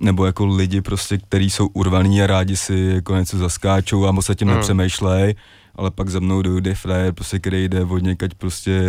nebo 0.00 0.26
jako 0.26 0.46
lidi 0.46 0.80
prostě, 0.80 1.18
kteří 1.18 1.50
jsou 1.50 1.66
urvaný 1.66 2.22
a 2.22 2.26
rádi 2.26 2.56
si 2.56 2.74
jako 2.94 3.16
něco 3.16 3.38
zaskáčou 3.38 4.06
a 4.06 4.12
moc 4.12 4.26
se 4.26 4.34
tím 4.34 4.48
Mm. 4.48 4.54
nepřemýšlej, 4.54 5.34
ale 5.76 5.90
pak 5.90 6.08
za 6.08 6.20
mnou 6.20 6.42
dojde 6.42 6.74
frajer, 6.74 7.12
prostě, 7.12 7.38
který 7.38 7.68
jde 7.68 7.84
od 7.84 7.98
někať 8.02 8.34
prostě 8.34 8.80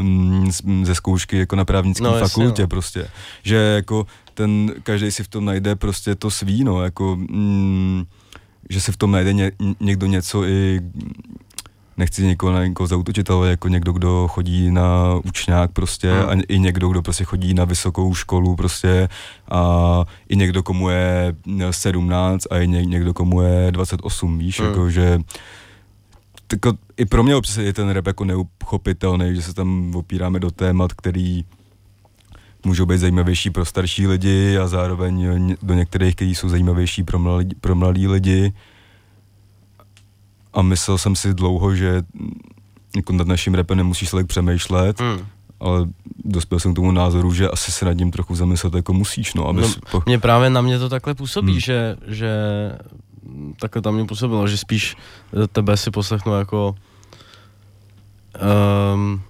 mm, 0.00 0.52
z- 0.52 0.62
ze 0.86 0.94
zkoušky 0.94 1.38
jako 1.38 1.56
na 1.56 1.64
právnické 1.64 2.04
No, 2.04 2.10
no, 2.10 2.16
jasně, 2.16 2.28
fakultě 2.28 2.62
no. 2.62 2.68
prostě, 2.68 3.08
že 3.42 3.56
jako 3.56 4.06
ten, 4.34 4.72
každý 4.82 5.10
si 5.10 5.22
v 5.24 5.28
tom 5.28 5.44
najde 5.44 5.76
prostě 5.76 6.14
to 6.14 6.30
svý, 6.30 6.64
no, 6.64 6.82
jako 6.82 7.16
mm, 7.16 8.04
že 8.70 8.80
se 8.80 8.92
v 8.92 8.96
tom 8.96 9.10
najde 9.10 9.32
ně, 9.32 9.52
někdo 9.80 10.06
něco 10.06 10.44
i 10.44 10.80
nechci 11.96 12.22
někoho 12.26 12.52
na 12.52 12.64
někoho 12.66 12.86
zautočit, 12.86 13.30
ale 13.30 13.50
jako 13.50 13.68
někdo, 13.68 13.92
kdo 13.92 14.28
chodí 14.28 14.70
na 14.70 15.14
učňák 15.24 15.70
prostě 15.72 16.12
Hmm. 16.12 16.28
a 16.28 16.42
i 16.48 16.58
někdo, 16.58 16.88
kdo 16.88 17.02
prostě 17.02 17.24
chodí 17.24 17.54
na 17.54 17.64
vysokou 17.64 18.14
školu 18.14 18.56
prostě 18.56 19.08
a 19.50 20.04
i 20.28 20.36
někdo, 20.36 20.62
komu 20.62 20.88
je 20.90 21.34
17 21.70 22.46
a 22.50 22.58
i 22.58 22.68
ně, 22.68 22.84
někdo, 22.84 23.14
komu 23.14 23.42
je 23.42 23.72
28, 23.72 24.38
víš, 24.38 24.60
Hmm. 24.60 24.68
jako 24.68 24.90
že 24.90 25.18
tako, 26.48 26.72
i 26.96 27.04
pro 27.06 27.22
mě 27.22 27.36
občas 27.36 27.56
je 27.56 27.72
ten 27.72 27.90
rap 27.90 28.06
jako 28.06 28.24
neuchopitelný, 28.24 29.34
že 29.34 29.42
se 29.42 29.54
tam 29.54 29.94
opíráme 29.96 30.40
do 30.40 30.50
témat, 30.50 30.92
který 30.92 31.44
můžou 32.64 32.86
být 32.86 32.98
zajímavější 32.98 33.50
pro 33.50 33.64
starší 33.64 34.06
lidi 34.06 34.58
a 34.58 34.66
zároveň 34.66 35.56
do 35.62 35.74
některých, 35.74 36.14
kteří 36.14 36.34
jsou 36.34 36.48
zajímavější 36.48 37.02
pro 37.02 37.18
mladí, 37.18 37.54
pro 37.60 37.74
mladý 37.74 38.08
lidi. 38.08 38.52
A 40.52 40.62
myslel 40.62 40.98
jsem 40.98 41.16
si 41.16 41.34
dlouho, 41.34 41.74
že 41.74 42.02
jako 42.96 43.12
nad 43.12 43.26
naším 43.26 43.54
rapem 43.54 43.76
nemusíš 43.78 44.10
tolik 44.10 44.26
přemýšlet, 44.26 45.00
Hmm. 45.00 45.18
ale 45.60 45.86
dospěl 46.24 46.60
jsem 46.60 46.72
k 46.72 46.76
tomu 46.76 46.92
názoru, 46.92 47.34
že 47.34 47.48
asi 47.48 47.72
se 47.72 47.84
nad 47.84 47.92
ním 47.92 48.10
trochu 48.10 48.34
zamyslet 48.34 48.74
jako 48.74 48.92
musíš, 48.92 49.34
no, 49.34 49.48
abys 49.48 49.76
No, 49.76 49.82
po... 49.90 50.02
Mě 50.06 50.18
právě 50.18 50.50
na 50.50 50.60
mě 50.60 50.78
to 50.78 50.88
takhle 50.88 51.14
působí, 51.14 51.50
Hmm. 51.52 51.60
že, 51.60 51.96
že 52.06 52.32
takhle 53.60 53.82
tam 53.82 53.94
mě 53.94 54.04
působilo, 54.04 54.48
že 54.48 54.56
spíš 54.56 54.96
eh, 54.96 55.46
tebe 55.46 55.76
si 55.76 55.90
poslechnu 55.90 56.38
jako 56.38 56.74
um, 58.94 59.22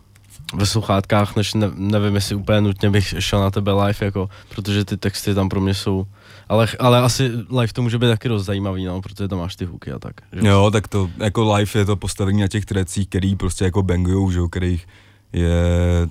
ve 0.54 0.66
sluchátkách, 0.66 1.36
než 1.36 1.54
ne, 1.54 1.70
nevím, 1.74 2.14
jestli 2.14 2.34
úplně 2.34 2.60
nutně 2.60 2.90
bych 2.90 3.14
šel 3.18 3.40
na 3.40 3.50
tebe 3.50 3.72
live, 3.72 4.06
jako, 4.06 4.28
protože 4.48 4.84
ty 4.84 4.96
texty 4.96 5.34
tam 5.34 5.48
pro 5.48 5.60
mě 5.60 5.74
jsou, 5.74 6.06
ale, 6.48 6.68
ale 6.78 6.98
asi 6.98 7.30
live 7.58 7.72
to 7.72 7.82
může 7.82 7.98
být 7.98 8.06
taky 8.06 8.28
dost 8.28 8.44
zajímavý, 8.44 8.84
no, 8.84 9.02
protože 9.02 9.28
tam 9.28 9.38
máš 9.38 9.56
ty 9.56 9.64
hooky 9.64 9.92
a 9.92 9.98
tak. 9.98 10.14
Že? 10.32 10.48
Jo, 10.48 10.70
tak 10.72 10.88
to 10.88 11.10
jako 11.18 11.54
live 11.54 11.80
je 11.80 11.84
to 11.84 11.96
postavení 11.96 12.40
na 12.40 12.48
těch 12.48 12.64
trecích, 12.64 13.08
který 13.08 13.36
prostě 13.36 13.64
jako 13.64 13.82
bangujou, 13.82 14.30
že 14.30 14.38
jo, 14.38 14.48
kterých 14.48 14.86
je 15.32 15.60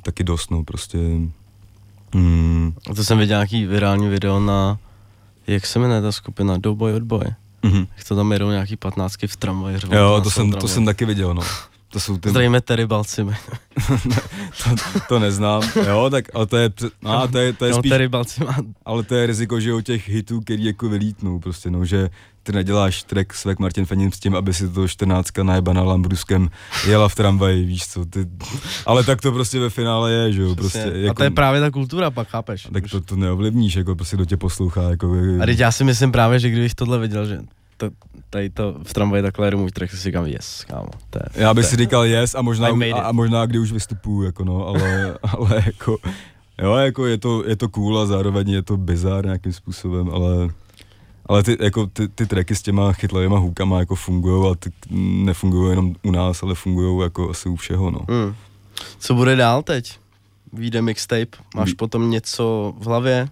taky 0.02 0.24
dost, 0.24 0.52
no, 0.52 0.64
prostě... 0.64 0.98
Mm, 2.16 2.74
A 2.90 2.94
to 2.94 3.04
jsem 3.04 3.18
viděl 3.18 3.38
nějaký 3.38 3.66
virální 3.66 4.08
video 4.08 4.40
na, 4.40 4.78
jak 5.48 5.66
se 5.66 5.80
jmenuje 5.80 6.02
ta 6.02 6.12
skupina, 6.12 6.58
Doughboy 6.58 6.94
Odboy. 6.94 7.26
Mhm. 7.64 7.88
Jak 7.98 8.08
to 8.08 8.16
tam 8.16 8.32
jedou 8.32 8.50
nějaký 8.50 8.76
patnáctky 8.76 9.28
v 9.28 9.36
tramvaji. 9.36 9.78
řvou 9.78 9.96
Jo, 9.96 10.22
to 10.24 10.32
jsem, 10.32 10.52
to 10.52 10.58
tramvaj. 10.58 10.74
jsem 10.74 10.86
taky 10.86 11.06
viděl, 11.06 11.34
no. 11.34 11.42
To 11.90 12.00
jsou 12.00 12.18
ty, 12.18 12.30
Zdravíme 12.30 12.62
Terry 12.62 12.88
Balci. 12.88 13.26
to, 14.64 14.70
to 15.08 15.20
neznám, 15.20 15.62
jo, 15.88 16.10
tak, 16.10 16.26
ale 16.34 16.46
to 16.46 16.58
je, 16.58 16.70
no, 17.02 17.28
to 17.28 17.38
je, 17.38 17.54
to 17.54 17.66
je 17.66 17.72
no, 17.72 17.78
spíš, 17.78 17.90
Terry 17.90 18.10
ale 18.86 19.04
to 19.04 19.16
je 19.16 19.26
riziko, 19.26 19.60
že 19.60 19.74
u 19.74 19.82
těch 19.82 20.10
hitů, 20.10 20.42
který 20.42 20.66
jako 20.66 20.90
vylítnou, 20.90 21.40
prostě, 21.40 21.72
no, 21.72 21.86
že 21.86 22.10
ty 22.48 22.54
neděláš 22.54 23.04
track 23.04 23.34
s 23.34 23.46
Vek 23.46 23.60
Martin 23.60 23.86
Fenin 23.86 24.12
s 24.12 24.20
tím, 24.20 24.36
aby 24.36 24.54
si 24.54 24.70
to 24.70 24.88
14 24.88 25.28
najebana 25.44 25.84
Lambruskem 25.84 26.50
jela 26.88 27.10
v 27.10 27.16
tramvaji, 27.16 27.66
víš 27.66 27.88
co, 27.88 28.06
ty, 28.06 28.26
ale 28.86 29.04
tak 29.04 29.22
to 29.22 29.32
prostě 29.32 29.60
ve 29.60 29.70
finále 29.70 30.12
je, 30.12 30.32
že 30.34 30.42
jo, 30.42 30.56
prostě. 30.56 30.92
Jako, 30.94 31.12
a 31.12 31.14
to 31.14 31.24
je 31.24 31.32
právě 31.32 31.62
ta 31.62 31.72
kultura 31.72 32.12
pak, 32.12 32.28
chápeš? 32.28 32.68
tak 32.74 32.84
to, 32.92 33.02
to 33.02 33.16
neovlivníš, 33.16 33.76
jako 33.76 33.96
prostě 33.96 34.16
kdo 34.16 34.26
tě 34.26 34.38
poslouchá, 34.38 34.82
jako, 34.82 35.16
A 35.42 35.46
teď 35.46 35.60
já 35.60 35.72
si 35.72 35.84
myslím 35.84 36.12
právě, 36.12 36.40
že 36.40 36.50
kdybych 36.50 36.76
tohle 36.76 37.00
viděl, 37.00 37.26
že 37.26 37.40
to, 37.78 37.90
tady 38.30 38.50
to 38.50 38.76
v 38.84 38.94
tramvaji 38.94 39.24
takhle 39.24 39.48
jedu 39.48 39.58
můj 39.58 39.72
track, 39.72 39.92
si 39.92 39.98
říkám, 39.98 40.26
yes, 40.26 40.66
kámo, 40.68 40.90
to 41.10 41.20
je, 41.20 41.44
Já 41.44 41.54
bych 41.54 41.66
to 41.66 41.70
si 41.70 41.76
říkal 41.76 42.06
yes 42.06 42.36
a 42.36 42.42
možná, 42.42 42.68
a, 42.68 43.02
a 43.02 43.12
možná 43.12 43.46
kdy 43.46 43.60
už 43.60 43.72
vystupuju, 43.72 44.24
jako 44.24 44.44
no, 44.44 44.68
ale, 44.68 45.18
ale 45.24 45.64
jako, 45.66 45.98
jo, 46.62 46.74
jako 46.74 47.06
je 47.06 47.18
to, 47.18 47.44
je 47.48 47.56
to 47.56 47.70
cool 47.70 48.00
a 48.00 48.06
zároveň 48.06 48.50
je 48.50 48.64
to 48.64 48.78
bizar 48.78 49.26
nějakým 49.26 49.54
způsobem, 49.54 50.10
ale, 50.10 50.50
ale 51.28 51.44
ty, 51.44 51.58
jako 51.60 51.88
ty, 51.88 52.08
ty 52.08 52.26
tracky 52.26 52.56
s 52.56 52.62
těma 52.62 52.94
chytlavýma 52.94 53.38
hůkama 53.38 53.80
jako 53.80 53.96
fungují 53.96 54.52
a 54.52 54.56
ty 54.56 54.70
nefungují 55.24 55.70
jenom 55.70 55.96
u 56.04 56.12
nás, 56.12 56.44
ale 56.44 56.56
fungují 56.56 57.04
jako 57.04 57.30
asi 57.30 57.50
u 57.50 57.56
všeho, 57.56 57.92
no. 57.92 58.00
Hmm. 58.10 58.36
Co 59.00 59.14
bude 59.16 59.36
dál 59.36 59.64
teď? 59.64 60.00
Vyjde 60.54 60.82
mixtape, 60.82 61.38
máš 61.56 61.70
Ví- 61.70 61.76
potom 61.76 62.10
něco 62.10 62.74
v 62.80 62.86
hlavě? 62.86 63.28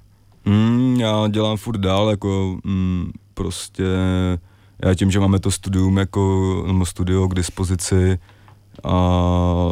Mm, 0.45 0.95
já 0.99 1.27
dělám 1.27 1.57
furt 1.57 1.77
dál, 1.77 2.09
jako 2.09 2.57
mm, 2.63 3.11
prostě, 3.33 3.83
já 4.85 4.93
tím, 4.95 5.11
že 5.11 5.19
máme 5.19 5.39
to 5.39 5.51
studium 5.51 5.97
jako, 5.97 6.63
nebo 6.67 6.85
studio 6.85 7.27
k 7.27 7.35
dispozici 7.35 8.19
a 8.83 8.93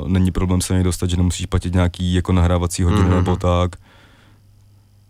není 0.08 0.32
problém 0.32 0.62
se 0.62 0.74
něj 0.74 0.84
dostat, 0.84 1.10
že 1.10 1.18
nemusíš 1.18 1.46
platit 1.46 1.74
nějaký 1.74 2.14
jako 2.14 2.32
nahrávací 2.34 2.84
hodiny 2.84 3.02
Mhm. 3.02 3.12
mm-hmm. 3.12 3.16
nebo 3.16 3.36
tak, 3.36 3.76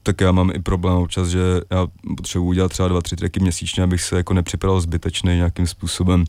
tak 0.04 0.22
já 0.22 0.32
mám 0.32 0.52
i 0.54 0.60
problém 0.60 0.98
občas, 0.98 1.28
že 1.28 1.40
já 1.72 1.88
potřebuji 2.18 2.46
udělat 2.46 2.72
třeba 2.72 2.88
dva, 2.88 3.02
tři 3.02 3.16
tracky 3.16 3.40
měsíčně, 3.40 3.84
abych 3.84 4.02
se 4.02 4.18
jako 4.18 4.34
nepřipadal 4.34 4.82
zbytečný 4.82 5.36
nějakým 5.36 5.68
způsobem. 5.68 6.26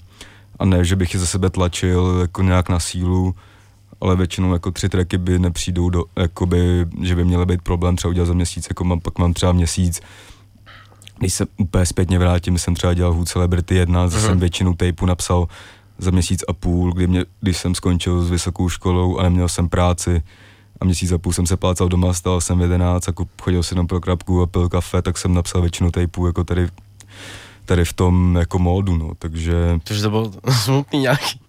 A 0.59 0.65
ne, 0.65 0.85
že 0.85 0.97
bych 0.97 1.15
je 1.15 1.21
za 1.21 1.27
sebe 1.27 1.51
tlačil 1.51 2.19
jako 2.21 2.43
nějak 2.43 2.69
na 2.69 2.81
sílu, 2.81 3.35
ale 4.01 4.17
většinou 4.17 4.53
jako 4.53 4.71
tři 4.71 4.89
tracky 4.89 5.19
by 5.19 5.39
nepřijdou 5.39 5.91
do, 5.91 6.05
jakoby, 6.17 6.87
že 7.03 7.17
by 7.17 7.25
měly 7.25 7.47
být 7.47 7.63
problém 7.63 7.97
třeba 7.97 8.11
udělat 8.11 8.27
za 8.27 8.35
měsíc, 8.35 8.67
jako 8.71 8.85
mám, 8.85 9.01
pak 9.01 9.19
mám 9.19 9.35
třeba 9.35 9.53
měsíc, 9.53 10.01
když 11.19 11.35
se 11.35 11.47
úplně 11.57 11.87
zpětně 11.87 12.19
vrátím, 12.19 12.59
jsem 12.59 12.75
třeba 12.75 12.95
dělal 12.95 13.13
Hood 13.13 13.29
Celebrity 13.29 13.75
1, 13.75 14.09
zase 14.09 14.17
Mhm. 14.23 14.27
jsem 14.33 14.41
většinu 14.41 14.75
tapeů 14.75 15.07
napsal 15.07 15.49
za 15.99 16.11
měsíc 16.11 16.45
a 16.49 16.53
půl, 16.53 16.93
kdy 16.93 17.07
mě, 17.07 17.25
když 17.41 17.57
jsem 17.59 17.75
skončil 17.75 18.23
s 18.25 18.31
vysokou 18.31 18.69
školou 18.69 19.19
a 19.19 19.23
neměl 19.23 19.49
jsem 19.49 19.69
práci 19.69 20.23
a 20.81 20.85
měsíc 20.85 21.13
a 21.13 21.19
půl 21.19 21.33
jsem 21.33 21.47
se 21.47 21.57
plácal 21.57 21.89
doma, 21.89 22.13
stal 22.13 22.41
jsem 22.41 22.59
v 22.59 22.63
11 22.63 23.09
a 23.09 23.13
kup- 23.13 23.29
chodil 23.43 23.63
jsem 23.63 23.77
jenom 23.77 23.87
pro 23.87 24.01
krapku 24.01 24.43
a 24.43 24.47
pil 24.47 24.69
kafe, 24.69 25.03
tak 25.03 25.19
jsem 25.19 25.35
napsal 25.35 25.61
většinu 25.61 25.91
tapeů 25.91 26.27
jako 26.27 26.45
tady, 26.45 26.69
tady 27.65 27.85
v 27.85 27.93
tom 27.93 28.37
jako 28.41 28.59
módu, 28.59 28.97
no, 28.97 29.11
takže 29.19 29.55
Což 29.85 30.01
to 30.01 30.11
bylo 30.11 30.33
smutný 30.65 30.99
nějaký. 30.99 31.41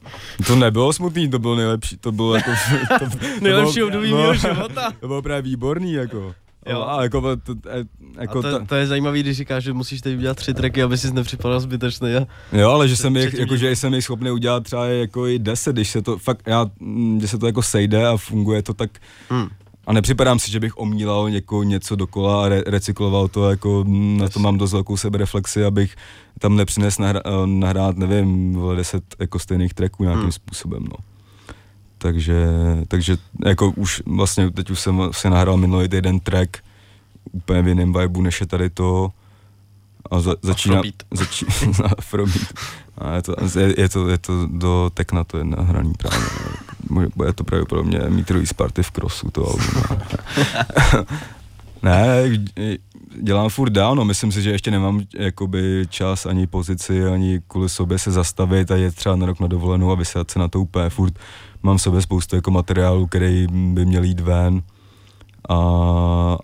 to 0.48 0.56
nebylo 0.56 0.94
smutný, 0.94 1.30
to 1.30 1.40
bylo 1.40 1.56
nejlepší, 1.56 1.98
to 1.98 2.12
bylo 2.12 2.36
jako... 2.36 2.52
To, 3.00 3.10
to 3.10 3.16
Nejlepší 3.42 3.84
období 3.84 4.12
no, 4.12 4.18
mého 4.18 4.36
života. 4.36 4.92
To 5.00 5.08
bylo 5.08 5.22
právě 5.22 5.42
výborný, 5.42 5.94
jako. 5.94 6.34
Jo. 6.70 6.86
A 6.88 7.04
jako, 7.04 7.22
to, 7.22 7.56
to, 7.56 7.70
jako 8.20 8.40
a 8.40 8.42
to, 8.42 8.66
to, 8.66 8.76
je 8.76 8.88
zajímavý, 8.88 9.20
když 9.24 9.38
říkáš, 9.38 9.64
že 9.64 9.74
musíš 9.74 10.02
teď 10.02 10.18
udělat 10.18 10.38
tři 10.38 10.54
tracky, 10.54 10.84
aby 10.84 10.98
si 10.98 11.14
nepřipadal 11.14 11.60
zbytečný. 11.60 12.14
A... 12.16 12.28
Jo, 12.58 12.70
ale 12.72 12.88
že 12.88 12.96
jsem, 12.98 13.16
jich, 13.18 13.34
jako, 13.34 13.58
že 13.58 13.76
jsem 13.76 13.94
jich 13.94 14.04
schopný 14.04 14.32
udělat 14.32 14.64
třeba 14.64 14.86
jako 14.88 15.28
i 15.28 15.40
10, 15.40 15.74
když 15.74 15.90
se 15.90 16.02
to 16.02 16.18
fakt, 16.18 16.44
já, 16.48 16.66
mm, 16.80 17.22
že 17.22 17.28
se 17.28 17.38
to 17.38 17.46
jako 17.46 17.62
sejde 17.62 18.08
a 18.08 18.18
funguje 18.18 18.62
to 18.64 18.74
tak, 18.74 18.90
Hmm. 19.30 19.48
a 19.88 19.94
nepřipadám 19.94 20.40
si, 20.40 20.52
že 20.52 20.60
bych 20.60 20.78
omílal 20.78 21.30
něko, 21.30 21.64
něco 21.64 21.96
dokola 21.96 22.46
a 22.46 22.50
re, 22.50 22.64
recykloval 22.68 23.28
to, 23.28 23.50
jako 23.50 23.84
mm, 23.88 24.18
na 24.18 24.30
to 24.30 24.40
Yes. 24.40 24.44
mám 24.44 24.58
dost 24.58 24.74
velkou 24.74 24.98
sebereflexi, 24.98 25.64
abych 25.66 25.96
tam 26.40 26.56
nepřines 26.56 26.98
nahra, 26.98 27.22
eh, 27.26 27.30
nahrát, 27.46 27.98
nevím, 27.98 28.54
vole, 28.54 28.76
10 28.76 29.04
jako 29.20 29.40
stejných 29.40 29.74
tracků 29.74 30.04
nějakým 30.04 30.22
Hmm. 30.22 30.32
způsobem, 30.32 30.84
no. 30.84 30.96
Takže, 32.06 32.48
takže 32.88 33.18
jako 33.46 33.72
už 33.76 34.02
vlastně 34.06 34.52
teď 34.52 34.70
už 34.70 34.80
jsem 34.80 35.02
si 35.12 35.30
nahrál 35.30 35.58
minulý 35.58 35.88
týden 35.90 36.20
track, 36.20 36.58
úplně 37.32 37.62
v 37.62 37.68
jiném 37.68 37.94
vibu, 37.94 38.22
než 38.22 38.42
je 38.42 38.48
tady 38.48 38.70
to. 38.70 39.10
A, 40.12 40.20
za, 40.22 40.36
začíná... 40.42 40.76
Afrobeat. 40.78 40.96
Začí, 41.14 41.46
Afrobeat. 41.98 42.54
A 42.98 43.16
je 43.16 43.22
to, 43.22 43.36
je, 43.60 43.82
je, 43.82 43.90
to, 43.90 44.10
je 44.10 44.18
to 44.18 44.48
do 44.52 44.92
Tekna, 44.94 45.24
to 45.24 45.38
je 45.38 45.44
nahraný 45.44 45.94
právě. 45.98 46.28
Bude- 46.90 47.10
Bude 47.16 47.34
to 47.34 47.44
pravděpodobně 47.44 48.00
mít 48.10 48.32
release 48.32 48.54
party 48.54 48.84
v 48.84 48.92
crossu, 48.92 49.32
to 49.32 49.46
album. 49.48 49.84
ne, 51.84 52.24
dělám 53.22 53.50
furt 53.50 53.70
dál, 53.70 53.96
no, 53.96 54.06
myslím 54.06 54.32
si, 54.32 54.42
že 54.42 54.52
ještě 54.52 54.72
nemám 54.72 55.02
jakoby 55.20 55.86
čas 55.90 56.26
ani 56.26 56.48
pozici, 56.48 57.06
ani 57.06 57.42
kvůli 57.48 57.70
sobě 57.70 58.00
se 58.00 58.12
zastavit 58.12 58.72
a 58.72 58.76
je 58.76 58.92
třeba 58.92 59.16
na 59.16 59.26
rok 59.26 59.40
na 59.40 59.48
dovolenou 59.48 59.92
a 59.92 59.96
vysát 59.96 60.32
se 60.32 60.40
na 60.40 60.48
to 60.48 60.62
úplně 60.62 60.90
furt. 60.90 61.20
Mám 61.64 61.78
v 61.78 61.82
sobě 61.82 62.02
spoustu 62.02 62.36
jako 62.36 62.52
materiálu, 62.52 63.08
který 63.08 63.48
by 63.52 63.86
měl 63.86 64.04
jít 64.04 64.20
ven 64.20 64.62
a, 65.50 65.56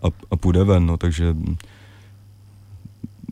a, 0.03 0.07
a 0.31 0.35
půjde 0.35 0.63
ven, 0.63 0.85
no, 0.85 0.97
takže 0.97 1.35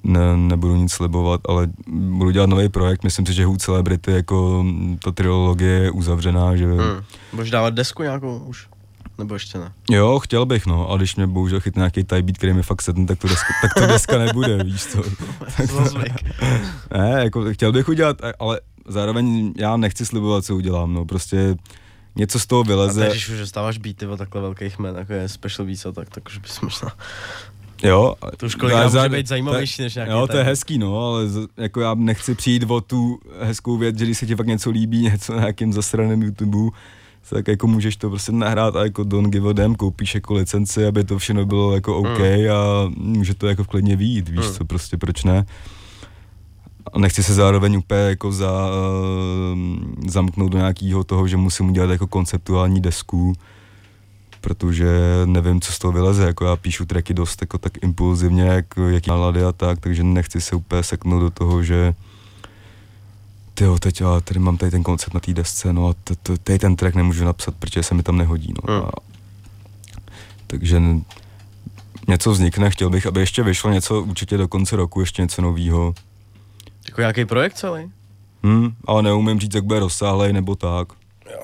ne, 0.03 0.37
nebudu 0.37 0.75
nic 0.75 0.91
slibovat, 0.91 1.41
ale 1.49 1.67
budu 1.87 2.31
dělat 2.31 2.49
nový 2.49 2.69
projekt, 2.69 3.03
myslím 3.03 3.25
si, 3.25 3.33
že 3.33 3.45
Who 3.45 3.57
Celebrity, 3.57 4.11
jako 4.11 4.65
ta 5.03 5.11
trilogie 5.11 5.71
je 5.71 5.91
uzavřená, 5.91 6.55
že 6.55 6.65
Hmm. 6.65 7.03
Budeš 7.33 7.51
dávat 7.51 7.73
desku 7.73 8.03
nějakou 8.03 8.37
už? 8.37 8.67
Nebo 9.19 9.33
ještě 9.33 9.57
ne? 9.57 9.71
Jo, 9.91 10.19
chtěl 10.19 10.45
bych, 10.45 10.65
no, 10.65 10.91
a 10.91 10.97
když 10.97 11.15
mě 11.15 11.27
bohužel 11.27 11.59
chytne 11.59 11.79
nějaký 11.79 12.03
type 12.03 12.21
beat, 12.21 12.37
který 12.37 12.53
mi 12.53 12.63
fakt 12.63 12.81
sedne, 12.81 13.05
tak 13.05 13.19
to 13.19 13.27
deska, 13.27 13.53
tak 13.61 13.73
to 13.73 13.87
deska 13.93 14.17
nebude, 14.17 14.63
víš 14.63 14.85
to. 14.85 15.03
To 15.67 15.85
zvyk. 15.85 16.13
Ne, 16.97 17.09
jako 17.23 17.53
chtěl 17.53 17.71
bych 17.71 17.89
udělat, 17.89 18.23
a- 18.23 18.33
ale 18.39 18.61
zároveň 18.87 19.53
já 19.57 19.77
nechci 19.77 20.05
slibovat, 20.05 20.45
co 20.45 20.55
udělám, 20.55 20.93
no, 20.93 21.05
prostě 21.05 21.55
něco 22.15 22.39
z 22.39 22.45
toho 22.47 22.61
A 22.61 22.67
vyleze. 22.67 23.01
teď, 23.01 23.11
když 23.11 23.29
už 23.29 23.37
dostáváš 23.39 23.77
beaty 23.77 24.07
od 24.07 24.17
takhle 24.17 24.41
velkých 24.41 24.79
men, 24.79 24.95
jako 24.95 25.13
je 25.13 25.29
Special 25.29 25.65
Beats 25.65 25.85
a 25.85 25.91
tak, 25.91 26.09
tak 26.09 26.23
už 26.27 26.37
bys 26.37 26.61
možná... 26.61 26.91
Jo. 27.83 28.15
To 28.37 28.45
už 28.45 28.55
ale 28.61 28.83
může 28.85 28.97
zá- 28.97 29.09
být 29.11 29.27
zajímavější 29.27 29.77
to- 29.77 29.83
než 29.83 29.95
nějaký 29.95 30.11
Jo, 30.11 30.27
to 30.27 30.37
je 30.37 30.43
hezký, 30.43 30.77
no, 30.77 30.99
ale 31.07 31.29
z, 31.29 31.47
jako 31.57 31.81
já 31.81 31.93
nechci 31.93 32.35
přijít 32.35 32.63
o 32.67 32.81
tu 32.81 33.19
hezkou 33.41 33.77
věc, 33.77 33.97
že 33.97 34.05
když 34.05 34.17
se 34.17 34.25
ti 34.25 34.35
fakt 34.35 34.47
něco 34.47 34.69
líbí, 34.69 35.01
něco 35.11 35.33
na 35.33 35.39
nějakým 35.39 35.73
zasraném 35.73 36.21
YouTube, 36.23 36.57
tak 37.29 37.47
jako 37.47 37.67
můžeš 37.67 37.95
to 37.95 38.09
prostě 38.09 38.31
nahrát 38.31 38.75
a 38.75 38.83
jako 38.83 39.03
don't 39.03 39.29
give 39.29 39.49
a 39.49 39.53
damn, 39.53 39.75
koupíš 39.75 40.15
jako 40.15 40.33
licenci, 40.33 40.85
aby 40.85 41.03
to 41.03 41.17
všechno 41.17 41.45
bylo 41.45 41.73
jako 41.75 41.97
OK 41.97 42.19
a 42.51 42.89
může 42.97 43.33
to 43.33 43.47
jako 43.47 43.63
klidně 43.63 43.95
výjít, 43.95 44.29
víš 44.29 44.45
Mm. 44.47 44.53
co, 44.53 44.65
prostě 44.65 44.97
proč 44.97 45.23
ne. 45.23 45.45
A 46.93 46.99
nechci 46.99 47.23
se 47.23 47.33
zároveň 47.33 47.77
úplně 47.77 47.99
jako 48.01 48.31
za, 48.31 48.51
eh, 48.69 50.09
zamknout 50.11 50.51
do 50.51 50.57
nějakého 50.57 51.03
toho, 51.03 51.27
že 51.27 51.37
musím 51.37 51.69
udělat 51.69 51.89
jako 51.89 52.07
konceptuální 52.07 52.81
desku, 52.81 53.33
protože 54.41 54.87
nevím, 55.25 55.61
co 55.61 55.71
z 55.71 55.79
toho 55.79 55.91
vyleze, 55.91 56.23
jako 56.25 56.45
já 56.45 56.55
píšu 56.55 56.85
tracky 56.85 57.13
dost 57.13 57.41
jako 57.41 57.57
tak 57.57 57.83
impulzivně, 57.83 58.43
jak, 58.43 58.65
jaký 58.89 59.09
nálady 59.09 59.43
a 59.43 59.51
tak, 59.51 59.79
takže 59.79 60.03
nechci 60.03 60.41
se 60.41 60.55
úplně 60.55 60.83
seknout 60.83 61.21
do 61.21 61.29
toho, 61.29 61.63
že 61.63 61.93
tyjo, 63.59 63.79
teď 63.79 64.01
já 64.01 64.19
tady 64.21 64.39
mám 64.39 64.57
tady 64.57 64.71
ten 64.71 64.83
koncept 64.83 65.13
na 65.13 65.19
té 65.19 65.33
desce, 65.33 65.73
no 65.73 65.87
a 65.89 65.93
tady 66.43 66.59
ten 66.59 66.75
track 66.75 66.95
nemůžu 66.95 67.25
napsat, 67.25 67.55
protože 67.59 67.83
se 67.83 67.95
mi 67.95 68.03
tam 68.03 68.17
nehodí, 68.17 68.53
no. 68.67 68.73
Hmm. 68.75 68.85
A, 68.85 68.91
takže 70.47 70.81
něco 72.07 72.31
vznikne, 72.31 72.69
chtěl 72.69 72.89
bych, 72.89 73.05
aby 73.05 73.19
ještě 73.19 73.43
vyšlo 73.43 73.71
něco 73.71 74.01
určitě 74.01 74.37
do 74.37 74.47
konce 74.47 74.75
roku, 74.75 74.99
ještě 74.99 75.21
něco 75.21 75.41
novýho. 75.41 75.93
Jako 76.87 77.01
nějaký 77.01 77.25
projekt 77.25 77.53
celý? 77.53 77.91
Hm, 78.45 78.69
ale 78.85 79.03
neumím 79.03 79.39
říct, 79.39 79.55
jak 79.55 79.63
bude 79.63 79.79
rozsáhlej 79.79 80.33
nebo 80.33 80.55
tak. 80.55 80.87
Jo. 81.31 81.39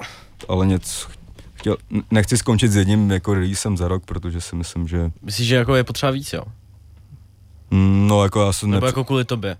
Ale 0.47 0.65
něco, 0.65 1.07
chtěl, 1.53 1.77
nechci 2.11 2.37
skončit 2.37 2.71
s 2.71 2.75
jedním 2.75 3.11
jako 3.11 3.33
releasem 3.33 3.77
za 3.77 3.87
rok, 3.87 4.05
protože 4.05 4.41
si 4.41 4.55
myslím, 4.55 4.87
že 4.87 5.11
Myslíš, 5.21 5.47
že 5.47 5.55
jako 5.55 5.75
je 5.75 5.83
potřeba 5.83 6.11
víc, 6.11 6.33
jo? 6.33 6.43
Mm, 7.71 8.07
No 8.07 8.23
jako 8.23 8.41
já 8.45 8.53
jsem 8.53 8.69
Nebo 8.69 8.85
nepř- 8.85 8.89
jako 8.89 9.03
kvůli 9.03 9.25
tobě? 9.25 9.57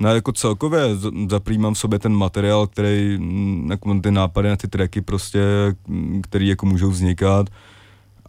Ne, 0.00 0.10
jako 0.14 0.32
celkově 0.32 0.82
zaprýmám 1.30 1.74
v 1.74 1.78
sobě 1.78 1.98
ten 1.98 2.12
materiál, 2.14 2.66
který, 2.66 3.18
mm, 3.18 3.70
jako 3.70 4.00
ty 4.00 4.10
nápady 4.10 4.48
na 4.48 4.56
ty 4.56 4.68
tracky 4.68 5.00
prostě, 5.00 5.40
mm, 5.88 6.22
který 6.22 6.48
jako 6.48 6.66
můžou 6.66 6.90
vznikat. 6.90 7.46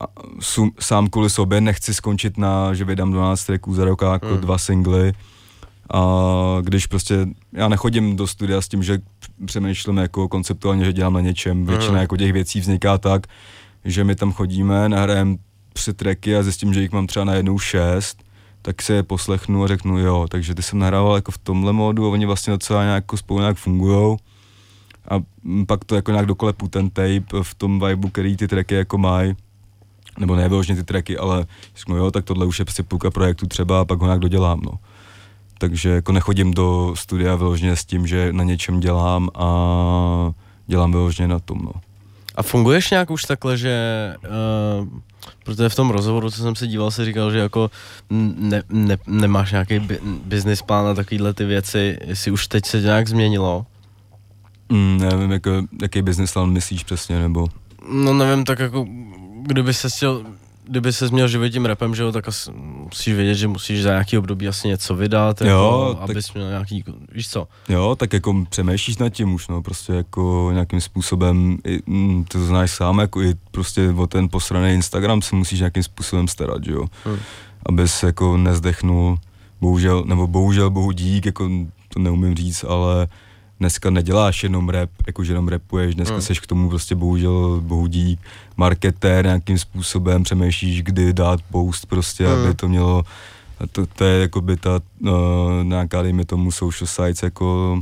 A 0.02 0.06
sum, 0.40 0.72
sám 0.80 1.08
kvůli 1.08 1.30
sobě 1.30 1.62
nechci 1.62 1.94
skončit 1.94 2.38
na, 2.38 2.74
že 2.74 2.86
vydám 2.86 3.12
12 3.12 3.44
tracků 3.46 3.76
za 3.76 3.86
rok 3.86 4.04
a 4.04 4.14
jako 4.14 4.28
Hmm. 4.28 4.42
dva 4.42 4.58
singly. 4.58 5.14
A 5.94 6.02
když 6.62 6.88
prostě, 6.88 7.28
já 7.54 7.68
nechodím 7.68 8.16
do 8.16 8.28
studia 8.28 8.62
s 8.62 8.68
tím, 8.68 8.84
že 8.84 9.00
přemýšlím 9.46 9.98
jako 9.98 10.28
konceptuálně, 10.28 10.86
že 10.86 10.94
dělám 10.94 11.14
na 11.14 11.22
něčem. 11.22 11.66
Většina 11.66 11.92
Hmm. 11.92 12.02
jako 12.02 12.18
těch 12.18 12.34
věcí 12.34 12.60
vzniká 12.60 12.98
tak, 12.98 13.28
že 13.86 14.04
my 14.04 14.16
tam 14.16 14.32
chodíme, 14.32 14.90
nahrajeme 14.90 15.36
tři 15.74 15.94
tracky 15.94 16.36
a 16.38 16.44
zjistím, 16.44 16.74
že 16.74 16.82
jich 16.82 16.92
mám 16.92 17.08
třeba 17.08 17.26
na 17.26 17.34
jednou 17.34 17.60
šest, 17.60 18.24
tak 18.66 18.82
si 18.82 18.94
je 18.94 19.04
poslechnu 19.04 19.64
a 19.64 19.68
řeknu 19.68 20.00
jo, 20.00 20.26
takže 20.30 20.56
ty 20.56 20.64
jsem 20.64 20.80
nahrával 20.80 21.16
jako 21.16 21.32
v 21.32 21.38
tomhle 21.38 21.74
módu 21.74 22.06
a 22.06 22.10
oni 22.10 22.26
vlastně 22.26 22.52
docela 22.52 22.84
nějak 22.84 23.04
jako 23.04 23.18
spolu 23.18 23.40
nějak 23.40 23.58
fungujou 23.58 24.18
a 25.10 25.16
pak 25.68 25.86
to 25.86 25.96
jako 25.96 26.12
nějak 26.12 26.26
doklepu 26.26 26.68
ten 26.68 26.90
tape 26.90 27.44
v 27.44 27.56
tom 27.56 27.80
vibu, 27.80 28.10
který 28.10 28.38
ty 28.38 28.48
tracky 28.48 28.76
jako 28.76 28.98
mají 28.98 29.36
nebo 30.20 30.36
ne 30.36 30.50
ty 30.50 30.84
tracky, 30.84 31.18
ale 31.18 31.46
řeknu 31.76 31.98
jo, 31.98 32.12
tak 32.12 32.26
tohle 32.26 32.46
už 32.46 32.60
je 32.60 32.66
prostě 32.66 32.84
půlka 32.84 33.12
projektu 33.12 33.48
třeba 33.48 33.82
a 33.82 33.86
pak 33.86 34.00
ho 34.00 34.06
nějak 34.06 34.20
dodělám, 34.20 34.62
no. 34.62 34.72
Takže 35.58 35.90
jako 35.90 36.12
nechodím 36.12 36.54
do 36.54 36.94
studia 36.98 37.36
vyloženě 37.36 37.76
s 37.76 37.86
tím, 37.86 38.08
že 38.08 38.34
na 38.34 38.44
něčem 38.44 38.80
dělám 38.80 39.30
a 39.36 39.48
dělám 40.68 40.92
vyloženě 40.92 41.28
na 41.28 41.40
tom, 41.40 41.60
no. 41.64 41.72
A 42.36 42.44
funguješ 42.44 42.92
nějak 42.92 43.12
už 43.12 43.24
takhle, 43.24 43.58
že... 43.58 43.76
Uh, 44.82 44.88
protože 45.44 45.70
v 45.70 45.76
tom 45.76 45.90
rozhovoru, 45.90 46.32
co 46.32 46.42
jsem 46.42 46.56
se 46.56 46.68
díval, 46.68 46.92
se 46.92 47.06
říkal, 47.06 47.32
že 47.32 47.40
jako 47.40 47.72
ne, 48.10 48.64
ne, 48.70 48.98
nemáš 49.08 49.52
nějaký 49.52 49.80
bi, 49.80 50.00
business 50.04 50.62
plán 50.62 50.88
a 50.88 50.94
takovýhle 50.94 51.34
ty 51.34 51.46
věci, 51.46 51.98
jestli 52.06 52.32
už 52.32 52.48
teď 52.48 52.66
se 52.66 52.82
nějak 52.82 53.08
změnilo. 53.08 53.66
Mm, 54.70 54.98
nevím, 54.98 55.32
jako, 55.32 55.52
jaký 55.82 56.02
business 56.02 56.34
plan 56.34 56.52
myslíš 56.52 56.84
přesně, 56.84 57.20
nebo... 57.20 57.48
No 57.90 58.14
nevím, 58.14 58.46
tak 58.46 58.60
jako, 58.60 58.88
kdyby 59.42 59.74
se 59.74 59.90
chtěl, 59.90 60.24
kdyby 60.64 60.94
se 60.94 61.08
měl 61.10 61.28
živit 61.28 61.52
tím 61.52 61.66
rapem, 61.66 61.96
že 61.96 62.04
jo, 62.04 62.12
tak 62.12 62.28
asi 62.28 62.52
musíš 62.56 63.14
vědět, 63.14 63.36
že 63.36 63.48
musíš 63.48 63.84
za 63.84 63.90
nějaký 63.90 64.18
období 64.18 64.48
asi 64.48 64.68
něco 64.68 64.96
vydat, 64.96 65.42
jako, 65.42 65.52
Jo, 65.54 65.96
tak- 66.02 66.10
abys 66.10 66.34
měl 66.34 66.50
nějaký, 66.50 66.84
víš 67.12 67.30
co, 67.30 67.48
Jo, 67.70 67.96
tak 68.00 68.14
jako 68.14 68.46
přemýšlíš 68.50 68.98
nad 68.98 69.10
tím 69.10 69.34
už, 69.34 69.48
no, 69.48 69.62
prostě 69.62 69.94
jako 69.94 70.50
nějakým 70.54 70.82
způsobem, 70.82 71.58
i, 71.68 71.80
mm, 71.86 72.24
ty 72.24 72.30
to 72.38 72.46
znáš 72.46 72.72
sám, 72.72 73.00
jako 73.00 73.22
i 73.22 73.34
prostě 73.52 73.90
o 73.90 74.08
ten 74.08 74.30
posraný 74.30 74.74
Instagram 74.74 75.22
se 75.22 75.36
musíš 75.36 75.60
nějakým 75.60 75.84
způsobem 75.84 76.28
starat, 76.28 76.64
že 76.64 76.72
jo, 76.72 76.86
Hmm. 77.06 77.18
abys 77.66 78.04
jako 78.04 78.38
nezdechnul, 78.38 79.18
bohužel, 79.62 80.04
nebo 80.06 80.28
bohužel, 80.28 80.70
bohu 80.70 80.92
dík, 80.92 81.26
jako 81.26 81.50
to 81.94 82.00
neumím 82.00 82.36
říct, 82.36 82.64
ale 82.68 83.08
dneska 83.64 83.90
neděláš 83.90 84.44
jenom 84.44 84.70
rap, 84.70 84.90
jako 85.08 85.24
že 85.24 85.34
jenom 85.34 85.48
rapuješ, 85.48 85.96
dneska 85.96 86.14
Hmm. 86.14 86.22
seš 86.22 86.40
k 86.40 86.48
tomu 86.48 86.70
prostě 86.70 86.96
bohužel, 86.96 87.62
bohu 87.62 87.88
dík, 87.88 88.20
marketér 88.58 89.26
nějakým 89.26 89.58
způsobem, 89.58 90.24
přemýšlíš, 90.24 90.84
kdy 90.84 91.14
dát 91.14 91.40
post 91.52 91.86
prostě, 91.86 92.28
Hmm. 92.28 92.44
aby 92.46 92.54
to 92.56 92.68
mělo 92.68 93.04
to, 93.72 93.86
to 93.86 94.04
je 94.04 94.22
jako 94.22 94.42
by 94.42 94.58
ta 94.58 94.80
uh, 95.02 95.10
nějaká, 95.64 96.02
dejme 96.02 96.26
tomu, 96.26 96.52
social 96.52 96.88
sites 96.88 97.24
jako 97.24 97.80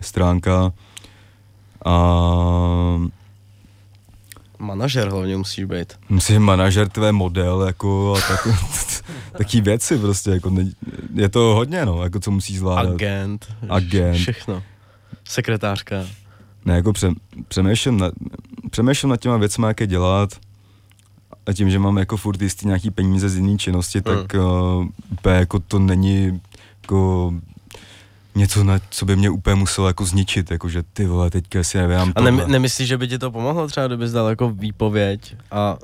stránka. 0.00 0.72
A 1.84 1.94
manažer 4.58 5.08
hlavně 5.08 5.36
musíš 5.36 5.64
být. 5.64 5.92
že 6.28 6.38
manažer 6.38 6.88
tvé 6.88 7.12
model, 7.12 7.62
jako 7.62 8.14
a 8.16 8.20
tak, 8.28 8.48
taký 9.38 9.60
věci 9.60 9.98
prostě, 9.98 10.30
jako 10.30 10.50
ne, 10.50 10.70
je 11.14 11.28
to 11.28 11.40
hodně, 11.40 11.86
no, 11.86 12.02
jako 12.02 12.20
co 12.20 12.30
musíš 12.30 12.58
zvládat. 12.58 12.94
Agent, 12.94 13.46
Agent. 13.68 14.16
všechno. 14.16 14.62
Sekretářka. 15.28 15.96
Ne, 16.64 16.74
jako 16.74 16.92
pře, 16.92 17.10
přemýšlím, 17.48 17.98
nad, 17.98 18.12
přemýšlím 18.70 19.10
nad 19.10 19.16
těma 19.16 19.36
věcmi, 19.36 19.66
jaké 19.66 19.86
dělat 19.86 20.30
a 21.46 21.52
tím, 21.52 21.70
že 21.70 21.78
mám 21.78 21.98
jako 21.98 22.16
furt 22.16 22.42
jistý 22.42 22.66
nějaký 22.66 22.90
peníze 22.90 23.28
z 23.28 23.36
jiné 23.36 23.58
činnosti, 23.58 24.02
tak 24.02 24.34
uh, 24.34 24.86
úplně 25.12 25.34
jako 25.34 25.58
to 25.58 25.78
není 25.78 26.40
jako 26.82 27.32
něco, 28.34 28.64
na 28.64 28.80
co 28.90 29.04
by 29.04 29.16
mě 29.16 29.30
úplně 29.30 29.54
muselo 29.54 29.86
jako 29.86 30.04
zničit, 30.04 30.50
jako 30.50 30.68
že 30.68 30.82
ty 30.92 31.06
vole, 31.06 31.30
teďka 31.30 31.62
si 31.62 31.78
nevím 31.78 32.12
A 32.16 32.20
ne, 32.20 32.30
nemyslíš, 32.46 32.88
že 32.88 32.98
by 32.98 33.08
ti 33.08 33.18
to 33.18 33.30
pomohlo 33.30 33.68
třeba, 33.68 33.86
kdybys 33.86 34.12
dal 34.12 34.28
jako 34.28 34.50
výpověď 34.50 35.36
a 35.50 35.76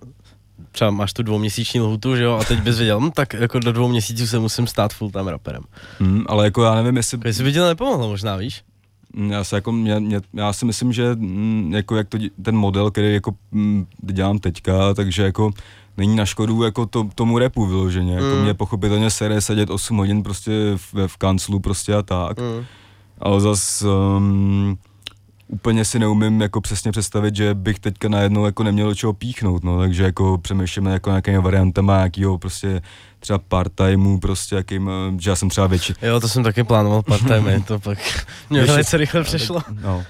třeba 0.72 0.90
máš 0.90 1.12
tu 1.12 1.22
dvouměsíční 1.22 1.80
lhutu, 1.80 2.16
že 2.16 2.22
jo, 2.22 2.38
a 2.40 2.44
teď 2.44 2.60
bys 2.60 2.78
věděl, 2.78 3.00
hm, 3.00 3.10
tak 3.10 3.32
jako 3.34 3.58
do 3.58 3.72
dvou 3.72 3.88
měsíců 3.88 4.26
se 4.26 4.38
musím 4.38 4.66
stát 4.66 4.92
full 4.92 5.10
time 5.10 5.28
raperem. 5.28 5.62
Hmm, 5.98 6.24
ale 6.28 6.44
jako 6.44 6.62
já 6.62 6.74
nevím, 6.74 6.96
jestli... 6.96 7.18
Jestli 7.24 7.44
by 7.44 7.52
ti 7.52 7.58
to 7.58 7.68
nepomohlo 7.68 8.08
možná, 8.08 8.36
víš? 8.36 8.62
Já, 9.14 9.44
se 9.44 9.56
jako, 9.56 9.72
mě, 9.72 10.00
mě, 10.00 10.20
já 10.34 10.52
si 10.52 10.64
myslím, 10.64 10.92
že 10.92 11.14
mm, 11.14 11.72
jako 11.74 11.96
jak 11.96 12.08
to, 12.08 12.18
ten 12.42 12.56
model, 12.56 12.90
který 12.90 13.14
jako 13.14 13.34
mm, 13.52 13.86
dělám 14.02 14.38
teďka, 14.38 14.94
takže 14.94 15.22
jako 15.22 15.50
není 15.96 16.16
na 16.16 16.26
škodu 16.26 16.62
jako 16.62 16.86
to, 16.86 17.08
tomu 17.14 17.38
repu 17.38 17.66
vyloženě. 17.66 18.14
Jako 18.14 18.26
Mm. 18.36 18.42
mě 18.42 18.54
pochopitelně 18.54 19.10
sere 19.10 19.40
sedět 19.40 19.70
8 19.70 19.96
hodin 19.96 20.22
prostě 20.22 20.52
v, 20.76 21.06
v 21.06 21.16
kanclu 21.16 21.60
prostě 21.60 21.94
a 21.94 22.02
tak. 22.02 22.38
Mm. 22.38 22.64
Ale 23.18 23.40
zas 23.40 23.82
um, 24.16 24.78
úplně 25.50 25.84
si 25.84 25.98
neumím 25.98 26.40
jako 26.40 26.60
přesně 26.60 26.92
představit, 26.92 27.36
že 27.36 27.54
bych 27.54 27.78
teďka 27.78 28.08
najednou 28.08 28.46
jako 28.46 28.62
neměl 28.62 28.88
do 28.88 28.94
čeho 28.94 29.12
píchnout, 29.12 29.64
no, 29.64 29.78
takže 29.78 30.04
jako 30.04 30.38
přemýšlíme 30.38 30.92
jako 30.92 31.10
nějakými 31.10 31.38
variantama, 31.38 31.96
nějakýho 31.96 32.38
prostě 32.38 32.82
třeba 33.18 33.38
part-timeu, 33.38 34.18
prostě 34.18 34.56
jakým, 34.56 34.90
eh, 34.90 35.14
že 35.20 35.30
já 35.30 35.36
jsem 35.36 35.50
třeba 35.50 35.66
větší. 35.66 35.94
Jo, 36.02 36.20
to 36.20 36.28
jsem 36.28 36.44
taky 36.44 36.64
plánoval 36.64 37.02
part-time, 37.02 37.62
to 37.66 37.78
pak 37.78 37.98
mě 38.50 38.64
velice 38.64 38.96
rychle 38.96 39.24
přešlo. 39.24 39.62
No. 39.82 40.04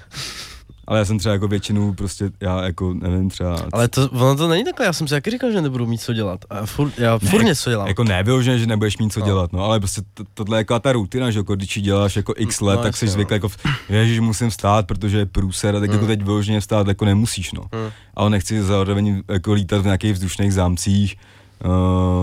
Ale 0.91 0.99
já 0.99 1.05
jsem 1.05 1.19
třeba 1.19 1.33
jako 1.33 1.47
většinu 1.47 1.93
prostě, 1.93 2.31
já 2.41 2.63
jako 2.63 2.93
nevím 2.93 3.29
třeba... 3.29 3.55
Ale 3.73 3.87
to, 3.87 4.09
ono 4.09 4.35
to 4.35 4.47
není 4.47 4.63
takhle, 4.63 4.85
já 4.85 4.93
jsem 4.93 5.07
si 5.07 5.11
taky 5.13 5.31
říkal, 5.31 5.51
že 5.51 5.61
nebudu 5.61 5.85
mít 5.85 6.01
co 6.01 6.13
dělat. 6.13 6.45
A 6.49 6.65
furt, 6.65 6.99
já 6.99 7.19
furt 7.19 7.43
něco 7.43 7.69
dělám. 7.69 7.87
Jako 7.87 8.03
nevyloženě, 8.03 8.59
že 8.59 8.65
nebudeš 8.67 8.97
mít 8.97 9.13
co 9.13 9.19
No. 9.19 9.25
dělat, 9.25 9.53
no, 9.53 9.63
ale 9.65 9.79
prostě 9.79 10.01
to, 10.13 10.23
tohle 10.33 10.57
je 10.57 10.59
jako 10.59 10.79
ta 10.79 10.91
rutina, 10.91 11.31
že 11.31 11.39
jako 11.39 11.55
když 11.55 11.81
děláš 11.81 12.15
jako 12.15 12.33
x 12.37 12.59
No, 12.59 12.67
let, 12.67 12.77
tak 12.77 12.85
jasně, 12.85 13.07
jsi 13.07 13.11
zvyklý 13.13 13.33
no. 13.33 13.35
jako, 13.35 13.49
ježiš, 13.89 14.19
musím 14.19 14.49
vstát, 14.49 14.87
protože 14.87 15.17
je 15.17 15.25
průser, 15.25 15.75
a 15.75 15.79
tak 15.79 15.89
jako 15.91 16.01
Mm. 16.01 16.07
teď 16.07 16.21
vyloženě 16.23 16.59
vstát 16.59 16.87
jako 16.87 17.05
nemusíš, 17.05 17.51
no. 17.53 17.61
Mm. 17.61 17.91
Ale 18.15 18.29
nechci 18.29 18.63
zároveň 18.63 19.23
jako 19.27 19.53
lítat 19.53 19.81
v 19.81 19.85
nějakých 19.85 20.13
vzdušných 20.13 20.53
zámcích, 20.53 21.15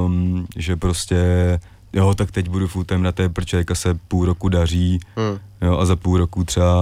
um, 0.06 0.46
že 0.56 0.76
prostě, 0.76 1.16
jo, 1.92 2.14
tak 2.14 2.30
teď 2.30 2.48
budu 2.48 2.68
full 2.68 2.84
time 2.84 3.02
na 3.02 3.12
té, 3.12 3.28
protože 3.28 3.56
teďka 3.56 3.74
se 3.74 3.94
půl 4.08 4.26
roku 4.26 4.48
daří, 4.48 5.00
Hmm. 5.16 5.38
jo, 5.62 5.78
a 5.78 5.86
za 5.86 5.96
půl 5.96 6.18
roku 6.18 6.44
třeba 6.44 6.74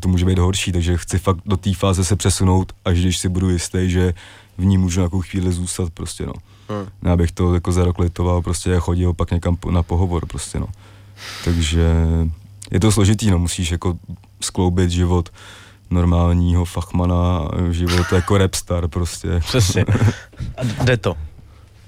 to 0.00 0.08
může 0.08 0.26
být 0.26 0.38
horší, 0.38 0.72
takže 0.72 0.96
chci 0.96 1.18
fakt 1.18 1.38
do 1.46 1.56
té 1.56 1.74
fáze 1.74 2.04
se 2.04 2.16
přesunout, 2.16 2.72
až 2.84 3.00
když 3.00 3.18
si 3.18 3.28
budu 3.28 3.50
jistý, 3.50 3.90
že 3.90 4.14
v 4.58 4.64
ní 4.64 4.78
můžu 4.78 5.00
nějakou 5.00 5.20
chvíli 5.20 5.52
zůstat 5.52 5.90
prostě, 5.94 6.26
no. 6.26 6.32
Hmm. 6.68 6.86
Ne, 7.02 7.10
abych 7.10 7.32
to 7.32 7.54
jako 7.54 7.72
za 7.72 7.84
rok 7.84 7.98
litoval, 7.98 8.42
prostě 8.42 8.76
a 8.76 8.80
chodil 8.80 9.12
pak 9.12 9.30
někam 9.30 9.56
na 9.70 9.82
pohovor 9.82 10.26
prostě, 10.26 10.60
no. 10.60 10.66
Takže 11.44 11.94
je 12.70 12.80
to 12.80 12.92
složitý, 12.92 13.30
no, 13.30 13.38
musíš 13.38 13.70
jako 13.70 13.96
skloubit 14.40 14.90
život 14.90 15.28
normálního 15.90 16.64
fachmana, 16.64 17.48
život 17.70 18.06
jako 18.12 18.38
rapstar 18.38 18.88
prostě. 18.88 19.40
Přesně. 19.40 19.84
A 20.56 20.84
jde 20.84 20.96
to. 20.96 21.14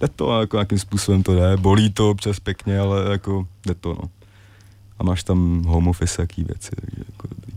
Jde 0.01 0.09
to, 0.17 0.41
jako 0.41 0.57
nějakým 0.57 0.79
způsobem 0.79 1.23
to 1.23 1.35
jde, 1.35 1.57
bolí 1.57 1.93
to 1.93 2.11
občas 2.11 2.41
pěkně, 2.41 2.79
ale 2.81 3.05
jako 3.11 3.47
jde 3.67 3.75
to, 3.75 3.89
no. 3.89 4.11
A 4.99 5.05
máš 5.05 5.25
tam 5.25 5.63
home 5.67 5.89
office, 5.89 6.23
jaký 6.23 6.45
věci, 6.45 6.71
takže 6.81 7.03
jako 7.13 7.29
dobrý. 7.29 7.53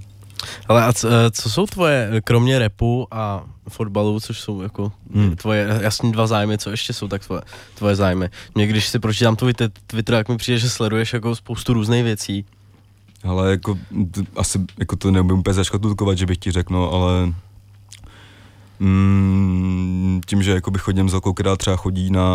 Ale 0.68 0.84
a 0.86 0.94
co, 0.94 1.08
eh, 1.10 1.32
co 1.32 1.50
jsou 1.50 1.66
tvoje, 1.66 2.10
eh, 2.12 2.22
kromě 2.22 2.60
repu 2.60 3.08
a 3.12 3.44
fotbalu, 3.70 4.20
což 4.20 4.40
jsou 4.40 4.62
jako 4.62 4.92
Hmm. 5.14 5.36
tvoje 5.36 5.80
jasně 5.82 6.12
dva 6.12 6.28
zájmy, 6.28 6.58
co 6.58 6.70
ještě 6.72 6.94
jsou 6.94 7.08
tak 7.08 7.26
tvoje, 7.26 7.42
tvoje 7.76 7.96
zájmy? 7.96 8.30
Mě 8.56 8.68
když 8.68 8.88
si 8.88 9.00
pročítám 9.00 9.36
tvůj 9.36 9.54
Twitter, 9.88 10.16
jak 10.16 10.30
mi 10.30 10.38
přijde, 10.38 10.60
že 10.60 10.70
sleduješ 10.70 11.14
jako 11.14 11.36
spoustu 11.36 11.74
různých 11.74 12.04
věcí. 12.04 12.46
Ale 13.24 13.52
jako, 13.52 13.78
t- 14.12 14.22
asi 14.36 14.60
jako 14.80 14.96
to 14.96 15.12
neumím 15.12 15.40
úplně 15.40 15.54
zaškatulkovat, 15.54 16.18
že 16.18 16.26
bych 16.26 16.38
ti 16.38 16.52
řekl, 16.52 16.74
no, 16.74 16.92
ale 16.92 17.34
mm, 18.80 20.22
tím, 20.26 20.44
že 20.44 20.52
jako 20.52 20.72
bych 20.72 20.82
chodím 20.82 21.10
za 21.10 21.22
která 21.34 21.56
třeba 21.56 21.76
chodí 21.76 22.12
na 22.12 22.26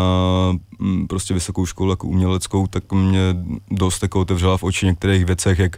mm, 0.79 1.07
prostě 1.07 1.33
vysokou 1.33 1.65
školu 1.65 1.89
jako 1.89 2.07
uměleckou, 2.07 2.67
tak 2.67 2.91
mě 2.91 3.35
dost 3.71 4.03
jako 4.03 4.21
otevřela 4.21 4.57
v 4.57 4.63
oči 4.63 4.85
některých 4.85 5.25
věcech, 5.25 5.59
jak 5.59 5.77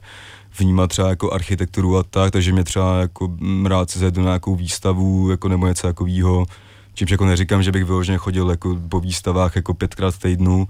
vnímat 0.59 0.87
třeba 0.87 1.09
jako 1.09 1.33
architekturu 1.33 1.97
a 1.97 2.03
tak, 2.03 2.31
takže 2.31 2.51
mě 2.51 2.63
třeba 2.63 2.99
jako 2.99 3.27
mm, 3.27 3.65
rád 3.65 3.89
se 3.89 3.99
zajdu 3.99 4.21
na 4.21 4.27
nějakou 4.27 4.55
výstavu 4.55 5.31
jako 5.31 5.47
nebo 5.47 5.67
něco 5.67 5.87
takového. 5.87 6.45
Čímž 6.93 7.11
jako 7.11 7.25
neříkám, 7.25 7.63
že 7.63 7.71
bych 7.71 7.85
vyloženě 7.85 8.17
chodil 8.17 8.49
jako 8.49 8.77
po 8.89 8.99
výstavách 8.99 9.55
jako 9.55 9.73
pětkrát 9.73 10.15
v 10.15 10.19
týdnu, 10.19 10.67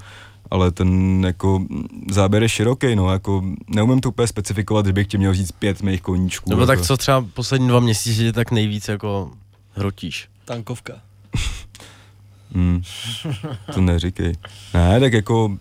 ale 0.52 0.72
ten 0.72 1.24
jako 1.26 1.66
záběr 2.12 2.44
je 2.44 2.50
široký, 2.50 2.96
no, 2.96 3.12
jako 3.12 3.44
neumím 3.68 4.00
to 4.00 4.10
úplně 4.10 4.28
specifikovat, 4.28 4.86
že 4.86 4.94
bych 4.94 5.08
ti 5.08 5.18
měl 5.18 5.34
říct 5.34 5.52
pět 5.52 5.82
mých 5.82 6.02
koníčků. 6.02 6.50
Nebo 6.50 6.62
jako. 6.62 6.72
tak 6.72 6.82
co 6.82 6.98
třeba 6.98 7.26
poslední 7.34 7.68
dva 7.68 7.80
měsíce 7.80 8.22
tě 8.22 8.34
tak 8.34 8.52
nejvíc 8.52 8.88
jako 8.88 9.32
hrotíš? 9.78 10.30
Tankovka. 10.46 10.94
Hmm. 12.56 12.82
To 13.74 13.82
neříkej. 13.82 14.34
Ne, 14.74 15.00
tak 15.00 15.14
jako, 15.14 15.58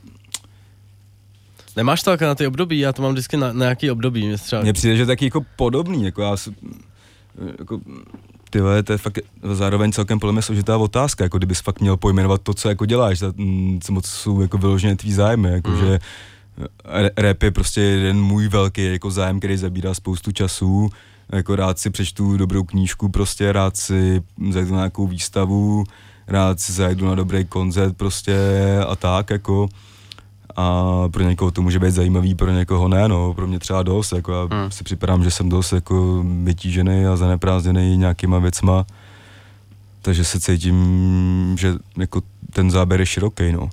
Nemáš 1.76 2.02
to 2.02 2.10
jako 2.10 2.24
na 2.24 2.34
ty 2.34 2.46
období, 2.46 2.78
já 2.78 2.92
to 2.92 3.02
mám 3.02 3.12
vždycky 3.12 3.36
na, 3.36 3.52
na 3.52 3.64
nějaký 3.64 3.90
období, 3.90 4.26
mě 4.26 4.36
třeba... 4.38 4.62
mně 4.62 4.72
přijde, 4.72 4.96
že 4.96 5.06
taky 5.06 5.24
jako 5.24 5.44
podobný, 5.56 6.04
jako 6.04 6.22
já 6.22 6.36
jako, 7.58 7.80
ty 8.50 8.60
vole, 8.60 8.82
to 8.82 8.92
je 8.92 8.98
fakt 8.98 9.18
zároveň 9.52 9.92
celkem 9.92 10.20
podle 10.20 10.32
mě 10.32 10.42
složitá 10.42 10.76
otázka, 10.76 11.24
jako 11.24 11.38
kdybys 11.38 11.60
fakt 11.60 11.80
měl 11.80 11.96
pojmenovat 11.96 12.42
to, 12.42 12.54
co 12.54 12.68
jako 12.68 12.86
děláš, 12.86 13.18
za, 13.18 13.32
co 13.80 13.92
moc 13.92 14.06
jsou 14.06 14.40
jako 14.40 14.58
vyloženě 14.58 14.96
tvý 14.96 15.12
zájmy, 15.12 15.48
jako 15.50 15.70
Mm. 15.70 15.80
že 15.80 15.98
r- 16.84 17.10
rap 17.16 17.42
je 17.42 17.50
prostě 17.50 17.80
jeden 17.80 18.20
můj 18.22 18.48
velký 18.48 18.84
jako 18.92 19.10
zájem, 19.10 19.38
který 19.38 19.56
zabírá 19.56 19.94
spoustu 19.94 20.32
času, 20.32 20.90
jako 21.32 21.56
rád 21.56 21.78
si 21.78 21.90
přečtu 21.90 22.36
dobrou 22.36 22.64
knížku, 22.64 23.08
prostě 23.08 23.52
rád 23.52 23.76
si 23.76 24.22
zajdu 24.50 24.70
na 24.70 24.76
nějakou 24.76 25.06
výstavu, 25.06 25.84
rád 26.26 26.60
si 26.60 26.72
zajdu 26.72 27.06
na 27.06 27.14
dobrý 27.14 27.44
koncert 27.44 27.96
prostě 27.96 28.36
a 28.88 28.96
tak, 28.96 29.30
jako 29.30 29.68
a 30.56 30.84
pro 31.10 31.22
někoho 31.22 31.50
to 31.50 31.62
může 31.62 31.78
být 31.78 31.90
zajímavý, 31.90 32.34
pro 32.34 32.50
někoho 32.50 32.88
ne, 32.88 33.08
no, 33.08 33.34
pro 33.34 33.46
mě 33.46 33.58
třeba 33.58 33.82
dost, 33.82 34.12
jako 34.12 34.32
já 34.32 34.42
Hmm. 34.50 34.70
si 34.70 34.84
připadám, 34.84 35.24
že 35.24 35.30
jsem 35.30 35.48
dost 35.48 35.72
jako 35.72 36.24
vytížený 36.44 37.06
a 37.06 37.16
zaneprázdněný 37.16 37.96
nějakýma 37.96 38.38
věcma, 38.38 38.86
takže 40.02 40.24
se 40.24 40.40
cítím, 40.40 41.56
že 41.58 41.74
jako 41.98 42.22
ten 42.52 42.70
záběr 42.70 43.00
je 43.00 43.06
široký, 43.06 43.52
no. 43.52 43.70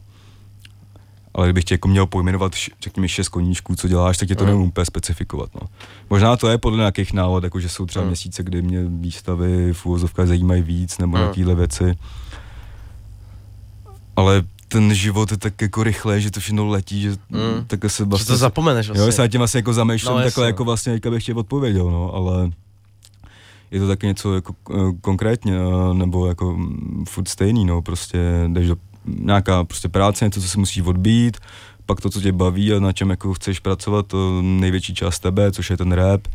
Ale 1.35 1.47
kdybych 1.47 1.63
tě 1.63 1.73
jako 1.73 1.87
měl 1.87 2.05
pojmenovat, 2.05 2.51
řekněme, 2.83 3.07
šest 3.07 3.29
koníčků, 3.29 3.75
co 3.75 3.87
děláš, 3.87 4.17
tak 4.17 4.27
tě 4.27 4.35
to 4.35 4.43
Hmm. 4.43 4.51
nemůžu 4.53 4.67
úplně 4.67 4.85
specifikovat, 4.85 5.49
no. 5.61 5.67
Možná 6.09 6.37
to 6.37 6.47
je 6.49 6.57
podle 6.57 6.77
nějakých 6.77 7.13
návod, 7.13 7.43
jako 7.43 7.59
že 7.59 7.69
jsou 7.69 7.85
třeba 7.85 8.01
Hmm. 8.03 8.09
měsíce, 8.09 8.43
kdy 8.43 8.61
mě 8.61 8.83
výstavy 8.87 9.73
v 9.73 9.85
úvozovkách 9.85 10.27
zajímají 10.27 10.61
víc, 10.61 10.97
nebo 10.97 11.17
Hmm. 11.17 11.23
nějakýhle 11.23 11.55
věci. 11.55 11.93
Ale 14.15 14.43
ten 14.67 14.93
život 14.93 15.31
je 15.31 15.37
tak 15.37 15.61
jako 15.61 15.83
rychle, 15.83 16.21
že 16.21 16.31
to 16.31 16.39
všechno 16.39 16.67
letí, 16.67 17.01
že 17.01 17.09
Hmm. 17.31 17.65
takhle 17.67 17.89
se 17.89 18.03
Že 18.03 18.09
vlastně... 18.09 18.33
to 18.33 18.37
zapomeneš 18.37 18.87
Jo, 18.87 18.93
vlastně. 18.93 19.05
já 19.23 19.25
se 19.25 19.29
tím 19.29 19.37
vlastně 19.39 19.57
jako 19.57 19.73
zamýšlím, 19.73 20.09
No, 20.09 20.13
no, 20.13 20.19
jasně, 20.19 20.31
takhle 20.31 20.45
jako 20.47 20.63
vlastně, 20.65 20.91
jak 20.93 21.07
bych 21.07 21.23
ti 21.23 21.33
odpověděl, 21.33 21.91
no, 21.91 22.13
ale 22.13 22.51
je 23.71 23.79
to 23.79 23.87
taky 23.87 24.07
něco 24.07 24.35
jako 24.35 24.55
eh, 24.71 24.75
konkrétně, 25.01 25.53
eh, 25.57 25.93
nebo 25.93 26.27
jako 26.27 26.53
mm, 26.53 27.05
furt 27.09 27.27
stejný, 27.27 27.65
no, 27.65 27.81
prostě 27.81 28.17
jdeš 28.47 28.67
do 28.67 28.75
nějaká 29.05 29.63
prostě 29.63 29.89
práce, 29.89 30.25
něco, 30.25 30.41
co 30.41 30.47
si 30.47 30.59
musíš 30.59 30.83
odbít, 30.83 31.37
pak 31.85 32.01
to, 32.01 32.09
co 32.09 32.21
tě 32.21 32.31
baví 32.31 32.73
a 32.73 32.79
na 32.79 32.91
čem 32.91 33.09
jako 33.09 33.33
chceš 33.33 33.59
pracovat, 33.59 34.07
to 34.07 34.41
největší 34.41 34.95
část 34.95 35.19
tebe, 35.19 35.51
což 35.51 35.69
je 35.69 35.77
ten 35.77 35.91
rap, 35.91 36.27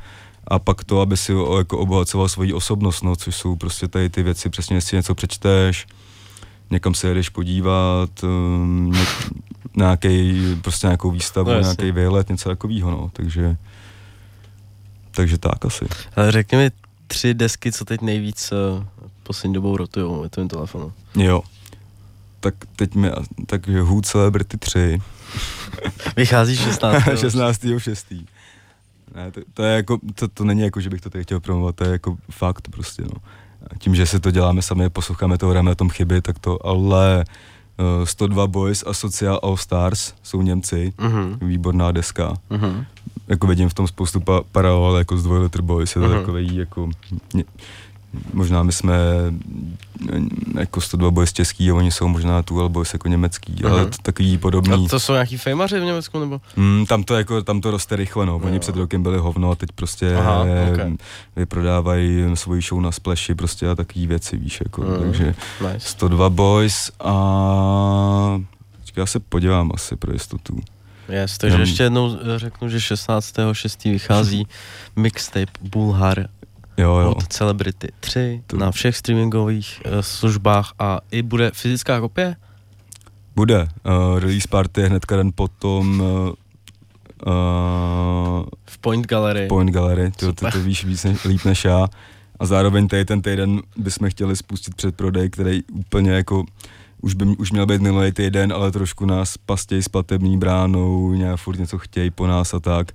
a 0.47 0.59
pak 0.59 0.85
to, 0.85 1.01
aby 1.01 1.17
si 1.17 1.33
jako 1.59 1.79
obohacoval 1.79 2.29
svoji 2.29 2.53
osobnost, 2.53 3.03
no, 3.03 3.17
což 3.17 3.37
jsou 3.37 3.57
prostě 3.57 3.89
tady 3.89 4.11
ty 4.11 4.23
věci, 4.23 4.51
přesně 4.51 4.77
jestli 4.77 4.97
něco 4.97 5.15
přečteš, 5.15 5.87
někam 6.71 6.95
se 6.95 7.09
jedeš 7.09 7.29
podívat, 7.29 8.11
um, 8.23 8.97
nějaký, 9.77 10.43
prostě 10.63 10.87
nějakou 10.87 11.11
výstavu, 11.11 11.51
No, 11.51 11.61
nějaký 11.61 11.93
výlet, 11.93 12.29
něco 12.29 12.49
takového, 12.49 12.91
no, 12.91 13.11
takže, 13.13 13.57
takže 15.11 15.39
tak 15.39 15.65
asi. 15.65 15.85
Ale 16.17 16.33
řekni 16.33 16.59
mi 16.59 16.71
tři 17.07 17.35
desky, 17.35 17.73
co 17.73 17.85
teď 17.85 18.01
nejvíc 18.01 18.53
uh, 18.53 18.85
poslední 19.23 19.55
dobou 19.55 19.77
rotujou 19.77 20.23
ve 20.23 20.29
tvém 20.29 20.49
telefonu. 20.49 20.93
Jo. 21.17 21.43
Tak 22.41 22.55
teď 22.77 22.95
mi, 22.95 23.11
takže 23.47 23.81
Hood 23.81 24.07
Celebrity 24.07 24.57
3, 24.59 24.99
Vychází 26.17 26.57
16. 26.57 27.03
16. 27.15 27.61
6. 27.79 28.07
Ne, 29.15 29.31
to, 29.31 29.41
to, 29.55 29.63
je 29.63 29.75
jako, 29.77 29.99
to, 30.15 30.29
to 30.29 30.45
není 30.45 30.61
jako, 30.61 30.81
že 30.81 30.91
bych 30.91 31.01
to 31.01 31.11
tady 31.11 31.25
chtěl 31.25 31.41
promovat, 31.41 31.75
to 31.77 31.85
je 31.85 31.91
jako 31.91 32.17
fakt 32.31 32.69
prostě, 32.71 33.03
no. 33.03 33.21
A 33.71 33.79
Tím, 33.79 33.95
že 33.95 34.07
si 34.07 34.21
to 34.21 34.31
děláme 34.31 34.63
sami, 34.63 34.91
posloucháme 34.91 35.39
to, 35.39 35.49
hrajeme 35.49 35.71
na 35.71 35.75
tom 35.75 35.91
chyby, 35.91 36.23
tak 36.23 36.39
to, 36.39 36.67
ale 36.67 37.25
uh, 37.99 38.05
102 38.05 38.47
Boys 38.47 38.85
a 38.87 38.93
Social 38.95 39.41
All 39.43 39.57
Stars 39.57 40.15
jsou 40.23 40.43
Němci, 40.43 40.93
Mhm. 40.99 41.39
výborná 41.43 41.93
deska. 41.93 42.35
Mhm. 42.51 42.85
Jako 43.29 43.47
vidím 43.47 43.69
v 43.69 43.75
tom 43.75 43.87
spoustu 43.87 44.21
pa- 44.21 44.43
paralel 44.53 44.97
jako 44.97 45.17
z 45.19 45.23
Dvojlitr 45.23 45.63
Boys, 45.63 45.97
je 45.97 46.03
to 46.03 46.09
Mhm. 46.09 46.17
mm-hmm. 46.17 46.21
takový 46.21 46.57
jako, 46.57 46.89
ně- 47.35 47.45
možná 48.33 48.63
my 48.63 48.73
jsme 48.73 48.95
jako 50.59 50.81
102 50.81 51.11
Boys 51.11 51.33
český 51.33 51.71
a 51.71 51.75
oni 51.75 51.91
jsou 51.91 52.09
možná 52.09 52.43
tu 52.43 52.69
Boys 52.69 52.93
jako 52.93 53.09
německý, 53.09 53.53
mm-hmm. 53.53 53.71
ale 53.73 53.87
to 53.87 53.97
takový 54.03 54.39
podobný. 54.39 54.87
A 54.87 54.89
to 54.89 55.01
jsou 55.01 55.13
nějaký 55.13 55.37
fejmaři 55.37 55.81
v 55.81 55.85
Německu, 55.85 56.19
nebo? 56.19 56.41
Mm, 56.57 56.87
tam 56.87 57.03
to 57.03 57.15
jako, 57.15 57.43
tam 57.43 57.61
to 57.61 57.71
roste 57.71 57.97
rychle, 57.97 58.27
no. 58.27 58.37
Oni 58.37 58.55
Jo. 58.55 58.61
před 58.61 58.77
rokem 58.77 59.03
byli 59.03 59.19
hovno 59.19 59.51
a 59.51 59.55
teď 59.55 59.73
prostě 59.73 60.15
Aha, 60.17 60.45
eh, 60.47 60.73
ok. 60.73 61.01
vyprodávají 61.37 62.25
svoji 62.35 62.63
show 62.63 62.81
na 62.81 62.93
spleši 62.93 63.35
prostě 63.35 63.69
a 63.69 63.75
takový 63.75 64.07
věci, 64.07 64.37
víš, 64.37 64.61
jako, 64.65 64.83
Mm. 64.83 64.99
takže 65.01 65.35
Nice. 65.73 65.89
102 65.89 66.31
Boys 66.31 66.91
a 67.01 68.41
já 68.97 69.07
se 69.07 69.21
podívám 69.21 69.71
asi 69.75 69.97
pro 69.97 70.13
jistotu. 70.13 70.59
Yes, 71.09 71.39
takže 71.39 71.57
Já- 71.57 71.61
ještě 71.61 71.83
jednou 71.83 72.17
eh, 72.35 72.39
řeknu, 72.39 72.69
že 72.69 72.79
16.6. 72.81 73.91
vychází 73.93 74.47
mixtape 74.97 75.53
Bulhar 75.63 76.27
Jo, 76.79 76.99
jo. 76.99 77.11
od 77.11 77.27
Celebrity 77.33 77.89
3 78.01 78.43
To- 78.47 78.57
na 78.57 78.71
všech 78.71 78.97
streamingových 78.97 79.83
eh, 79.85 80.03
službách 80.03 80.73
a 80.79 81.01
i 81.11 81.23
bude 81.23 81.51
fyzická 81.55 82.01
kopie? 82.01 82.37
Bude. 83.37 83.69
Uh, 83.87 84.19
release 84.19 84.49
party 84.49 84.81
je 84.81 84.87
hnedka 84.89 85.17
den 85.17 85.31
potom, 85.35 86.01
uh, 86.01 86.33
Uh, 87.27 88.45
V 88.67 88.79
Point 88.79 89.07
Gallery. 89.07 89.47
Point 89.49 89.71
Gallery, 89.71 90.11
ty, 90.11 90.33
ty 90.33 90.47
to 90.53 90.61
víš 90.63 90.85
víc 90.85 91.05
než, 91.05 91.25
líp 91.25 91.45
než 91.45 91.65
já. 91.65 91.89
A 92.39 92.47
zároveň 92.47 92.89
tady 92.89 93.05
ten 93.05 93.23
týden 93.23 93.63
bychom 93.77 94.11
chtěli 94.11 94.37
spustit 94.37 94.75
předprodej, 94.75 95.31
který 95.31 95.63
úplně 95.65 96.11
jako 96.11 96.45
už, 97.01 97.15
by, 97.15 97.25
už 97.25 97.53
měl 97.53 97.67
být 97.67 97.81
minulý 97.81 98.13
týden, 98.13 98.53
ale 98.53 98.71
trošku 98.73 99.07
nás 99.07 99.37
pastějí 99.37 99.83
s 99.83 99.89
platební 99.89 100.39
bránou, 100.39 101.13
nějak 101.15 101.41
furt 101.41 101.59
něco 101.59 101.79
chtějí 101.79 102.11
po 102.11 102.27
nás 102.27 102.55
a 102.55 102.61
tak. 102.61 102.93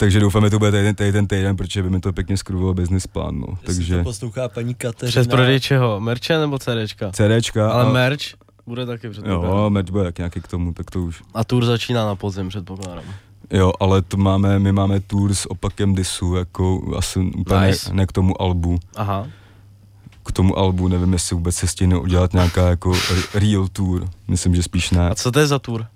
Takže 0.00 0.20
doufáme, 0.20 0.46
že 0.46 0.50
to 0.50 0.58
bude 0.58 0.70
tady, 0.70 0.84
ten- 0.84 0.94
tady 0.94 1.12
ten 1.12 1.26
týden, 1.26 1.56
protože 1.56 1.82
by 1.82 1.90
mi 1.90 2.00
to 2.00 2.12
pěkně 2.12 2.36
skruvilo 2.36 2.74
business 2.74 3.06
plán. 3.06 3.38
No. 3.40 3.46
Jestli 3.50 3.66
Takže 3.66 3.96
to 3.96 4.02
poslouchá 4.02 4.48
paní 4.48 4.74
Kateřina. 4.74 5.10
Přes 5.10 5.26
prodej 5.26 5.60
čeho? 5.60 6.00
Merče 6.00 6.38
nebo 6.38 6.58
CDčka? 6.58 7.10
CDčka. 7.12 7.70
Ale 7.70 7.84
a, 7.84 7.88
merch 7.88 8.20
bude 8.66 8.86
taky 8.86 9.10
předpokládám. 9.10 9.50
Jo, 9.58 9.70
merch 9.70 9.90
bude 9.90 10.04
tak 10.04 10.18
nějaký 10.18 10.40
k 10.40 10.48
tomu, 10.48 10.72
tak 10.72 10.90
to 10.90 11.02
už. 11.02 11.22
A 11.34 11.44
tour 11.44 11.64
začíná 11.64 12.06
na 12.06 12.14
podzim, 12.14 12.48
předpokládám. 12.48 13.04
Jo, 13.50 13.72
ale 13.80 14.02
to 14.02 14.16
máme, 14.16 14.58
my 14.58 14.72
máme 14.72 15.00
tour 15.00 15.34
s 15.34 15.50
opakem 15.50 15.94
disu, 15.94 16.34
jako 16.34 16.94
asi 16.98 17.18
úplně 17.18 17.66
Nice. 17.66 17.88
ne, 17.90 17.96
ne 17.96 18.06
k 18.06 18.12
tomu 18.12 18.42
albu. 18.42 18.78
Aha. 18.96 19.26
K 20.26 20.32
tomu 20.32 20.58
albu 20.58 20.88
nevím, 20.88 21.12
jestli 21.12 21.34
vůbec 21.36 21.54
se 21.56 21.66
stihne 21.66 21.96
udělat 21.96 22.32
nějaká 22.32 22.68
jako 22.68 22.92
r- 22.92 23.40
real 23.40 23.68
tour. 23.72 24.08
Myslím, 24.28 24.54
že 24.54 24.62
spíš 24.62 24.90
ne. 24.90 25.10
A 25.10 25.14
co 25.14 25.32
to 25.32 25.38
je 25.40 25.46
za 25.46 25.58
tour? 25.58 25.86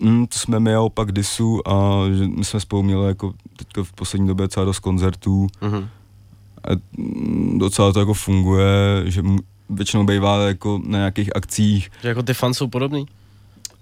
Mm, 0.00 0.26
to 0.26 0.38
jsme 0.38 0.60
my 0.60 0.74
a 0.74 0.80
opak 0.80 1.12
disu 1.12 1.68
a 1.68 2.04
že 2.18 2.26
my 2.28 2.44
jsme 2.44 2.60
spolu 2.60 2.82
měli 2.82 3.06
jako 3.06 3.34
teďka 3.56 3.84
v 3.84 3.92
poslední 3.92 4.26
době 4.28 4.44
docela 4.44 4.64
dost 4.66 4.78
koncertů 4.78 5.46
Mhm. 5.60 5.88
a 6.64 6.68
mm, 6.98 7.58
docela 7.58 7.92
to 7.92 7.98
jako 8.00 8.14
funguje, 8.14 9.02
že 9.04 9.22
většinou 9.70 10.04
bývá 10.04 10.38
jako 10.46 10.80
na 10.86 10.98
nějakých 10.98 11.36
akcích 11.36 11.90
Že 12.02 12.08
jako 12.08 12.22
ty 12.22 12.34
fans 12.34 12.56
jsou 12.58 12.66
podobný? 12.68 13.06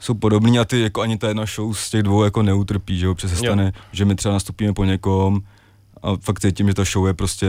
jsou 0.00 0.14
podobný 0.14 0.58
a 0.58 0.64
ty 0.64 0.80
jako 0.80 1.00
ani 1.00 1.18
ta 1.18 1.28
jedna 1.28 1.44
show 1.46 1.74
z 1.74 1.90
těch 1.90 2.02
dvou 2.02 2.24
jako 2.24 2.42
neutrpí, 2.42 2.98
že 2.98 3.06
jo, 3.06 3.14
protože 3.14 3.28
se 3.28 3.34
Jo. 3.34 3.52
stane, 3.52 3.72
že 3.92 4.04
my 4.04 4.14
třeba 4.14 4.34
nastupíme 4.34 4.72
po 4.72 4.84
někom 4.84 5.40
a 6.02 6.16
fakt 6.20 6.40
cítím, 6.40 6.68
že 6.68 6.74
ta 6.74 6.84
show 6.84 7.06
je 7.06 7.14
prostě 7.14 7.48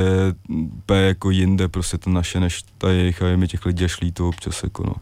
úplně 0.50 1.00
jako 1.02 1.30
jinde, 1.30 1.68
prostě 1.68 1.98
to 1.98 2.10
naše, 2.10 2.40
než 2.40 2.64
ta 2.78 2.90
jejich 2.90 3.22
a 3.22 3.28
je 3.28 3.38
mi 3.38 3.48
těch 3.48 3.66
lidí 3.66 3.86
až 3.86 4.02
líto 4.02 4.30
občas, 4.30 4.64
jako 4.64 4.84
no. 4.84 4.94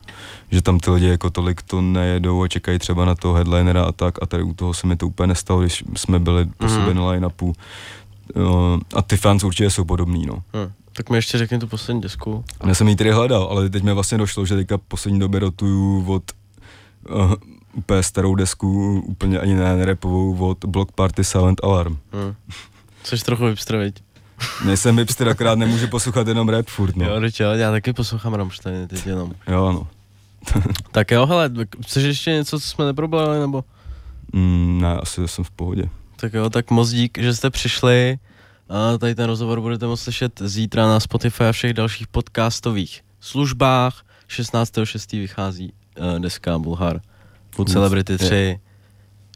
Že 0.52 0.62
tam 0.62 0.80
ty 0.80 0.92
lidi 0.92 1.08
jako 1.08 1.30
tolik 1.30 1.62
to 1.62 1.82
nejedou 1.82 2.44
a 2.44 2.48
čekají 2.48 2.80
třeba 2.80 3.06
na 3.06 3.16
toho 3.16 3.34
headlinera 3.34 3.84
a 3.84 3.92
tak 3.92 4.16
a 4.22 4.26
tady 4.26 4.44
u 4.44 4.54
toho 4.54 4.74
se 4.74 4.88
mi 4.88 4.96
to 4.96 5.08
úplně 5.08 5.28
nestalo, 5.28 5.62
když 5.62 5.84
jsme 5.98 6.20
byli 6.20 6.46
po 6.46 6.66
Mhm. 6.66 6.76
sobě 6.76 6.94
na 6.94 7.10
line-upu. 7.12 7.54
Jo, 8.36 8.80
a 8.96 9.02
ty 9.02 9.18
fans 9.18 9.44
určitě 9.44 9.70
jsou 9.70 9.86
podobný, 9.86 10.26
no. 10.26 10.36
Hm. 10.36 10.72
Tak 10.94 11.10
mi 11.10 11.18
ještě 11.18 11.38
řekni 11.38 11.60
tu 11.60 11.68
poslední 11.68 12.02
desku. 12.02 12.44
Já 12.68 12.74
jsem 12.74 12.88
ji 12.88 12.96
tedy 12.96 13.12
hledal, 13.12 13.44
ale 13.52 13.70
teď 13.70 13.84
mi 13.84 13.94
vlastně 13.94 14.18
došlo, 14.18 14.46
že 14.46 14.56
teďka 14.56 14.78
poslední 14.78 15.20
době 15.20 15.40
rotuju 15.40 16.06
od 16.14 16.24
uh, 17.10 17.34
úplně 17.74 18.04
starou 18.04 18.36
desku, 18.36 19.00
úplně 19.08 19.40
ani 19.40 19.54
ne 19.56 19.76
nerepovou, 19.76 20.50
od 20.50 20.66
Block 20.66 20.92
Party 20.92 21.24
Silent 21.24 21.64
Alarm. 21.64 21.98
Hm. 22.14 22.34
Což 23.04 23.22
trochu 23.22 23.46
hipster, 23.46 23.78
viď? 23.78 24.04
Nejsem 24.66 24.98
hipster, 24.98 25.30
akorát 25.30 25.58
nemůžu 25.58 25.88
poslouchat 25.88 26.28
jenom 26.28 26.50
rap 26.50 26.68
furt, 26.68 26.96
no. 26.96 27.06
Jo, 27.06 27.22
jo, 27.40 27.52
já 27.52 27.72
taky 27.72 27.94
poslouchám 27.94 28.34
Rammstein 28.34 28.88
teď 28.88 29.08
jenom. 29.08 29.34
Jo, 29.48 29.72
no. 29.72 29.88
Tak 30.92 31.12
jo, 31.12 31.26
hele, 31.26 31.52
chceš 31.84 32.04
ještě 32.04 32.32
něco, 32.32 32.60
co 32.60 32.68
jsme 32.68 32.86
neprobrali, 32.86 33.40
nebo? 33.40 33.64
Mm, 34.34 34.82
ne, 34.82 34.98
asi 34.98 35.28
jsem 35.28 35.44
v 35.44 35.52
pohodě. 35.52 35.84
Tak 36.16 36.34
jo, 36.34 36.50
tak 36.50 36.72
moc 36.72 36.90
dík, 36.90 37.18
že 37.18 37.34
jste 37.34 37.50
přišli. 37.50 38.18
A 38.70 38.98
tady 38.98 39.16
ten 39.16 39.26
rozhovor 39.26 39.62
budete 39.62 39.88
moct 39.88 40.02
slyšet 40.02 40.42
zítra 40.46 40.88
na 40.88 41.00
Spotify 41.00 41.44
a 41.44 41.52
všech 41.52 41.74
dalších 41.74 42.08
podcastových 42.08 43.02
službách. 43.20 44.04
16.6. 44.30 45.20
vychází 45.20 45.74
uh, 46.00 46.20
deska 46.20 46.60
Bulhar. 46.60 47.02
Food 47.56 47.70
Celebrity 47.70 48.14
je. 48.14 48.18
3. 48.18 48.60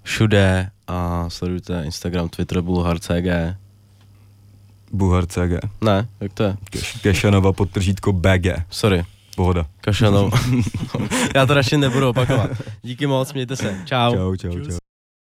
Všude 0.04 0.70
a 0.88 1.30
sledujte 1.30 1.82
Instagram, 1.86 2.30
Twitter 2.30 2.62
Bulhar 2.62 3.00
CG. 3.00 3.56
Buhar 4.92 5.26
CG. 5.26 5.60
Ne, 5.82 6.08
jak 6.20 6.34
to 6.34 6.44
je? 6.44 6.56
Keš- 6.72 7.02
Kešanova 7.02 7.54
podtržítko 7.54 8.12
BG. 8.12 8.48
Sorry, 8.70 9.04
Pohoda. 9.36 9.66
Kašanov. 9.82 10.32
Já 11.36 11.46
to 11.46 11.54
radši 11.54 11.78
nebudu 11.78 12.10
opakovat. 12.10 12.50
Díky 12.84 13.08
moc, 13.08 13.34
mějte 13.34 13.56
se. 13.56 13.82
Čau. 13.86 14.14
Čau, 14.16 14.36
čau, 14.36 14.52
čau. 14.66 14.78